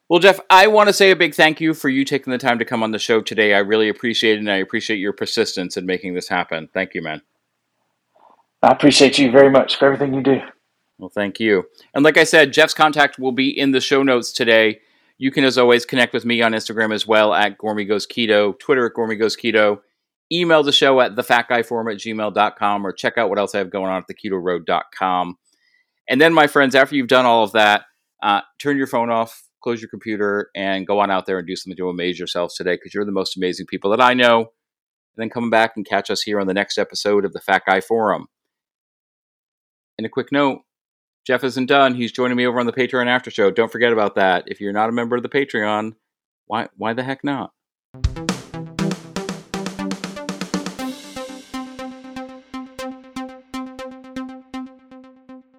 Well, 0.09 0.19
Jeff, 0.19 0.41
I 0.51 0.67
want 0.67 0.89
to 0.89 0.93
say 0.93 1.13
a 1.13 1.17
big 1.17 1.33
thank 1.33 1.61
you 1.61 1.75
for 1.75 1.89
you 1.89 2.05
taking 2.05 2.33
the 2.33 2.39
time 2.39 2.59
to 2.59 2.65
come 2.65 2.83
on 2.83 2.91
the 2.91 2.99
show 2.99 3.21
today. 3.21 3.55
I 3.55 3.59
really 3.59 3.89
appreciate 3.89 4.37
it, 4.37 4.41
and 4.41 4.51
I 4.51 4.57
appreciate 4.57 4.99
your 4.99 5.13
persistence 5.13 5.77
in 5.77 5.87
making 5.87 6.15
this 6.15 6.29
happen. 6.29 6.69
Thank 6.75 6.95
you, 6.95 7.03
man. 7.03 7.23
I 8.65 8.73
appreciate 8.73 9.17
you 9.17 9.31
very 9.31 9.51
much 9.51 9.77
for 9.77 9.87
everything 9.87 10.13
you 10.13 10.25
do. 10.25 10.41
Well, 10.99 11.11
thank 11.11 11.39
you. 11.39 11.67
And 11.95 12.05
like 12.05 12.17
I 12.17 12.25
said, 12.25 12.53
Jeff's 12.53 12.75
contact 12.75 13.21
will 13.21 13.33
be 13.33 13.49
in 13.49 13.71
the 13.71 13.81
show 13.81 14.03
notes 14.03 14.33
today. 14.33 14.81
You 15.19 15.31
can, 15.31 15.45
as 15.45 15.57
always, 15.57 15.87
connect 15.87 16.13
with 16.13 16.25
me 16.25 16.43
on 16.43 16.53
Instagram 16.53 16.93
as 16.93 17.07
well 17.07 17.33
at 17.33 17.57
Gormy 17.59 17.89
Goes 17.89 18.07
Keto, 18.07 18.59
Twitter 18.59 18.87
at 18.87 18.93
Gormy 18.93 19.19
Goes 19.19 19.37
Keto. 19.37 19.81
Email 20.31 20.63
the 20.63 20.73
show 20.73 21.01
at 21.01 21.15
thefatguyforum 21.15 21.91
at 21.91 21.99
gmail.com 21.99 22.87
or 22.87 22.93
check 22.93 23.17
out 23.17 23.29
what 23.29 23.39
else 23.39 23.55
I 23.55 23.59
have 23.59 23.71
going 23.71 23.91
on 23.91 24.03
at 24.03 24.15
theketoroad.com. 24.15 25.39
And 26.09 26.21
then, 26.21 26.35
my 26.35 26.47
friends, 26.47 26.75
after 26.75 26.97
you've 26.97 27.09
done 27.09 27.25
all 27.25 27.45
of 27.45 27.53
that, 27.53 27.85
uh, 28.23 28.43
turn 28.59 28.77
your 28.77 28.87
phone 28.87 29.11
off, 29.11 29.45
close 29.63 29.81
your 29.81 29.89
computer, 29.89 30.51
and 30.55 30.87
go 30.87 31.01
on 31.01 31.11
out 31.11 31.27
there 31.27 31.39
and 31.39 31.47
do 31.47 31.57
something 31.57 31.77
to 31.77 31.89
amaze 31.89 32.19
yourselves 32.19 32.55
today 32.55 32.75
because 32.75 32.93
you're 32.93 33.05
the 33.05 33.13
most 33.13 33.37
amazing 33.37 33.67
people 33.67 33.91
that 33.91 34.01
I 34.01 34.15
know. 34.15 34.39
And 34.39 34.47
then 35.17 35.31
come 35.31 35.49
back 35.49 35.73
and 35.77 35.87
catch 35.87 36.11
us 36.11 36.23
here 36.23 36.41
on 36.41 36.47
the 36.47 36.55
next 36.55 36.77
episode 36.77 37.25
of 37.25 37.33
the 37.33 37.41
Fat 37.41 37.63
Guy 37.67 37.81
Forum. 37.81 38.27
And 39.97 40.07
a 40.07 40.11
quick 40.11 40.31
note 40.31 40.61
Jeff 41.27 41.43
isn't 41.43 41.67
done. 41.67 41.95
He's 41.95 42.13
joining 42.13 42.37
me 42.37 42.47
over 42.47 42.61
on 42.61 42.67
the 42.67 42.73
Patreon 42.73 43.09
after 43.09 43.31
show. 43.31 43.51
Don't 43.51 43.73
forget 43.73 43.93
about 43.93 44.15
that. 44.15 44.45
If 44.47 44.61
you're 44.61 44.73
not 44.73 44.89
a 44.89 44.93
member 44.93 45.17
of 45.17 45.23
the 45.23 45.29
Patreon, 45.29 45.95
why 46.47 46.69
why 46.77 46.93
the 46.93 47.03
heck 47.03 47.25
not? 47.25 47.53